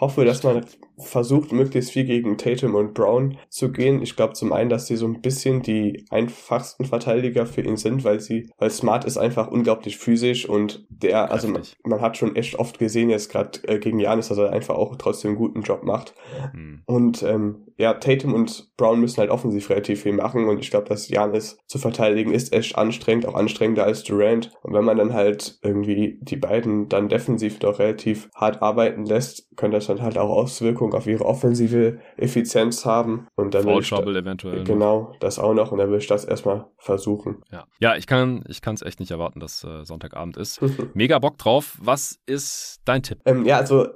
[0.00, 0.64] hoffe, dass man
[0.98, 4.02] versucht, möglichst viel gegen Tatum und Brown zu gehen.
[4.02, 8.04] Ich glaube zum einen, dass sie so ein bisschen die einfachsten Verteidiger für ihn sind,
[8.04, 12.34] weil sie, weil Smart ist einfach unglaublich physisch und der, also man, man, hat schon
[12.36, 15.62] echt oft gesehen, jetzt gerade äh, gegen Janis, dass er einfach auch trotzdem einen guten
[15.62, 16.14] Job macht.
[16.54, 16.82] Mhm.
[16.86, 20.88] Und ähm, ja, Tatum und Brown müssen halt offensiv relativ viel machen und ich glaube,
[20.88, 24.50] dass Janis zu verteidigen ist echt anstrengend, auch anstrengender als Durant.
[24.62, 29.48] Und wenn man dann halt irgendwie die beiden dann defensiv doch relativ hart arbeiten lässt,
[29.56, 33.26] könnte das dann halt auch Auswirkungen auf ihre offensive Effizienz haben.
[33.36, 34.64] Und dann Foul Trouble eventuell.
[34.64, 37.42] Genau, das auch noch und dann will ich das erstmal versuchen.
[37.50, 40.60] Ja, ja ich kann es echt nicht erwarten, dass äh, Sonntagabend ist.
[40.94, 41.78] Mega Bock drauf.
[41.80, 43.18] Was ist dein Tipp?
[43.24, 43.88] Ähm, ja, also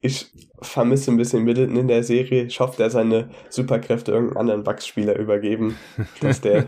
[0.00, 0.32] ich
[0.64, 2.44] vermisse ein bisschen Middleton in der Serie.
[2.44, 5.76] Ich hoffe, der seine Superkräfte irgendeinem anderen Bugs-Spieler übergeben.
[6.20, 6.66] dass der,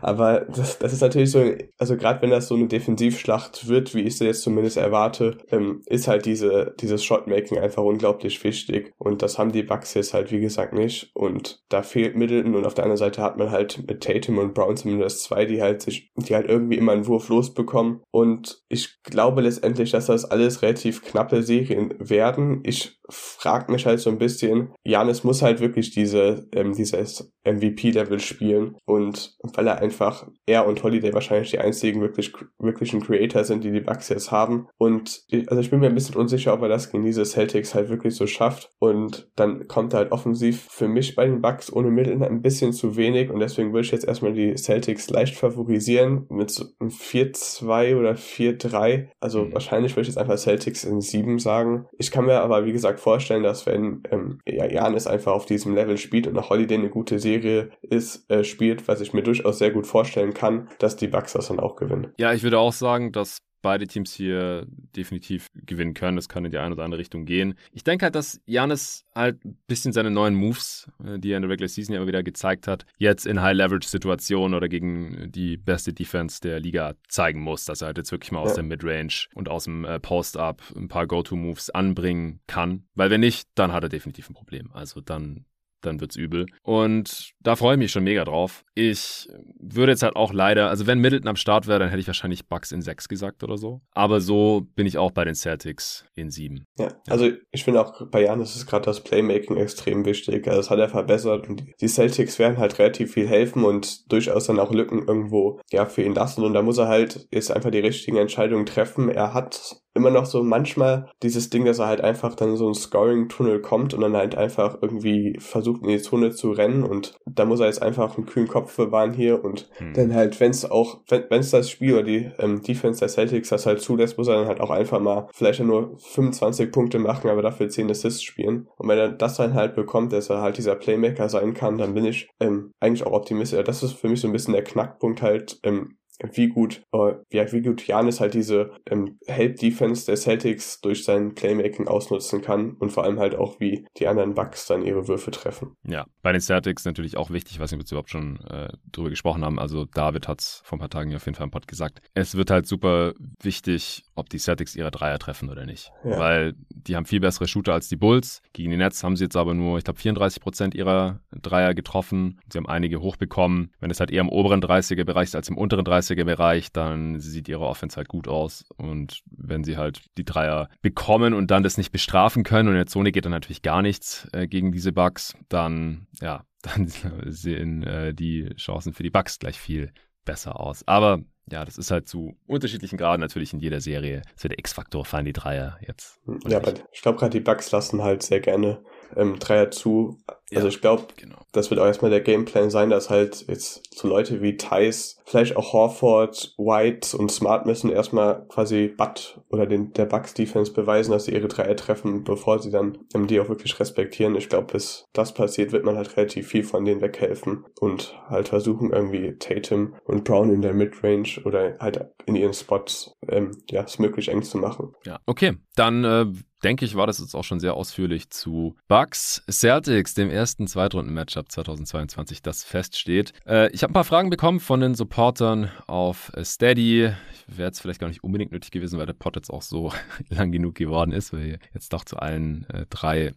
[0.00, 4.02] aber das, das ist natürlich so, also gerade wenn das so eine Defensivschlacht wird, wie
[4.02, 8.92] ich sie jetzt zumindest erwarte, ähm, ist halt diese, dieses Shotmaking einfach unglaublich wichtig.
[8.98, 11.10] Und das haben die Bugs jetzt halt, wie gesagt, nicht.
[11.14, 14.54] Und da fehlt Middleton und auf der anderen Seite hat man halt mit Tatum und
[14.54, 18.02] Brown zumindest zwei, die halt sich, die halt irgendwie immer einen Wurf losbekommen.
[18.10, 22.60] Und ich glaube letztendlich, dass das alles relativ knappe Serien werden.
[22.64, 28.20] Ich frage mich halt so ein bisschen, Janis muss halt wirklich diese, ähm, dieses MVP-Level
[28.20, 33.64] spielen und weil er einfach, er und Holiday wahrscheinlich die einzigen wirklich, wirklichen Creator sind,
[33.64, 36.68] die die Bucks jetzt haben und also ich bin mir ein bisschen unsicher, ob er
[36.68, 40.88] das gegen diese Celtics halt wirklich so schafft und dann kommt er halt offensiv für
[40.88, 44.06] mich bei den Bucks ohne Mittel ein bisschen zu wenig und deswegen würde ich jetzt
[44.06, 49.54] erstmal die Celtics leicht favorisieren mit so einem 4-2 oder 4-3, also mhm.
[49.54, 51.86] wahrscheinlich würde ich jetzt einfach Celtics in 7 sagen.
[51.98, 55.74] Ich kann mir aber, wie gesagt, vorstellen, dass wenn ähm, ja, Janis einfach auf diesem
[55.74, 59.58] Level spielt und nach Holiday eine gute Serie ist, äh, spielt, was ich mir durchaus
[59.58, 62.12] sehr gut vorstellen kann, dass die Bucks das dann auch gewinnen.
[62.18, 66.16] Ja, ich würde auch sagen, dass beide Teams hier definitiv gewinnen können.
[66.16, 67.54] Das kann in die eine oder andere Richtung gehen.
[67.72, 71.42] Ich denke halt, dass Janis halt ein bisschen seine neuen Moves, äh, die er in
[71.42, 75.94] der Regular Season ja immer wieder gezeigt hat, jetzt in High-Leverage-Situationen oder gegen die beste
[75.94, 78.56] Defense der Liga zeigen muss, dass er halt jetzt wirklich mal aus ja.
[78.56, 82.84] der Midrange und aus dem äh, Post-Up ein paar Go-To-Moves anbringen kann.
[82.94, 84.70] Weil wenn nicht, dann hat er definitiv ein Problem.
[84.72, 85.46] Also dann
[85.86, 86.46] dann wird's übel.
[86.62, 88.64] Und da freue ich mich schon mega drauf.
[88.74, 89.28] Ich
[89.58, 92.48] würde jetzt halt auch leider, also wenn Middleton am Start wäre, dann hätte ich wahrscheinlich
[92.48, 93.80] Bucks in 6 gesagt oder so.
[93.92, 96.64] Aber so bin ich auch bei den Celtics in 7.
[96.78, 100.46] Ja, also ich finde auch bei Janis ist gerade das Playmaking extrem wichtig.
[100.46, 104.46] Also das hat er verbessert und die Celtics werden halt relativ viel helfen und durchaus
[104.46, 106.44] dann auch Lücken irgendwo ja für ihn lassen.
[106.44, 109.08] Und da muss er halt jetzt einfach die richtigen Entscheidungen treffen.
[109.08, 112.74] Er hat immer noch so manchmal dieses Ding, dass er halt einfach dann so ein
[112.74, 117.44] Scoring-Tunnel kommt und dann halt einfach irgendwie versucht in die Zone zu rennen und da
[117.44, 119.94] muss er jetzt einfach einen kühlen Kopf bewahren hier und hm.
[119.94, 123.48] dann halt, wenn es auch, wenn es das Spiel oder die ähm, Defense der Celtics
[123.48, 127.30] das halt zulässt, muss er dann halt auch einfach mal vielleicht nur 25 Punkte machen,
[127.30, 128.68] aber dafür 10 Assists spielen.
[128.76, 131.94] Und wenn er das dann halt bekommt, dass er halt dieser Playmaker sein kann, dann
[131.94, 133.62] bin ich ähm, eigentlich auch optimistisch.
[133.64, 135.96] Das ist für mich so ein bisschen der Knackpunkt halt, ähm,
[136.32, 141.88] wie gut, äh, wie, gut Janis halt diese ähm, Help-Defense der Celtics durch sein Playmaking
[141.88, 145.76] ausnutzen kann und vor allem halt auch, wie die anderen Bucks dann ihre Würfe treffen.
[145.86, 149.44] Ja, bei den Celtics natürlich auch wichtig, was wir jetzt überhaupt schon äh, drüber gesprochen
[149.44, 149.58] haben.
[149.58, 152.00] Also David hat es vor ein paar Tagen auf jeden Fall im Pod gesagt.
[152.14, 155.92] Es wird halt super wichtig, ob die Celtics ihre Dreier treffen oder nicht.
[156.04, 156.18] Ja.
[156.18, 158.42] Weil die haben viel bessere Shooter als die Bulls.
[158.52, 162.40] Gegen die Nets haben sie jetzt aber nur, ich glaube, 34 Prozent ihrer Dreier getroffen.
[162.50, 163.72] Sie haben einige hochbekommen.
[163.80, 167.66] Wenn es halt eher im oberen 30er-Bereich ist als im unteren 30er-Bereich, dann sieht ihre
[167.66, 168.64] Offense halt gut aus.
[168.76, 172.80] Und wenn sie halt die Dreier bekommen und dann das nicht bestrafen können und in
[172.80, 176.90] der Zone geht dann natürlich gar nichts äh, gegen diese Bugs, dann, ja, dann
[177.26, 179.92] sehen äh, die Chancen für die Bugs gleich viel
[180.24, 180.86] besser aus.
[180.86, 181.20] Aber
[181.50, 184.22] ja, das ist halt zu unterschiedlichen Graden natürlich in jeder Serie.
[184.36, 186.20] So der X-Faktor fallen die Dreier jetzt.
[186.46, 188.82] Ja, aber ich glaube gerade die Bugs lassen halt sehr gerne
[189.16, 190.18] ähm, Dreier zu.
[190.54, 191.38] Also ich glaube, genau.
[191.52, 195.56] das wird auch erstmal der Gameplan sein, dass halt jetzt so Leute wie Thais, vielleicht
[195.56, 201.10] auch Horford, White und Smart müssen erstmal quasi Butt oder den, der Bucks Defense beweisen,
[201.10, 204.36] dass sie ihre Dreier treffen, bevor sie dann ähm, die auch wirklich respektieren.
[204.36, 208.48] Ich glaube, bis das passiert, wird man halt relativ viel von denen weghelfen und halt
[208.48, 213.82] versuchen irgendwie Tatum und Brown in der Midrange oder halt in ihren Spots ähm, ja,
[213.82, 214.92] es möglich eng zu machen.
[215.04, 215.56] Ja, okay.
[215.74, 216.26] Dann äh,
[216.64, 221.52] denke ich, war das jetzt auch schon sehr ausführlich zu Bucks Celtics, dem ersten Zweitrunden-Matchup
[221.52, 223.32] 2022, das feststeht.
[223.46, 227.12] Äh, ich habe ein paar Fragen bekommen von den Supportern auf Steady.
[227.46, 229.92] Wäre jetzt vielleicht gar nicht unbedingt nötig gewesen, weil der Pod jetzt auch so
[230.30, 233.34] lang genug geworden ist, weil wir jetzt doch zu allen äh, drei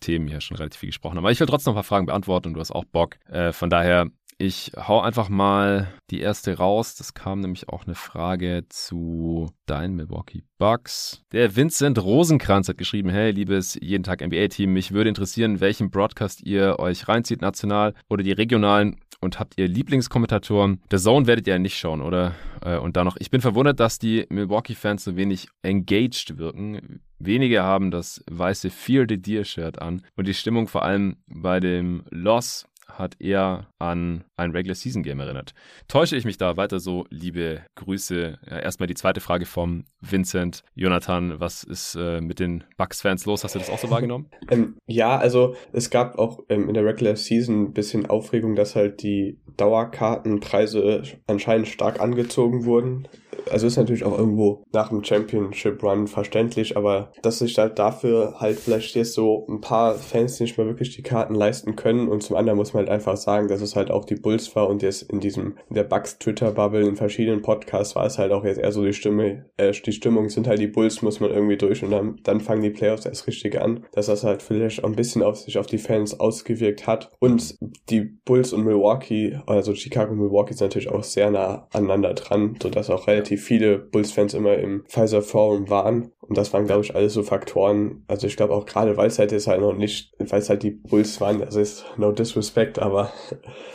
[0.00, 1.24] Themen hier schon relativ viel gesprochen haben.
[1.24, 3.16] Aber ich will trotzdem noch ein paar Fragen beantworten und du hast auch Bock.
[3.28, 4.06] Äh, von daher
[4.38, 6.94] ich hau einfach mal die erste raus.
[6.94, 11.22] Das kam nämlich auch eine Frage zu deinen Milwaukee Bucks.
[11.32, 16.42] Der Vincent Rosenkranz hat geschrieben, hey, liebes jeden Tag NBA-Team, mich würde interessieren, welchen Broadcast
[16.42, 20.82] ihr euch reinzieht, national oder die regionalen und habt ihr Lieblingskommentatoren?
[20.90, 22.34] The Zone werdet ihr ja nicht schauen, oder?
[22.60, 27.00] Äh, und dann noch, ich bin verwundert, dass die Milwaukee-Fans so wenig engaged wirken.
[27.18, 31.60] Wenige haben das weiße Fear the Deer Shirt an und die Stimmung vor allem bei
[31.60, 32.66] dem Loss
[32.98, 35.54] hat eher an ein Regular Season Game erinnert.
[35.88, 37.04] Täusche ich mich da weiter so?
[37.10, 38.38] Liebe Grüße.
[38.48, 40.62] Ja, erstmal die zweite Frage vom Vincent.
[40.74, 43.44] Jonathan, was ist äh, mit den Bucks-Fans los?
[43.44, 44.30] Hast du das auch so wahrgenommen?
[44.50, 48.76] ähm, ja, also es gab auch ähm, in der Regular Season ein bisschen Aufregung, dass
[48.76, 53.08] halt die Dauerkartenpreise anscheinend stark angezogen wurden
[53.50, 58.36] also ist natürlich auch irgendwo nach dem Championship Run verständlich, aber dass sich halt dafür
[58.38, 62.22] halt vielleicht jetzt so ein paar Fans nicht mehr wirklich die Karten leisten können und
[62.22, 64.82] zum anderen muss man halt einfach sagen, dass es halt auch die Bulls war und
[64.82, 68.44] jetzt in diesem, in der Bucks Twitter Bubble in verschiedenen Podcasts war es halt auch
[68.44, 71.56] jetzt eher so die Stimme, äh, die Stimmung sind halt die Bulls, muss man irgendwie
[71.56, 74.88] durch und dann, dann fangen die Playoffs erst richtig an, dass das halt vielleicht auch
[74.88, 77.56] ein bisschen auf sich auf die Fans ausgewirkt hat und
[77.88, 82.56] die Bulls und Milwaukee, also Chicago und Milwaukee sind natürlich auch sehr nah aneinander dran,
[82.60, 86.12] sodass auch relativ viele Bulls-Fans immer im Pfizer Forum waren.
[86.22, 88.04] Und das waren, glaube ich, alles so Faktoren.
[88.06, 90.62] Also ich glaube auch gerade, weil es halt jetzt halt noch nicht, weil es halt
[90.62, 93.12] die Bulls waren, also ist no disrespect, aber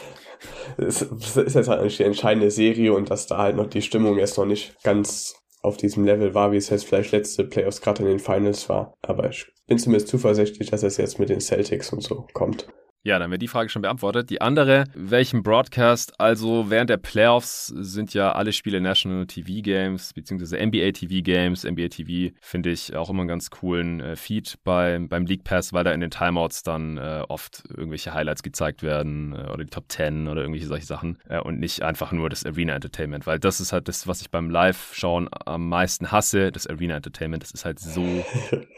[0.78, 4.18] es ist jetzt halt nicht die entscheidende Serie und dass da halt noch die Stimmung
[4.18, 8.04] jetzt noch nicht ganz auf diesem Level war, wie es jetzt vielleicht letzte Playoffs gerade
[8.04, 8.93] in den Finals war.
[9.02, 12.68] Aber ich bin zumindest zuversichtlich, dass es jetzt mit den Celtics und so kommt.
[13.04, 14.30] Ja, dann haben wir die Frage schon beantwortet.
[14.30, 16.20] Die andere, welchen Broadcast?
[16.20, 21.64] Also während der Playoffs sind ja alle Spiele National TV Games beziehungsweise NBA TV Games.
[21.64, 25.72] NBA TV finde ich auch immer einen ganz coolen äh, Feed bei, beim League Pass,
[25.72, 29.70] weil da in den Timeouts dann äh, oft irgendwelche Highlights gezeigt werden äh, oder die
[29.70, 33.39] Top 10 oder irgendwelche solche Sachen äh, und nicht einfach nur das Arena Entertainment, weil
[33.39, 37.41] das ist halt das, was ich beim Live-Schauen am meisten hasse, das Arena Entertainment.
[37.41, 38.04] Das ist halt so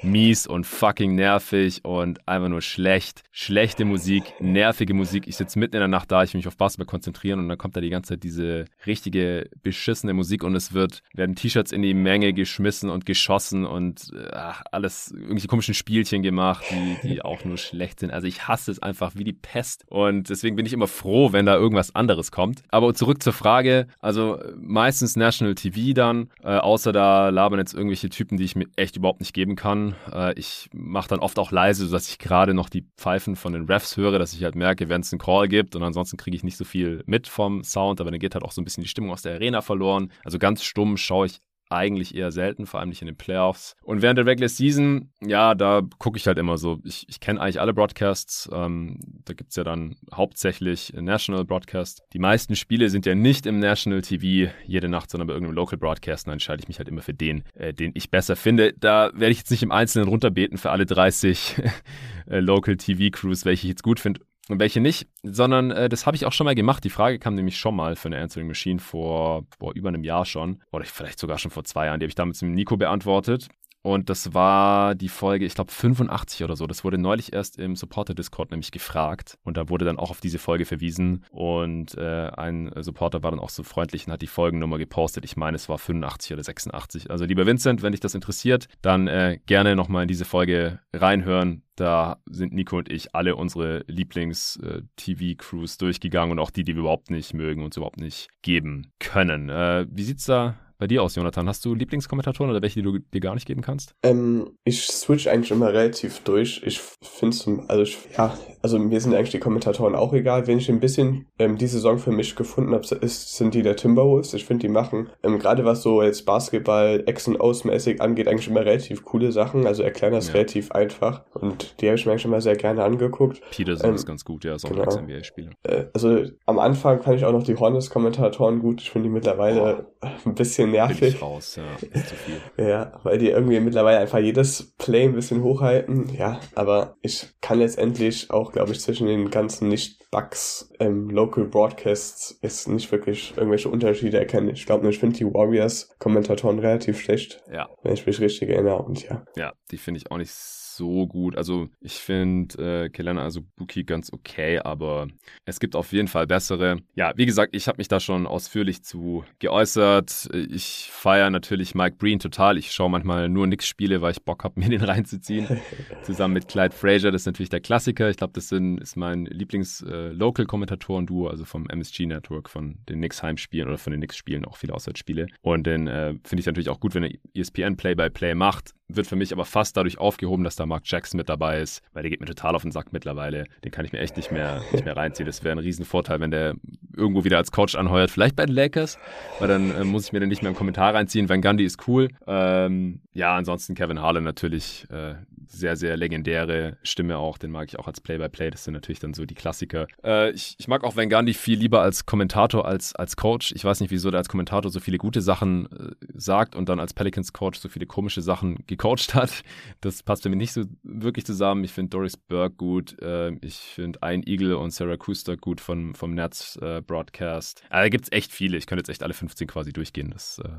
[0.03, 3.23] mies und fucking nervig und einfach nur schlecht.
[3.31, 5.27] Schlechte Musik Musik, nervige Musik.
[5.27, 7.57] Ich sitze mitten in der Nacht da, ich will mich auf Basketball konzentrieren und dann
[7.57, 11.81] kommt da die ganze Zeit diese richtige beschissene Musik und es wird, werden T-Shirts in
[11.81, 17.45] die Menge geschmissen und geschossen und ach, alles, irgendwelche komischen Spielchen gemacht, die, die auch
[17.45, 18.11] nur schlecht sind.
[18.11, 21.45] Also ich hasse es einfach wie die Pest und deswegen bin ich immer froh, wenn
[21.45, 22.63] da irgendwas anderes kommt.
[22.69, 28.09] Aber zurück zur Frage, also meistens National TV dann, äh, außer da labern jetzt irgendwelche
[28.09, 29.95] Typen, die ich mir echt überhaupt nicht geben kann.
[30.11, 33.65] Äh, ich mache dann oft auch leise, sodass ich gerade noch die Pfeifen von den
[33.65, 36.43] Refs höre dass ich halt merke, wenn es einen Call gibt und ansonsten kriege ich
[36.43, 38.89] nicht so viel mit vom Sound, aber dann geht halt auch so ein bisschen die
[38.89, 40.11] Stimmung aus der Arena verloren.
[40.23, 41.39] Also ganz stumm schaue ich
[41.69, 43.75] eigentlich eher selten, vor allem nicht in den Playoffs.
[43.83, 46.79] Und während der Regular Season, ja, da gucke ich halt immer so.
[46.83, 48.49] Ich, ich kenne eigentlich alle Broadcasts.
[48.51, 52.03] Ähm, da gibt es ja dann hauptsächlich National Broadcast.
[52.13, 55.77] Die meisten Spiele sind ja nicht im National TV jede Nacht, sondern bei irgendeinem Local
[55.77, 56.25] Broadcast.
[56.25, 58.73] Und dann entscheide ich mich halt immer für den, äh, den ich besser finde.
[58.73, 61.61] Da werde ich jetzt nicht im Einzelnen runterbeten für alle 30
[62.27, 66.05] äh, Local TV Crews, welche ich jetzt gut finde und welche nicht, sondern äh, das
[66.05, 66.83] habe ich auch schon mal gemacht.
[66.83, 70.25] Die Frage kam nämlich schon mal für eine Answering Machine vor, vor über einem Jahr
[70.25, 71.99] schon oder vielleicht sogar schon vor zwei Jahren.
[71.99, 73.47] Die habe ich damals mit Nico beantwortet.
[73.81, 76.67] Und das war die Folge, ich glaube, 85 oder so.
[76.67, 79.37] Das wurde neulich erst im Supporter-Discord nämlich gefragt.
[79.43, 81.25] Und da wurde dann auch auf diese Folge verwiesen.
[81.31, 85.23] Und äh, ein Supporter war dann auch so freundlich und hat die Folgennummer gepostet.
[85.23, 87.09] Ich meine, es war 85 oder 86.
[87.09, 91.63] Also lieber Vincent, wenn dich das interessiert, dann äh, gerne nochmal in diese Folge reinhören.
[91.75, 96.81] Da sind Nico und ich alle unsere Lieblings-TV-Crews äh, durchgegangen und auch die, die wir
[96.81, 99.47] überhaupt nicht mögen und uns überhaupt nicht geben können.
[99.47, 101.47] Äh, wie sieht's da bei dir aus, Jonathan?
[101.47, 103.93] Hast du Lieblingskommentatoren oder welche, die du dir gar nicht geben kannst?
[104.01, 106.61] Ähm, ich switch eigentlich immer relativ durch.
[106.65, 110.47] Ich finde es, also ich, ja, also mir sind eigentlich die Kommentatoren auch egal.
[110.47, 114.33] Wenn ich ein bisschen ähm, die Saison für mich gefunden habe, sind die der Timberwolves.
[114.33, 118.47] Ich finde, die machen ähm, gerade was so jetzt Basketball, Ex- und Aus-mäßig angeht, eigentlich
[118.47, 119.67] immer relativ coole Sachen.
[119.67, 120.35] Also erklären das ja.
[120.35, 121.23] relativ einfach.
[121.33, 123.41] Und die habe ich mir eigentlich immer sehr gerne angeguckt.
[123.51, 124.83] Peterson ähm, ist ganz gut, ja, ist auch genau.
[124.83, 125.51] ein Ex-NBA-Spieler.
[125.63, 128.81] Äh, also am Anfang fand ich auch noch die Hornets-Kommentatoren gut.
[128.81, 130.07] Ich finde die mittlerweile oh.
[130.25, 130.99] ein bisschen nervig.
[130.99, 131.87] Bin ich raus, ja.
[131.91, 132.41] Ist zu viel.
[132.57, 136.09] ja, weil die irgendwie mittlerweile einfach jedes Play ein bisschen hochhalten.
[136.17, 142.31] Ja, aber ich kann letztendlich auch, glaube ich, zwischen den ganzen Nicht-Bugs ähm, Local Broadcasts
[142.41, 144.49] ist nicht wirklich irgendwelche Unterschiede erkennen.
[144.49, 147.41] Ich glaube, ich finde die Warriors-Kommentatoren relativ schlecht.
[147.51, 147.69] Ja.
[147.83, 148.81] Wenn ich mich richtig erinnere.
[148.83, 149.23] Und ja.
[149.35, 150.31] Ja, die finde ich auch nicht
[150.79, 151.37] so gut.
[151.37, 155.07] Also ich finde äh, Kelena Azubuki ganz okay, aber
[155.45, 156.77] es gibt auf jeden Fall bessere.
[156.95, 160.29] Ja, wie gesagt, ich habe mich da schon ausführlich zu geäußert.
[160.33, 162.57] Ich feiere natürlich Mike Breen total.
[162.57, 165.59] Ich schaue manchmal nur nix Spiele, weil ich Bock habe, mir den reinzuziehen.
[166.03, 168.09] Zusammen mit Clyde Frazier, das ist natürlich der Klassiker.
[168.09, 173.67] Ich glaube, das sind, ist mein Lieblings-Local-Kommentatoren-Duo, äh, also vom MSG-Network, von den Knicks Heimspielen
[173.67, 175.27] oder von den Knicks Spielen, auch viele Auswärtsspiele.
[175.41, 179.07] Und den äh, finde ich natürlich auch gut, wenn er ESPN Play-by-Play -play macht wird
[179.07, 182.09] für mich aber fast dadurch aufgehoben, dass da Mark Jackson mit dabei ist, weil der
[182.09, 183.45] geht mir total auf den Sack mittlerweile.
[183.63, 185.27] Den kann ich mir echt nicht mehr, nicht mehr reinziehen.
[185.27, 186.55] Das wäre ein Riesenvorteil, wenn der
[186.97, 188.97] irgendwo wieder als Coach anheuert, vielleicht bei den Lakers,
[189.39, 191.29] weil dann äh, muss ich mir den nicht mehr im Kommentar reinziehen.
[191.29, 192.09] Van Gundy ist cool.
[192.27, 195.15] Ähm, ja, ansonsten Kevin Harlan natürlich äh,
[195.51, 197.37] sehr, sehr legendäre Stimme auch.
[197.37, 198.47] Den mag ich auch als Play-by-Play.
[198.47, 198.51] -play.
[198.51, 199.87] Das sind natürlich dann so die Klassiker.
[200.03, 203.51] Äh, ich, ich, mag auch Van Gundy viel lieber als Kommentator als als Coach.
[203.53, 206.79] Ich weiß nicht, wieso der als Kommentator so viele gute Sachen äh, sagt und dann
[206.79, 209.43] als Pelicans-Coach so viele komische Sachen gecoacht hat.
[209.81, 211.63] Das passt für mich nicht so wirklich zusammen.
[211.63, 213.01] Ich finde Doris Burke gut.
[213.01, 216.81] Äh, ich finde Ein Eagle und Sarah Kuster gut von, vom Netz äh.
[216.89, 218.57] Also, da gibt es echt viele.
[218.57, 220.11] Ich könnte jetzt echt alle 15 quasi durchgehen.
[220.11, 220.49] Das äh,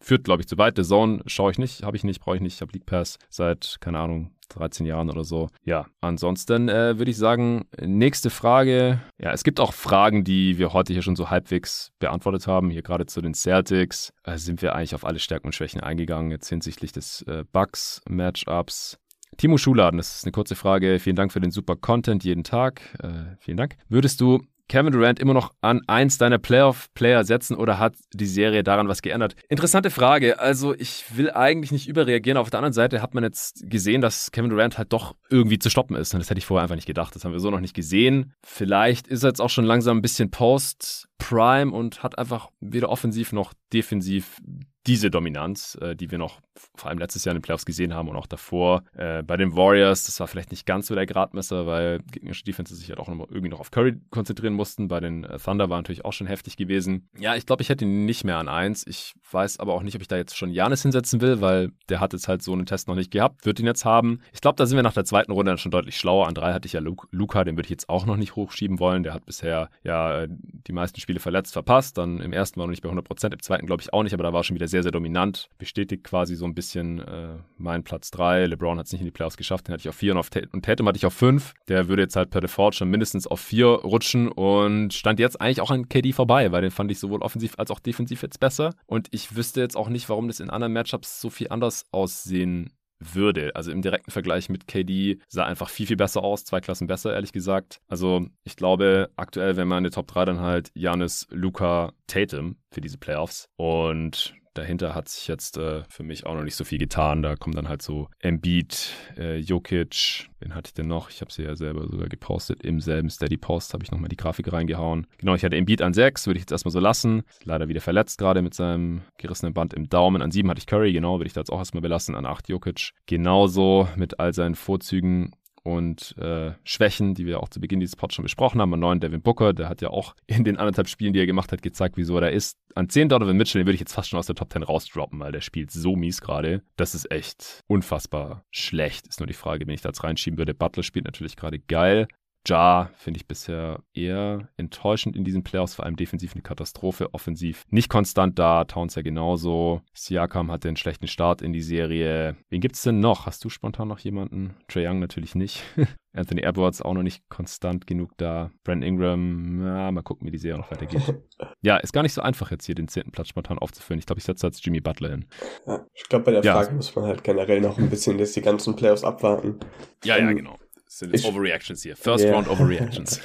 [0.00, 0.76] führt, glaube ich, zu weit.
[0.76, 2.54] The Zone schaue ich nicht, habe ich nicht, brauche ich nicht.
[2.54, 5.48] Ich habe League Pass seit, keine Ahnung, 13 Jahren oder so.
[5.64, 9.00] Ja, ansonsten äh, würde ich sagen, nächste Frage.
[9.18, 12.70] Ja, es gibt auch Fragen, die wir heute hier schon so halbwegs beantwortet haben.
[12.70, 16.30] Hier gerade zu den Celtics äh, sind wir eigentlich auf alle Stärken und Schwächen eingegangen,
[16.30, 18.98] jetzt hinsichtlich des äh, Bucks-Matchups.
[19.36, 20.98] Timo Schuladen, das ist eine kurze Frage.
[21.00, 22.80] Vielen Dank für den super Content jeden Tag.
[23.02, 23.76] Äh, vielen Dank.
[23.88, 28.62] Würdest du Kevin Durant immer noch an eins deiner Playoff-Player setzen oder hat die Serie
[28.62, 29.36] daran was geändert?
[29.48, 30.38] Interessante Frage.
[30.38, 32.38] Also ich will eigentlich nicht überreagieren.
[32.38, 35.70] Auf der anderen Seite hat man jetzt gesehen, dass Kevin Durant halt doch irgendwie zu
[35.70, 36.14] stoppen ist.
[36.14, 37.14] Und das hätte ich vorher einfach nicht gedacht.
[37.14, 38.32] Das haben wir so noch nicht gesehen.
[38.42, 43.32] Vielleicht ist er jetzt auch schon langsam ein bisschen Post-Prime und hat einfach weder offensiv
[43.32, 44.38] noch defensiv
[44.86, 46.40] diese Dominanz, äh, die wir noch
[46.76, 49.56] vor allem letztes Jahr in den Playoffs gesehen haben und auch davor äh, bei den
[49.56, 53.08] Warriors, das war vielleicht nicht ganz so der Gradmesser, weil gegnerische Defense sich halt auch
[53.08, 54.88] noch, irgendwie noch auf Curry konzentrieren mussten.
[54.88, 57.08] Bei den äh, Thunder war natürlich auch schon heftig gewesen.
[57.18, 58.86] Ja, ich glaube, ich hätte ihn nicht mehr an eins.
[58.86, 62.00] Ich weiß aber auch nicht, ob ich da jetzt schon Janis hinsetzen will, weil der
[62.00, 64.20] hat jetzt halt so einen Test noch nicht gehabt, wird ihn jetzt haben.
[64.32, 66.28] Ich glaube, da sind wir nach der zweiten Runde dann schon deutlich schlauer.
[66.28, 69.02] An drei hatte ich ja Luca, den würde ich jetzt auch noch nicht hochschieben wollen.
[69.02, 71.98] Der hat bisher ja die meisten Spiele verletzt verpasst.
[71.98, 74.14] Dann im ersten war noch nicht bei 100 Prozent, im zweiten glaube ich auch nicht,
[74.14, 75.48] aber da war schon wieder sehr, sehr dominant.
[75.56, 78.46] Bestätigt quasi so ein bisschen äh, meinen Platz 3.
[78.46, 80.30] LeBron hat es nicht in die Playoffs geschafft, den hatte ich auf 4 und, auf
[80.52, 81.54] und Tatum hatte ich auf 5.
[81.68, 85.60] Der würde jetzt halt per Default schon mindestens auf 4 rutschen und stand jetzt eigentlich
[85.60, 88.74] auch an KD vorbei, weil den fand ich sowohl offensiv als auch defensiv jetzt besser.
[88.86, 92.70] Und ich wüsste jetzt auch nicht, warum das in anderen Matchups so viel anders aussehen
[92.98, 93.54] würde.
[93.54, 97.14] Also im direkten Vergleich mit KD sah einfach viel, viel besser aus, zwei Klassen besser,
[97.14, 97.80] ehrlich gesagt.
[97.86, 102.98] Also ich glaube, aktuell wäre meine Top 3 dann halt Janis, Luca, Tatum für diese
[102.98, 103.48] Playoffs.
[103.56, 107.22] Und dahinter hat sich jetzt äh, für mich auch noch nicht so viel getan.
[107.22, 111.10] Da kommen dann halt so Embiid, äh, Jokic, wen hatte ich denn noch?
[111.10, 112.62] Ich habe sie ja selber sogar gepostet.
[112.62, 115.06] Im selben Steady Post habe ich nochmal die Grafik reingehauen.
[115.18, 117.22] Genau, ich hatte Embiid an 6, würde ich jetzt erstmal so lassen.
[117.28, 120.22] Ist leider wieder verletzt gerade mit seinem gerissenen Band im Daumen.
[120.22, 122.14] An 7 hatte ich Curry, genau, würde ich da jetzt auch erstmal belassen.
[122.14, 122.90] An 8 Jokic.
[123.06, 125.32] Genauso mit all seinen Vorzügen
[125.64, 128.74] und äh, Schwächen, die wir auch zu Beginn dieses Pods schon besprochen haben.
[128.74, 131.50] An neuen Devin Booker, der hat ja auch in den anderthalb Spielen, die er gemacht
[131.52, 132.58] hat, gezeigt, wieso er ist.
[132.74, 135.18] An 10 Donovan Mitchell, den würde ich jetzt fast schon aus der Top 10 rausdroppen,
[135.20, 136.62] weil der spielt so mies gerade.
[136.76, 139.06] Das ist echt unfassbar schlecht.
[139.06, 140.54] Ist nur die Frage, wenn ich da jetzt reinschieben würde.
[140.54, 142.08] Butler spielt natürlich gerade geil.
[142.46, 147.64] Ja finde ich bisher eher enttäuschend in diesen Playoffs, vor allem defensiv eine Katastrophe, offensiv
[147.70, 149.80] nicht konstant da, Towns ja genauso.
[149.94, 152.36] Siakam hatte einen schlechten Start in die Serie.
[152.50, 153.26] Wen gibt es denn noch?
[153.26, 154.54] Hast du spontan noch jemanden?
[154.68, 155.62] Trae Young natürlich nicht.
[156.16, 158.52] Anthony Edwards auch noch nicht konstant genug da.
[158.62, 161.02] Brent Ingram, ja, mal gucken, wie die Serie noch weitergeht.
[161.62, 163.98] ja, ist gar nicht so einfach jetzt hier den zehnten Platz spontan aufzufüllen.
[163.98, 165.24] Ich glaube, ich setze jetzt Jimmy Butler hin.
[165.66, 166.74] Ja, ich glaube, bei der Frage ja.
[166.74, 169.58] muss man halt generell noch ein bisschen jetzt die ganzen Playoffs abwarten.
[170.04, 170.58] Ja, ja, genau
[170.98, 171.96] sind jetzt ich, Overreactions hier.
[171.96, 172.34] First yeah.
[172.34, 173.20] Round Overreactions.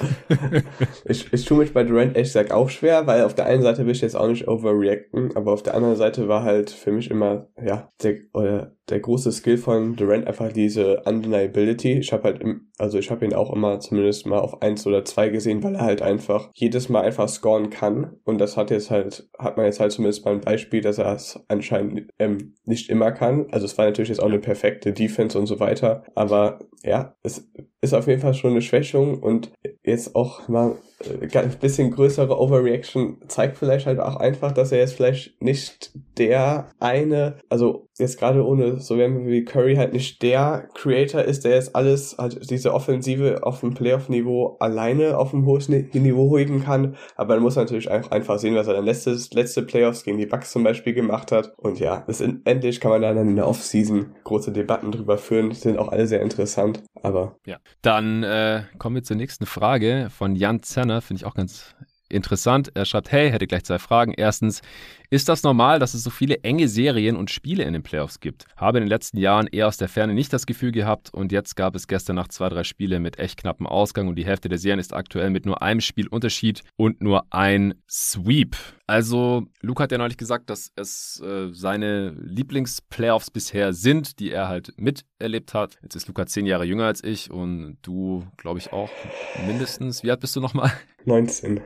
[1.04, 3.86] ich, ich tue mich bei Durant ehrlich gesagt auch schwer, weil auf der einen Seite
[3.86, 7.10] will ich jetzt auch nicht overreacten, aber auf der anderen Seite war halt für mich
[7.10, 11.98] immer, ja, der, oder der große Skill von Durant einfach diese Undeniability.
[11.98, 15.04] Ich habe halt, im, also ich habe ihn auch immer zumindest mal auf eins oder
[15.04, 18.16] zwei gesehen, weil er halt einfach jedes Mal einfach scoren kann.
[18.24, 21.40] Und das hat jetzt halt, hat man jetzt halt zumindest beim Beispiel, dass er es
[21.48, 23.46] anscheinend ähm, nicht immer kann.
[23.50, 26.04] Also es war natürlich jetzt auch eine perfekte Defense und so weiter.
[26.14, 27.48] Aber ja, es
[27.82, 29.52] ist auf jeden Fall schon eine Schwächung und
[29.84, 34.78] jetzt auch mal äh, ein bisschen größere Overreaction zeigt vielleicht halt auch einfach, dass er
[34.78, 40.68] jetzt vielleicht nicht der eine, also jetzt gerade ohne so wie Curry halt nicht der
[40.74, 45.68] Creator ist, der jetzt alles, halt diese Offensive auf dem Playoff-Niveau alleine auf ein hohes
[45.68, 46.96] Niveau heben kann.
[47.16, 50.26] Aber man muss natürlich auch einfach sehen, was er dann letztes, letzte Playoffs gegen die
[50.26, 51.52] Bucks zum Beispiel gemacht hat.
[51.56, 55.52] Und ja, in, endlich kann man dann in der Offseason große Debatten drüber führen.
[55.52, 56.82] Sind auch alle sehr interessant.
[57.02, 61.34] Aber ja, dann äh, kommen wir zur nächsten Frage von Jan Zenner, finde ich auch
[61.34, 61.74] ganz
[62.10, 62.72] interessant.
[62.74, 64.12] Er schreibt, hey, hätte gleich zwei Fragen.
[64.12, 64.62] Erstens,
[65.12, 68.44] ist das normal, dass es so viele enge Serien und Spiele in den Playoffs gibt?
[68.56, 71.56] Habe in den letzten Jahren eher aus der Ferne nicht das Gefühl gehabt und jetzt
[71.56, 74.58] gab es gestern Nacht zwei, drei Spiele mit echt knappem Ausgang und die Hälfte der
[74.58, 78.56] Serien ist aktuell mit nur einem Spiel Unterschied und nur ein Sweep.
[78.86, 84.46] Also, Luke hat ja neulich gesagt, dass es äh, seine Lieblingsplayoffs bisher sind, die er
[84.46, 85.78] halt miterlebt hat.
[85.82, 88.90] Jetzt ist Luca zehn Jahre jünger als ich und du, glaube ich, auch
[89.44, 90.04] mindestens.
[90.04, 90.70] Wie alt bist du nochmal?
[91.04, 91.60] 19.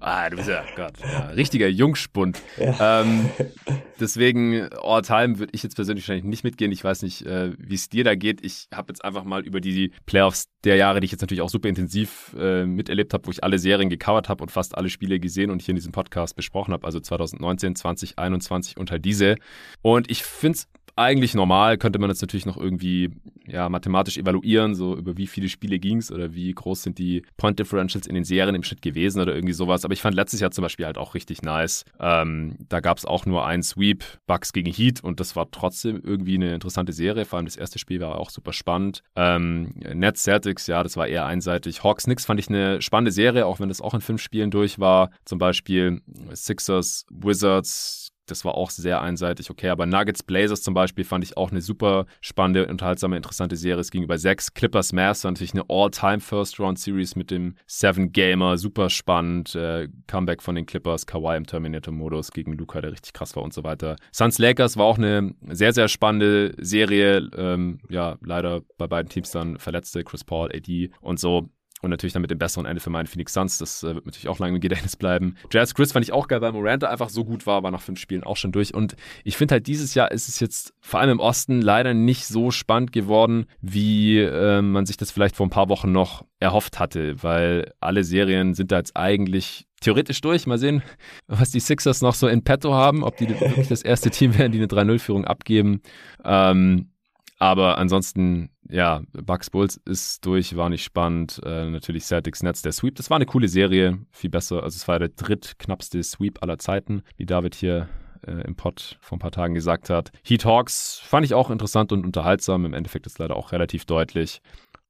[0.00, 2.40] Ah, du bist ja, Gott, ja, richtiger Jungspund.
[2.56, 3.02] Ja.
[3.02, 3.28] Ähm,
[4.00, 6.70] deswegen, All-Time würde ich jetzt persönlich wahrscheinlich nicht mitgehen.
[6.70, 8.44] Ich weiß nicht, äh, wie es dir da geht.
[8.44, 11.48] Ich habe jetzt einfach mal über die Playoffs der Jahre, die ich jetzt natürlich auch
[11.48, 15.18] super intensiv äh, miterlebt habe, wo ich alle Serien gecovert habe und fast alle Spiele
[15.18, 19.34] gesehen und hier in diesem Podcast besprochen habe, also 2019, 2021 und halt diese.
[19.82, 20.68] Und ich finde es
[20.98, 23.10] eigentlich normal, könnte man jetzt natürlich noch irgendwie
[23.46, 27.22] ja, mathematisch evaluieren, so über wie viele Spiele ging es oder wie groß sind die
[27.36, 29.84] Point Differentials in den Serien im Schnitt gewesen oder irgendwie sowas.
[29.84, 31.84] Aber ich fand letztes Jahr zum Beispiel halt auch richtig nice.
[32.00, 36.00] Ähm, da gab es auch nur einen Sweep, Bucks gegen Heat und das war trotzdem
[36.02, 37.24] irgendwie eine interessante Serie.
[37.24, 39.02] Vor allem das erste Spiel war auch super spannend.
[39.16, 41.84] Ähm, Nets Celtics, ja, das war eher einseitig.
[41.84, 44.78] Hawks Knicks fand ich eine spannende Serie, auch wenn das auch in fünf Spielen durch
[44.78, 45.10] war.
[45.24, 46.02] Zum Beispiel
[46.34, 49.68] Sixers, Wizards, das war auch sehr einseitig, okay.
[49.68, 53.80] Aber Nuggets Blazers zum Beispiel fand ich auch eine super spannende, unterhaltsame, interessante Serie.
[53.80, 54.54] Es ging über sechs.
[54.54, 59.54] Clippers Mavs natürlich eine All-Time First-Round-Series mit dem Seven Gamer, super spannend.
[59.54, 63.52] Äh, Comeback von den Clippers, Kawhi im Terminator-Modus gegen Luca, der richtig krass war und
[63.52, 63.96] so weiter.
[64.12, 67.28] Suns Lakers war auch eine sehr, sehr spannende Serie.
[67.36, 71.48] Ähm, ja, leider bei beiden Teams dann Verletzte, Chris Paul, AD und so.
[71.82, 73.58] Und natürlich dann mit dem besseren Ende für meinen Phoenix Suns.
[73.58, 75.36] Das äh, wird natürlich auch lange im Gedächtnis bleiben.
[75.52, 77.98] Jazz Chris fand ich auch geil, weil Moranta einfach so gut war, war nach fünf
[78.00, 78.74] Spielen auch schon durch.
[78.74, 82.26] Und ich finde halt, dieses Jahr ist es jetzt vor allem im Osten leider nicht
[82.26, 86.78] so spannend geworden, wie äh, man sich das vielleicht vor ein paar Wochen noch erhofft
[86.78, 90.46] hatte, weil alle Serien sind da jetzt eigentlich theoretisch durch.
[90.46, 90.82] Mal sehen,
[91.26, 94.52] was die Sixers noch so in petto haben, ob die wirklich das erste Team werden,
[94.52, 95.82] die eine 3-0-Führung abgeben.
[96.24, 96.90] Ähm,
[97.38, 101.40] aber ansonsten, ja, Bucks Bulls ist durch, war nicht spannend.
[101.44, 102.96] Äh, natürlich Celtics Nets, der Sweep.
[102.96, 104.62] Das war eine coole Serie, viel besser.
[104.62, 107.88] Also es war der drittknappste Sweep aller Zeiten, wie David hier
[108.26, 110.10] äh, im Pod vor ein paar Tagen gesagt hat.
[110.22, 112.64] Heat Hawks fand ich auch interessant und unterhaltsam.
[112.64, 114.40] Im Endeffekt ist leider auch relativ deutlich.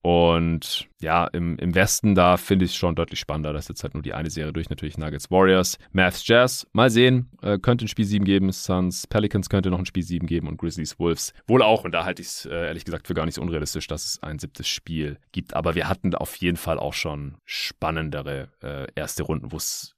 [0.09, 3.53] Und ja, im, im Westen, da finde ich es schon deutlich spannender.
[3.53, 6.67] Das ist jetzt halt nur die eine Serie durch, natürlich Nuggets Warriors, Mavs Jazz.
[6.73, 10.27] Mal sehen, äh, könnte ein Spiel 7 geben, Suns Pelicans könnte noch ein Spiel 7
[10.27, 11.85] geben und Grizzlies Wolves wohl auch.
[11.85, 14.23] Und da halte ich es äh, ehrlich gesagt für gar nicht so unrealistisch, dass es
[14.23, 15.53] ein siebtes Spiel gibt.
[15.53, 19.95] Aber wir hatten auf jeden Fall auch schon spannendere äh, erste Runden, wo es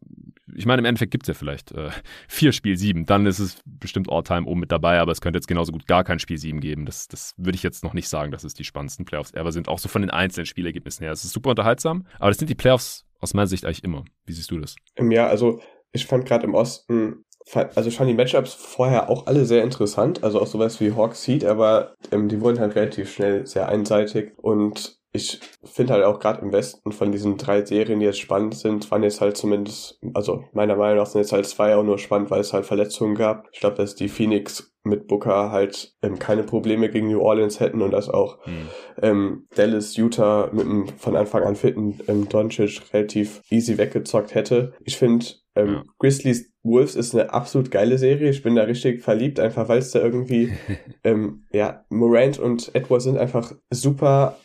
[0.54, 1.90] ich meine, im Endeffekt gibt es ja vielleicht äh,
[2.28, 3.06] vier Spiel sieben.
[3.06, 6.04] Dann ist es bestimmt All-Time oben mit dabei, aber es könnte jetzt genauso gut gar
[6.04, 6.86] kein Spiel sieben geben.
[6.86, 9.68] Das, das würde ich jetzt noch nicht sagen, dass es die spannendsten Playoffs ever sind.
[9.68, 11.12] Auch so von den einzelnen Spielergebnissen her.
[11.12, 14.04] Es ist super unterhaltsam, aber das sind die Playoffs aus meiner Sicht eigentlich immer.
[14.26, 14.76] Wie siehst du das?
[14.98, 15.60] Ja, also
[15.92, 17.24] ich fand gerade im Osten,
[17.54, 20.22] also ich fand die Matchups vorher auch alle sehr interessant.
[20.22, 24.32] Also auch sowas wie Hawks Heat, aber ähm, die wurden halt relativ schnell sehr einseitig
[24.36, 28.54] und ich finde halt auch gerade im Westen von diesen drei Serien, die jetzt spannend
[28.54, 31.98] sind, waren jetzt halt zumindest, also meiner Meinung nach sind jetzt halt zwei auch nur
[31.98, 33.48] spannend, weil es halt Verletzungen gab.
[33.52, 37.82] Ich glaube, dass die Phoenix mit Booker halt ähm, keine Probleme gegen New Orleans hätten
[37.82, 38.68] und dass auch mhm.
[39.02, 44.72] ähm, Dallas, Utah mit einem von Anfang an fitten ähm, Doncic relativ easy weggezockt hätte.
[44.84, 45.84] Ich finde, ähm, ja.
[45.98, 48.30] Grizzlies Wolves ist eine absolut geile Serie.
[48.30, 50.52] Ich bin da richtig verliebt, einfach weil es da irgendwie,
[51.04, 54.38] ähm, ja, Morant und Edwards sind einfach super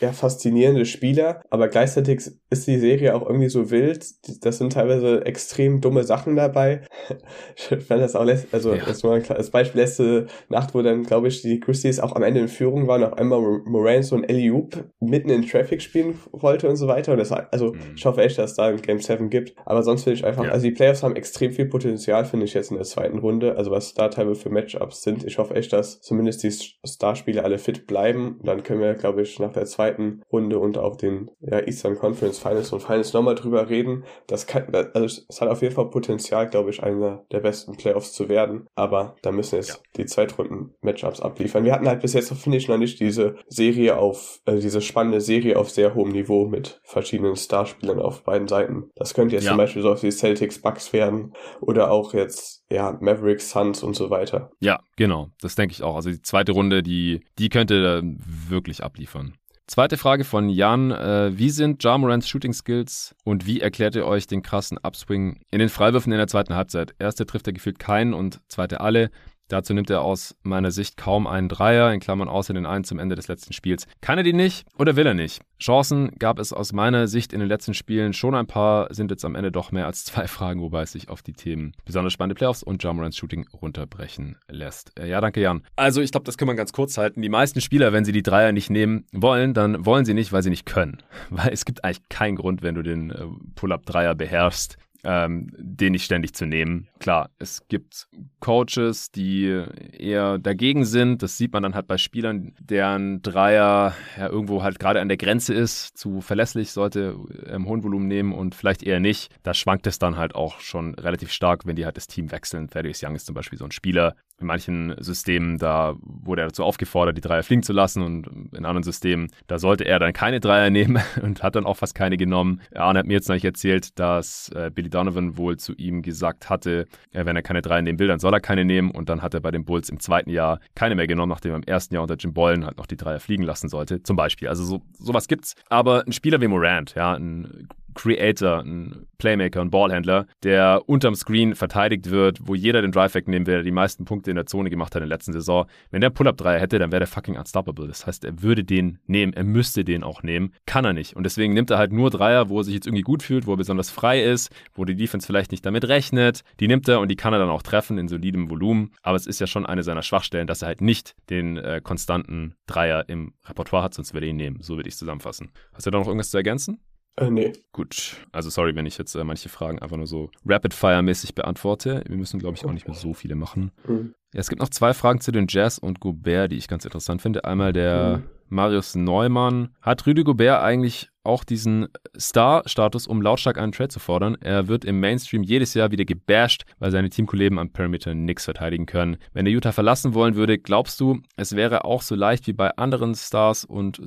[0.00, 4.06] ja, faszinierende Spieler, aber gleichzeitig ist die Serie auch irgendwie so wild.
[4.44, 6.82] Das sind teilweise extrem dumme Sachen dabei.
[7.56, 8.84] Ich fand das auch, also ja.
[8.84, 12.40] das war das Beispiel letzte Nacht, wo dann, glaube ich, die Christies auch am Ende
[12.40, 16.76] in Führung waren, auf einmal Moran so ein Eliup mitten in Traffic spielen wollte und
[16.76, 17.12] so weiter.
[17.12, 17.80] Und das, also mhm.
[17.96, 19.54] ich hoffe echt, dass es da ein Game 7 gibt.
[19.66, 20.50] Aber sonst finde ich einfach, ja.
[20.50, 23.56] also die Playoffs haben extrem viel Potenzial, finde ich jetzt in der zweiten Runde.
[23.56, 25.24] Also was da teilweise für Matchups sind.
[25.24, 26.52] Ich hoffe echt, dass zumindest die
[26.86, 28.40] Starspiele alle fit bleiben.
[28.44, 32.37] dann können wir, glaube ich, nach der zweiten Runde und auch den ja, Eastern Conference
[32.38, 34.04] Finals und Finals nochmal drüber reden.
[34.26, 38.12] Das kann, also es hat auf jeden Fall Potenzial, glaube ich, einer der besten Playoffs
[38.12, 38.66] zu werden.
[38.74, 39.76] Aber da müssen jetzt ja.
[39.96, 41.64] die Zweitrunden-Matchups abliefern.
[41.64, 45.20] Wir hatten halt bis jetzt, finde ich, noch nicht diese Serie auf, äh, diese spannende
[45.20, 48.90] Serie auf sehr hohem Niveau mit verschiedenen Starspielern auf beiden Seiten.
[48.94, 49.50] Das könnte jetzt ja.
[49.50, 53.94] zum Beispiel so auf die Celtics Bucks werden oder auch jetzt ja, Mavericks, Suns und
[53.94, 54.50] so weiter.
[54.60, 55.30] Ja, genau.
[55.40, 55.96] Das denke ich auch.
[55.96, 59.34] Also die zweite Runde, die, die könnte wirklich abliefern.
[59.68, 60.90] Zweite Frage von Jan.
[60.90, 65.58] Äh, wie sind Jamorans Shooting Skills und wie erklärt ihr euch den krassen Upswing in
[65.58, 66.94] den Freiwürfen in der zweiten Halbzeit?
[66.98, 69.10] Erste trifft er gefühlt keinen und zweite alle.
[69.48, 72.98] Dazu nimmt er aus meiner Sicht kaum einen Dreier, in Klammern außer den einen zum
[72.98, 73.86] Ende des letzten Spiels.
[74.00, 75.42] Kann er die nicht oder will er nicht?
[75.60, 79.24] Chancen gab es aus meiner Sicht in den letzten Spielen schon ein paar, sind jetzt
[79.24, 82.36] am Ende doch mehr als zwei Fragen, wobei es sich auf die Themen besonders spannende
[82.36, 84.98] Playoffs und Jamorans Shooting runterbrechen lässt.
[84.98, 85.62] Äh, ja, danke Jan.
[85.76, 87.22] Also ich glaube, das kann man ganz kurz halten.
[87.22, 90.42] Die meisten Spieler, wenn sie die Dreier nicht nehmen wollen, dann wollen sie nicht, weil
[90.42, 90.98] sie nicht können.
[91.30, 96.04] Weil es gibt eigentlich keinen Grund, wenn du den äh, Pull-Up-Dreier beherrschst, ähm, den nicht
[96.04, 96.88] ständig zu nehmen.
[96.98, 98.08] Klar, es gibt
[98.40, 101.22] Coaches, die eher dagegen sind.
[101.22, 105.16] Das sieht man dann halt bei Spielern, deren Dreier ja irgendwo halt gerade an der
[105.16, 107.16] Grenze ist, zu verlässlich, sollte
[107.46, 109.30] im hohen Volumen nehmen und vielleicht eher nicht.
[109.42, 112.68] Da schwankt es dann halt auch schon relativ stark, wenn die halt das Team wechseln.
[112.68, 116.62] Thaddeus Young ist zum Beispiel so ein Spieler, in manchen Systemen, da wurde er dazu
[116.64, 120.38] aufgefordert, die Dreier fliegen zu lassen und in anderen Systemen, da sollte er dann keine
[120.40, 122.60] Dreier nehmen und hat dann auch fast keine genommen.
[122.74, 126.50] Arne hat mir jetzt noch nicht erzählt, dass äh, Billy Donovan wohl zu ihm gesagt
[126.50, 129.34] hatte, wenn er keine Dreier nehmen will, dann soll er keine nehmen und dann hat
[129.34, 132.02] er bei den Bulls im zweiten Jahr keine mehr genommen, nachdem er im ersten Jahr
[132.02, 134.48] unter Jim Bollen halt noch die Dreier fliegen lassen sollte, zum Beispiel.
[134.48, 135.54] Also so, sowas gibt's.
[135.68, 137.68] Aber ein Spieler wie Morant, ja, ein
[137.98, 143.48] Creator, ein Playmaker, ein Ballhändler, der unterm Screen verteidigt wird, wo jeder den Drive wegnehmen
[143.48, 145.66] will, der die meisten Punkte in der Zone gemacht hat in der letzten Saison.
[145.90, 147.88] Wenn der Pull-Up-Dreier hätte, dann wäre der fucking unstoppable.
[147.88, 150.52] Das heißt, er würde den nehmen, er müsste den auch nehmen.
[150.64, 151.16] Kann er nicht.
[151.16, 153.54] Und deswegen nimmt er halt nur Dreier, wo er sich jetzt irgendwie gut fühlt, wo
[153.54, 156.44] er besonders frei ist, wo die Defense vielleicht nicht damit rechnet.
[156.60, 158.92] Die nimmt er und die kann er dann auch treffen in solidem Volumen.
[159.02, 162.54] Aber es ist ja schon eine seiner Schwachstellen, dass er halt nicht den äh, konstanten
[162.68, 164.58] Dreier im Repertoire hat, sonst würde er ihn nehmen.
[164.60, 165.50] So würde ich zusammenfassen.
[165.72, 166.78] Hast du da noch irgendwas zu ergänzen?
[167.18, 167.52] Äh, nee.
[167.72, 168.16] Gut.
[168.32, 172.02] Also sorry, wenn ich jetzt äh, manche Fragen einfach nur so Rapid-Fire-mäßig beantworte.
[172.06, 173.72] Wir müssen, glaube ich, auch nicht mehr so viele machen.
[173.86, 174.14] Mhm.
[174.32, 177.22] Ja, es gibt noch zwei Fragen zu den Jazz und Gobert, die ich ganz interessant
[177.22, 177.44] finde.
[177.44, 178.24] Einmal der mhm.
[178.50, 179.70] Marius Neumann.
[179.80, 181.88] Hat Rüdi Gobert eigentlich auch diesen
[182.18, 184.36] Star-Status, um lautstark einen Trade zu fordern.
[184.40, 188.86] Er wird im Mainstream jedes Jahr wieder gebasht, weil seine Teamkollegen am Perimeter nichts verteidigen
[188.86, 189.18] können.
[189.34, 192.70] Wenn er Utah verlassen wollen würde, glaubst du, es wäre auch so leicht wie bei
[192.76, 194.00] anderen Stars und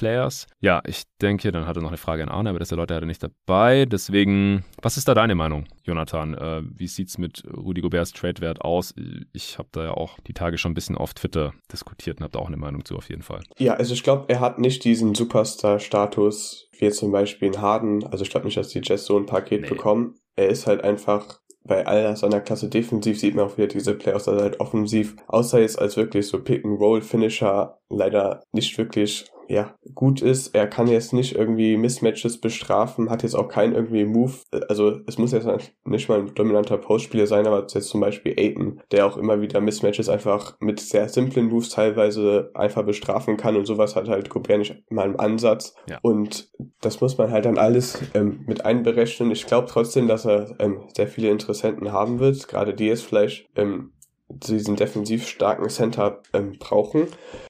[0.00, 0.46] Superstar-Players?
[0.60, 2.78] Ja, ich denke, dann hat er noch eine Frage an Arne, aber das ist der
[2.78, 3.86] Leute leider nicht dabei.
[3.86, 6.34] Deswegen, was ist da deine Meinung, Jonathan?
[6.34, 8.94] Äh, wie es mit Rudy Goberts Trade-Wert aus?
[9.32, 12.32] Ich habe da ja auch die Tage schon ein bisschen auf Twitter diskutiert und habe
[12.32, 13.42] da auch eine Meinung zu auf jeden Fall.
[13.58, 17.60] Ja, also ich glaube, er hat nicht diesen Superstar-Status Status, wie jetzt zum Beispiel in
[17.60, 19.68] Harden, also ich glaube nicht, dass die Jets so ein Paket nee.
[19.68, 20.14] bekommen.
[20.36, 24.26] Er ist halt einfach bei all seiner Klasse defensiv sieht man auch wieder diese Playoffs,
[24.26, 30.54] er halt offensiv, außer jetzt als wirklich so Pick-and-Roll-Finisher leider nicht wirklich ja, gut ist.
[30.54, 34.34] Er kann jetzt nicht irgendwie Mismatches bestrafen, hat jetzt auch keinen irgendwie Move.
[34.68, 35.48] Also es muss jetzt
[35.84, 39.60] nicht mal ein dominanter Postspieler sein, aber jetzt zum Beispiel Aiden, der auch immer wieder
[39.60, 44.58] Mismatches einfach mit sehr simplen Moves teilweise einfach bestrafen kann und sowas hat halt Gobert
[44.58, 45.74] nicht mal im Ansatz.
[45.88, 45.98] Ja.
[46.00, 49.32] Und das muss man halt dann alles ähm, mit einberechnen.
[49.32, 53.48] Ich glaube trotzdem, dass er ähm, sehr viele Interessenten haben wird, gerade die jetzt vielleicht
[53.56, 53.90] ähm,
[54.30, 57.06] diesen defensiv starken Center ähm, brauchen.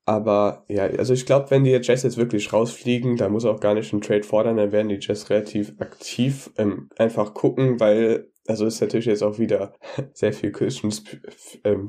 [0.06, 3.74] Aber ja, also ich glaube, wenn die Jazz jetzt wirklich rausfliegen, da muss auch gar
[3.74, 8.66] nicht einen Trade fordern, dann werden die Jazz relativ aktiv ähm, einfach gucken, weil also
[8.66, 9.74] ist natürlich jetzt auch wieder
[10.12, 10.52] sehr viel
[11.64, 11.88] ähm,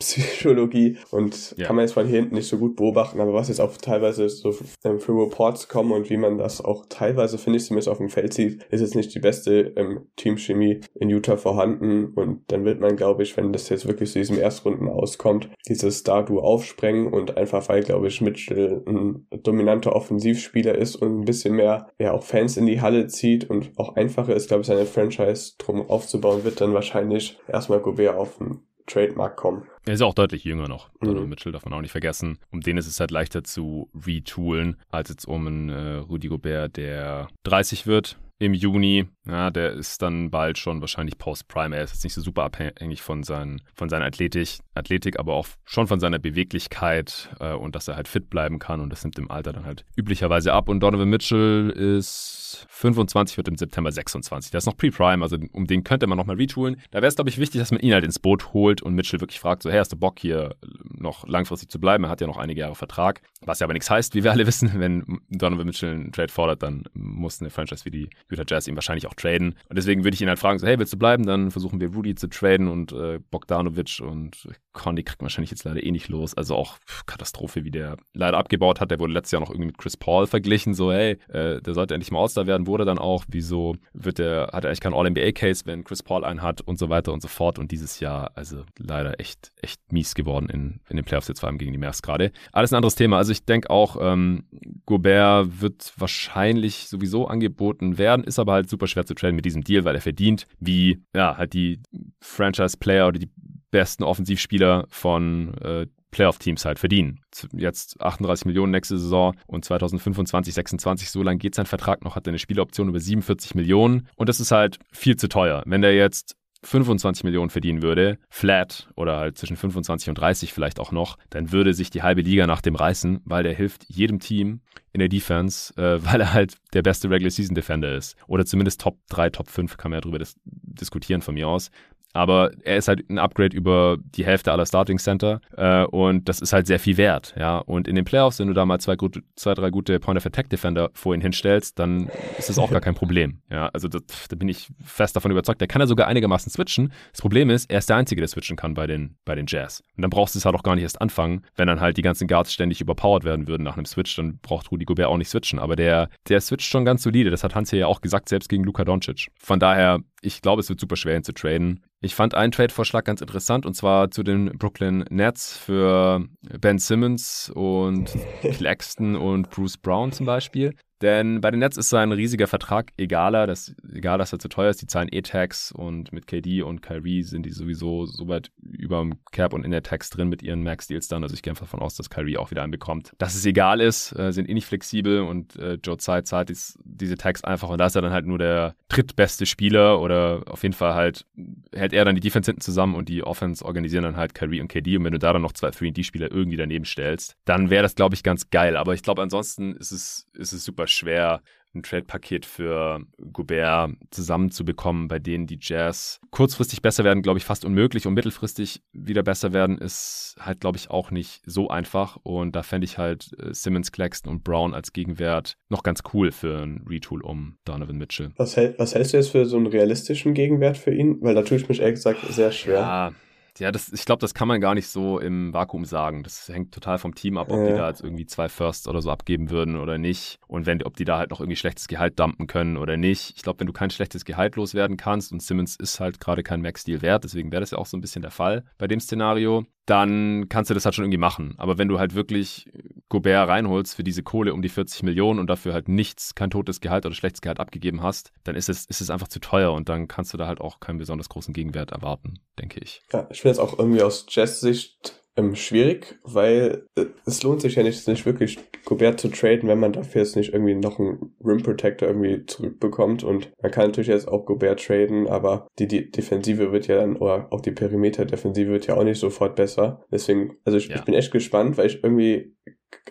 [0.00, 0.98] Psychologie.
[1.10, 1.66] Und ja.
[1.66, 4.28] kann man jetzt von hier hinten nicht so gut beobachten, aber was jetzt auch teilweise
[4.28, 4.54] so
[4.84, 8.08] ähm, für Reports kommen und wie man das auch teilweise, finde ich, zumindest auf dem
[8.08, 12.06] Feld sieht, ist jetzt nicht die beste ähm, Teamchemie in Utah vorhanden.
[12.14, 15.98] Und dann wird man, glaube ich, wenn das jetzt wirklich zu diesem Erstrunden auskommt, dieses
[15.98, 21.54] Star-Duo aufsprengen und einfach, weil, glaube ich, Mitchell ein dominanter Offensivspieler ist und ein bisschen
[21.54, 24.86] mehr, ja, auch Fans in die Halle zieht und auch einfacher ist, glaube ich, seine
[24.86, 29.66] Franchise drum aufzubauen, wird dann wahrscheinlich erstmal Gobert auf den Trademark kommen.
[29.86, 30.90] Er ist auch deutlich jünger noch.
[31.00, 31.28] Mhm.
[31.28, 32.38] Mitchell darf man auch nicht vergessen.
[32.50, 36.76] Um den ist es halt leichter zu retoolen, als jetzt um einen äh, Rudy Gobert,
[36.76, 39.06] der 30 wird im Juni.
[39.26, 41.74] Ja, der ist dann bald schon wahrscheinlich Post-Prime.
[41.74, 45.46] Er ist jetzt nicht so super abhängig von, seinen, von seiner Athletik, Athletik, aber auch
[45.64, 48.80] schon von seiner Beweglichkeit äh, und dass er halt fit bleiben kann.
[48.80, 50.68] Und das nimmt im Alter dann halt üblicherweise ab.
[50.68, 54.50] Und Donovan Mitchell ist 25, wird im September 26.
[54.50, 56.76] Der ist noch Pre-Prime, also um den könnte man nochmal retoolen.
[56.90, 59.20] Da wäre es, glaube ich, wichtig, dass man ihn halt ins Boot holt und Mitchell
[59.20, 62.04] wirklich fragt, so, hey, hast du Bock hier noch langfristig zu bleiben?
[62.04, 63.22] Er hat ja noch einige Jahre Vertrag.
[63.46, 64.72] Was ja aber nichts heißt, wie wir alle wissen.
[64.74, 68.74] Wenn Donovan Mitchell einen Trade fordert, dann muss eine Franchise wie die Utah Jazz ihn
[68.74, 69.54] wahrscheinlich auch traden.
[69.68, 71.26] Und deswegen würde ich ihn halt fragen, so, hey, willst du bleiben?
[71.26, 75.82] Dann versuchen wir Rudy zu traden und äh, Bogdanovic und Conny kriegt wahrscheinlich jetzt leider
[75.82, 76.34] eh nicht los.
[76.34, 78.90] Also auch Katastrophe, wie der leider abgebaut hat.
[78.90, 81.94] Der wurde letztes Jahr noch irgendwie mit Chris Paul verglichen, so, hey, äh, der sollte
[81.94, 83.24] endlich mal All-Star werden, wurde dann auch.
[83.28, 86.88] Wieso wird der, hat er eigentlich keinen All-NBA-Case, wenn Chris Paul einen hat und so
[86.88, 87.58] weiter und so fort.
[87.58, 91.48] Und dieses Jahr, also leider echt, echt mies geworden in, in den Playoffs jetzt vor
[91.48, 92.32] allem gegen die Mavs gerade.
[92.52, 93.18] Alles ein anderes Thema.
[93.18, 94.44] Also ich denke auch, ähm,
[94.86, 99.64] Gobert wird wahrscheinlich sowieso angeboten werden, ist aber halt super schwer zu traden mit diesem
[99.64, 101.80] Deal, weil er verdient, wie ja, halt die
[102.20, 103.30] Franchise-Player oder die
[103.70, 107.20] besten Offensivspieler von äh, Playoff-Teams halt verdienen.
[107.52, 112.28] Jetzt 38 Millionen nächste Saison und 2025, 26, so lange geht sein Vertrag noch, hat
[112.28, 115.64] er eine Spieleroption über 47 Millionen und das ist halt viel zu teuer.
[115.66, 120.80] Wenn der jetzt 25 Millionen verdienen würde, flat oder halt zwischen 25 und 30 vielleicht
[120.80, 124.18] auch noch, dann würde sich die halbe Liga nach dem reißen, weil der hilft jedem
[124.18, 124.60] Team
[124.92, 128.16] in der Defense, äh, weil er halt der beste Regular Season Defender ist.
[128.26, 131.70] Oder zumindest Top 3, Top 5 kann man ja drüber dis diskutieren von mir aus.
[132.14, 136.40] Aber er ist halt ein Upgrade über die Hälfte aller Starting Center äh, und das
[136.40, 137.58] ist halt sehr viel wert, ja.
[137.58, 140.24] Und in den Playoffs, wenn du da mal zwei, gute, zwei drei gute Point of
[140.24, 142.08] Attack Defender vor ihn hinstellst, dann
[142.38, 143.68] ist das auch gar kein Problem, ja.
[143.72, 145.60] Also das, da bin ich fest davon überzeugt.
[145.60, 146.92] Der kann ja sogar einigermaßen switchen.
[147.10, 149.82] Das Problem ist, er ist der Einzige, der switchen kann bei den, bei den Jazz.
[149.96, 152.02] Und dann brauchst du es halt auch gar nicht erst anfangen, wenn dann halt die
[152.02, 155.30] ganzen Guards ständig überpowered werden würden nach einem Switch, dann braucht Rudy Gobert auch nicht
[155.30, 155.58] switchen.
[155.58, 157.30] Aber der, der switcht schon ganz solide.
[157.30, 159.28] Das hat Hans hier ja auch gesagt, selbst gegen Luka Doncic.
[159.38, 161.84] Von daher, ich glaube, es wird super schwer, ihn zu traden.
[162.00, 166.26] Ich fand einen Trade-Vorschlag ganz interessant und zwar zu den Brooklyn Nets für
[166.60, 168.10] Ben Simmons und
[168.42, 170.74] Claxton und Bruce Brown zum Beispiel.
[171.02, 174.70] Denn bei den Nets ist sein riesiger Vertrag egaler, das, egal, dass er zu teuer
[174.70, 179.00] ist, die zahlen E-Tax und mit KD und Kyrie sind die sowieso so weit über
[179.00, 181.22] dem Cap und in der Tax drin mit ihren Max-Deals dann.
[181.22, 183.12] Also ich gehe einfach davon aus, dass Kyrie auch wieder einen bekommt.
[183.18, 186.78] Dass es egal ist, äh, sind eh nicht flexibel und äh, Joe Tsai zahlt dies,
[186.84, 190.62] diese Tax einfach und da ist er dann halt nur der drittbeste Spieler oder auf
[190.62, 191.26] jeden Fall halt
[191.72, 194.68] hält er dann die Defense hinten zusammen und die Offense organisieren dann halt Kyrie und
[194.68, 197.94] KD und wenn du da dann noch zwei 3D-Spieler irgendwie daneben stellst, dann wäre das,
[197.94, 198.76] glaube ich, ganz geil.
[198.76, 201.42] Aber ich glaube, ansonsten ist es, ist es super schwer,
[201.74, 203.00] ein Trade-Paket für
[203.32, 208.82] Gobert zusammenzubekommen, bei denen die Jazz kurzfristig besser werden, glaube ich, fast unmöglich und mittelfristig
[208.92, 212.16] wieder besser werden, ist halt, glaube ich, auch nicht so einfach.
[212.22, 216.30] Und da fände ich halt äh, Simmons, Claxton und Brown als Gegenwert noch ganz cool
[216.30, 218.30] für ein Retool um Donovan Mitchell.
[218.36, 221.18] Was, hält, was hältst du jetzt für so einen realistischen Gegenwert für ihn?
[221.20, 222.74] Weil da tue ich mich ehrlich gesagt sehr schwer.
[222.74, 223.12] Ja,
[223.58, 226.22] ja, das, ich glaube, das kann man gar nicht so im Vakuum sagen.
[226.22, 227.66] Das hängt total vom Team ab, ob ja.
[227.66, 230.38] die da jetzt irgendwie zwei Firsts oder so abgeben würden oder nicht.
[230.46, 233.34] Und wenn, ob die da halt noch irgendwie schlechtes Gehalt dumpen können oder nicht.
[233.36, 236.62] Ich glaube, wenn du kein schlechtes Gehalt loswerden kannst und Simmons ist halt gerade kein
[236.62, 239.64] Max-Deal wert, deswegen wäre das ja auch so ein bisschen der Fall bei dem Szenario,
[239.86, 241.54] dann kannst du das halt schon irgendwie machen.
[241.58, 242.70] Aber wenn du halt wirklich
[243.08, 246.80] Gobert reinholst für diese Kohle um die 40 Millionen und dafür halt nichts, kein totes
[246.80, 249.88] Gehalt oder schlechtes Gehalt abgegeben hast, dann ist es, ist es einfach zu teuer und
[249.88, 253.02] dann kannst du da halt auch keinen besonders großen Gegenwert erwarten, denke ich.
[253.12, 257.74] Ja, ich finde es auch irgendwie aus Jazz-Sicht ähm, schwierig, weil äh, es lohnt sich
[257.74, 261.34] ja nicht, nicht wirklich Gobert zu traden, wenn man dafür jetzt nicht irgendwie noch einen
[261.44, 263.24] Rim Protector irgendwie zurückbekommt.
[263.24, 267.16] Und man kann natürlich jetzt auch Gobert traden, aber die, die Defensive wird ja dann,
[267.16, 270.04] oder auch die Perimeter-Defensive wird ja auch nicht sofort besser.
[270.12, 270.96] Deswegen, also ich, ja.
[270.96, 272.54] ich bin echt gespannt, weil ich irgendwie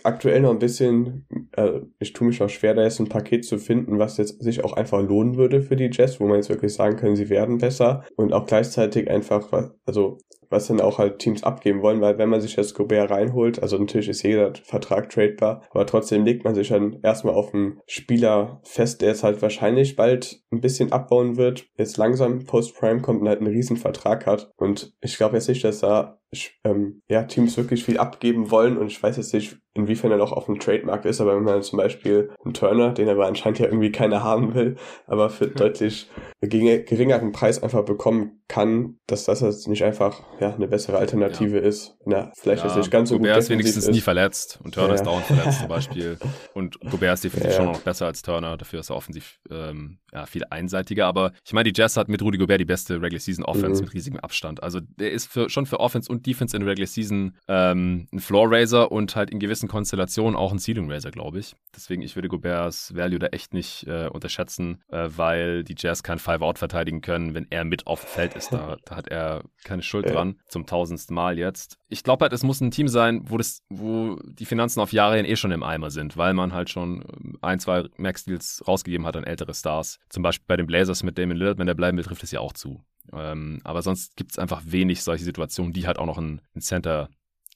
[0.04, 3.58] aktuell noch ein bisschen, äh, ich tue mich noch schwer, da jetzt ein Paket zu
[3.58, 6.74] finden, was jetzt sich auch einfach lohnen würde für die Jazz, wo man jetzt wirklich
[6.74, 10.18] sagen kann, sie werden besser und auch gleichzeitig einfach, also
[10.54, 13.78] was dann auch halt Teams abgeben wollen, weil wenn man sich jetzt Gobert reinholt, also
[13.78, 18.62] natürlich ist jeder Vertrag tradebar, aber trotzdem legt man sich dann erstmal auf einen Spieler
[18.64, 23.28] fest, der es halt wahrscheinlich bald ein bisschen abbauen wird, jetzt langsam Post-Prime kommt und
[23.28, 24.52] halt einen riesen Vertrag hat.
[24.58, 26.20] Und ich glaube jetzt nicht, dass da
[26.64, 30.32] ähm, ja, Teams wirklich viel abgeben wollen und ich weiß jetzt nicht, inwiefern er noch
[30.32, 33.66] auf dem Trademark ist, aber wenn man zum Beispiel einen Turner, den aber anscheinend ja
[33.66, 34.76] irgendwie keiner haben will,
[35.08, 36.10] aber für deutlich
[36.42, 41.64] geringeren Preis einfach bekommen kann, dass das jetzt nicht einfach ja, eine bessere Alternative ja.
[41.64, 41.96] ist.
[42.06, 43.34] Na, vielleicht ja, ist nicht ganz so Gobert gut.
[43.34, 43.96] Gobert ist wenigstens ist.
[43.96, 44.96] nie verletzt und Turner ja.
[44.96, 46.18] ist dauernd verletzt zum Beispiel.
[46.54, 50.26] Und Gobert ist definitiv schon noch besser als Turner, dafür ist er offensiv ähm, ja,
[50.26, 51.08] viel einseitiger.
[51.08, 53.88] Aber ich meine, die Jazz hat mit Rudy Gobert die beste Regular Season Offense mhm.
[53.88, 54.62] mit riesigem Abstand.
[54.62, 58.20] Also der ist für, schon für Offense und Defense in der Regular Season ähm, ein
[58.20, 61.56] Floor Raiser und halt in gewissen Konstellationen auch ein Ceiling Raiser, glaube ich.
[61.76, 66.20] Deswegen, ich würde Goberts Value da echt nicht äh, unterschätzen, äh, weil die Jazz kein
[66.20, 68.52] Five-Out verteidigen können, wenn er mit auf dem Feld ist.
[68.52, 71.78] Da, da hat er keine Schuld dran, zum tausendsten Mal jetzt.
[71.90, 75.18] Ich glaube halt, es muss ein Team sein, wo, das, wo die Finanzen auf Jahre
[75.18, 79.16] hin eh schon im Eimer sind, weil man halt schon ein, zwei Max-Deals rausgegeben hat
[79.16, 80.00] an ältere Stars.
[80.10, 82.40] Zum Beispiel bei den Blazers mit Damon Lillard, wenn der bleiben will, trifft es ja
[82.40, 82.84] auch zu.
[83.12, 86.62] Ähm, aber sonst gibt es einfach wenig solche Situationen, die halt auch noch ein, ein
[86.62, 87.10] Center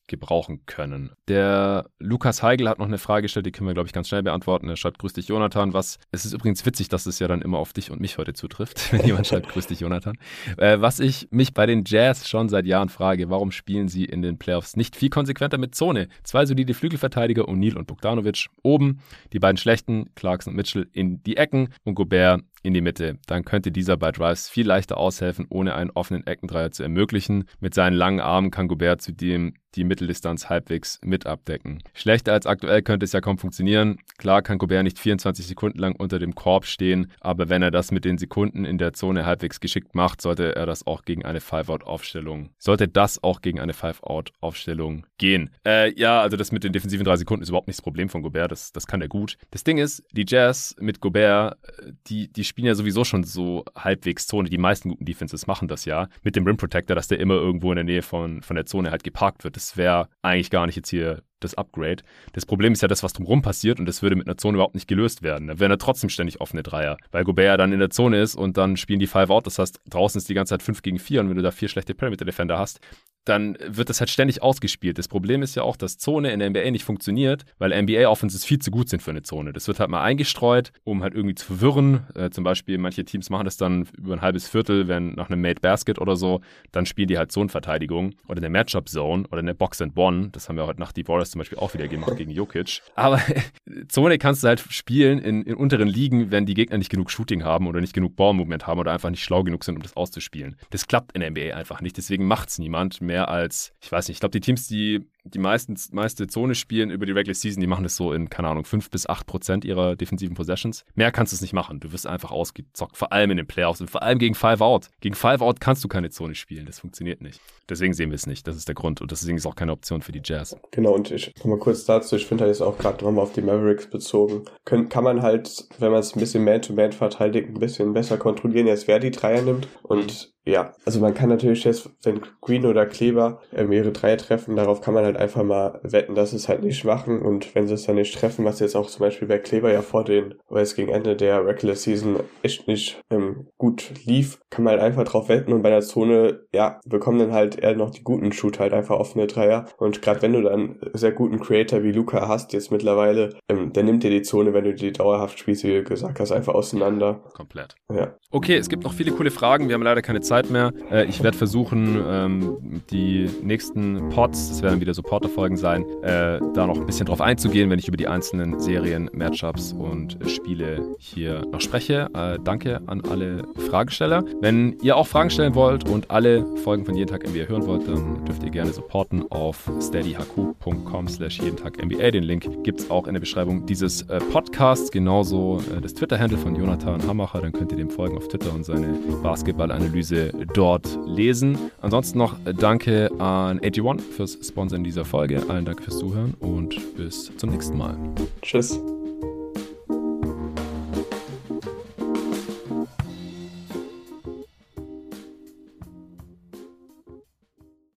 [0.08, 1.12] gebrauchen können.
[1.28, 4.24] Der Lukas Heigl hat noch eine Frage gestellt, die können wir, glaube ich, ganz schnell
[4.24, 4.70] beantworten.
[4.70, 5.74] Er schreibt, grüß dich, Jonathan.
[5.74, 8.34] Was, es ist übrigens witzig, dass es ja dann immer auf dich und mich heute
[8.34, 10.18] zutrifft, wenn jemand schreibt, grüß dich, Jonathan.
[10.58, 14.22] Äh, was ich mich bei den Jazz schon seit Jahren frage, warum spielen sie in
[14.22, 16.08] den Playoffs nicht viel konsequenter mit Zone?
[16.24, 19.02] Zwei solide Flügelverteidiger, O'Neill und Bogdanovic oben,
[19.34, 23.18] die beiden schlechten, Clarkson und Mitchell in die Ecken und Gobert in die Mitte.
[23.26, 27.46] Dann könnte dieser bei Drives viel leichter aushelfen, ohne einen offenen Eckendreier zu ermöglichen.
[27.60, 31.82] Mit seinen langen Armen kann Gobert zudem die Mitteldistanz halbwegs mit abdecken.
[31.94, 33.98] Schlechter als aktuell könnte es ja kaum funktionieren.
[34.18, 37.92] Klar kann Gobert nicht 24 Sekunden lang unter dem Korb stehen, aber wenn er das
[37.92, 41.40] mit den Sekunden in der Zone halbwegs geschickt macht, sollte er das auch gegen eine
[41.40, 45.52] Five-Out-Aufstellung, sollte das auch gegen eine Five-Out-Aufstellung gehen.
[45.66, 48.24] Äh, ja, also das mit den defensiven drei Sekunden ist überhaupt nicht das Problem von
[48.24, 49.38] Gobert, das, das kann er gut.
[49.52, 53.66] Das Ding ist, die Jazz mit Gobert, äh, die, die spielen ja sowieso schon so
[53.76, 54.50] halbwegs Zone.
[54.50, 57.72] Die meisten guten Defenses machen das ja mit dem Rim Protector, dass der immer irgendwo
[57.72, 59.56] in der Nähe von, von der Zone halt geparkt wird.
[59.56, 61.98] Das wäre eigentlich gar nicht jetzt hier das Upgrade.
[62.34, 64.74] Das Problem ist ja das, was drumherum passiert und das würde mit einer Zone überhaupt
[64.74, 65.50] nicht gelöst werden.
[65.50, 68.34] Da wären ja trotzdem ständig offene Dreier, weil Gobert ja dann in der Zone ist
[68.34, 69.46] und dann spielen die Five Out.
[69.46, 71.70] Das heißt, draußen ist die ganze Zeit 5 gegen 4 und wenn du da vier
[71.70, 72.80] schlechte Perimeter Defender hast,
[73.28, 74.98] dann wird das halt ständig ausgespielt.
[74.98, 78.46] Das Problem ist ja auch, dass Zone in der NBA nicht funktioniert, weil NBA Offenses
[78.46, 79.54] viel zu gut sind für eine Zone.
[79.54, 82.08] Das wird halt mal eingestreut, um halt irgendwie zu verwirren.
[82.16, 85.42] Äh, zum Beispiel, manche Teams machen das dann über ein halbes Viertel, wenn nach einem
[85.42, 86.42] Made Basket oder so,
[86.72, 90.30] dann spielen die halt Zonenverteidigung oder eine Matchup Zone oder eine Box and One.
[90.32, 92.82] Das haben wir heute nach die Warriors zum Beispiel auch wieder gemacht gegen Jokic.
[92.96, 93.22] Aber
[93.90, 97.44] Zone kannst du halt spielen in, in unteren Ligen, wenn die Gegner nicht genug Shooting
[97.44, 100.56] haben oder nicht genug Ballmovement haben oder einfach nicht schlau genug sind, um das auszuspielen.
[100.70, 101.98] Das klappt in der NBA einfach nicht.
[101.98, 105.40] Deswegen macht es niemand mehr als, ich weiß nicht, ich glaube, die Teams, die die
[105.40, 108.66] meisten, meiste Zone spielen über die Regular Season, die machen das so in, keine Ahnung,
[108.66, 110.86] 5 bis 8 Prozent ihrer defensiven Possessions.
[110.96, 111.80] Mehr kannst du es nicht machen.
[111.80, 114.90] Du wirst einfach ausgezockt, vor allem in den Playoffs und vor allem gegen Five Out.
[115.02, 116.66] Gegen Five Out kannst du keine Zone spielen.
[116.66, 117.42] Das funktioniert nicht.
[117.70, 118.48] Deswegen sehen wir es nicht.
[118.48, 119.02] Das ist der Grund.
[119.02, 120.56] Und deswegen ist auch keine Option für die Jazz.
[120.72, 122.16] Genau, und ich nochmal kurz dazu.
[122.16, 124.44] Ich finde halt jetzt auch gerade nochmal auf die Mavericks bezogen.
[124.66, 128.18] Können, kann man halt, wenn man es ein bisschen Man-to-Man -Man verteidigt, ein bisschen besser
[128.18, 129.68] kontrollieren, als wer die Dreier nimmt.
[129.84, 134.56] Und ja, also man kann natürlich jetzt, wenn Green oder Kleber ähm, ihre Dreier treffen,
[134.56, 137.68] darauf kann man halt einfach mal wetten, dass sie es halt nicht machen und wenn
[137.68, 140.36] sie es dann nicht treffen, was jetzt auch zum Beispiel bei Kleber ja vor den,
[140.50, 144.84] weil es gegen Ende der Regular Season echt nicht ähm, gut lief, kann man halt
[144.84, 148.32] einfach drauf wetten und bei der Zone, ja, bekommen dann halt eher noch die guten
[148.32, 152.28] Shooter halt einfach offene Dreier und gerade wenn du dann sehr guten Creator wie Luca
[152.28, 155.74] hast jetzt mittlerweile, ähm, dann nimmt dir die Zone, wenn du die dauerhaft spielst, wie
[155.74, 157.22] du gesagt hast, einfach auseinander.
[157.34, 157.76] Komplett.
[157.94, 158.16] Ja.
[158.32, 160.72] Okay, es gibt noch viele coole Fragen, wir haben leider keine Zeit mehr.
[160.92, 166.68] Äh, ich werde versuchen, ähm, die nächsten Pods, das werden wieder Supporter-Folgen sein, äh, da
[166.68, 171.46] noch ein bisschen drauf einzugehen, wenn ich über die einzelnen Serien, Matchups und Spiele hier
[171.52, 172.10] noch spreche.
[172.14, 174.24] Äh, danke an alle Fragesteller.
[174.42, 177.88] Wenn ihr auch Fragen stellen wollt und alle Folgen von Jeden Tag NBA hören wollt,
[177.88, 182.12] dann dürft ihr gerne supporten auf steadyhq.com slash jeden Tag NBA.
[182.12, 186.38] Den Link gibt es auch in der Beschreibung dieses äh, Podcasts, genauso äh, das Twitter-Handle
[186.38, 187.42] von Jonathan Hammacher.
[187.42, 191.58] Dann könnt ihr dem folgen auf Twitter und seine Basketballanalyse dort lesen.
[191.82, 195.44] Ansonsten noch danke an AG1 fürs Sponsoren dieser Folge.
[195.50, 197.98] Allen Dank fürs Zuhören und bis zum nächsten Mal.
[198.42, 198.80] Tschüss.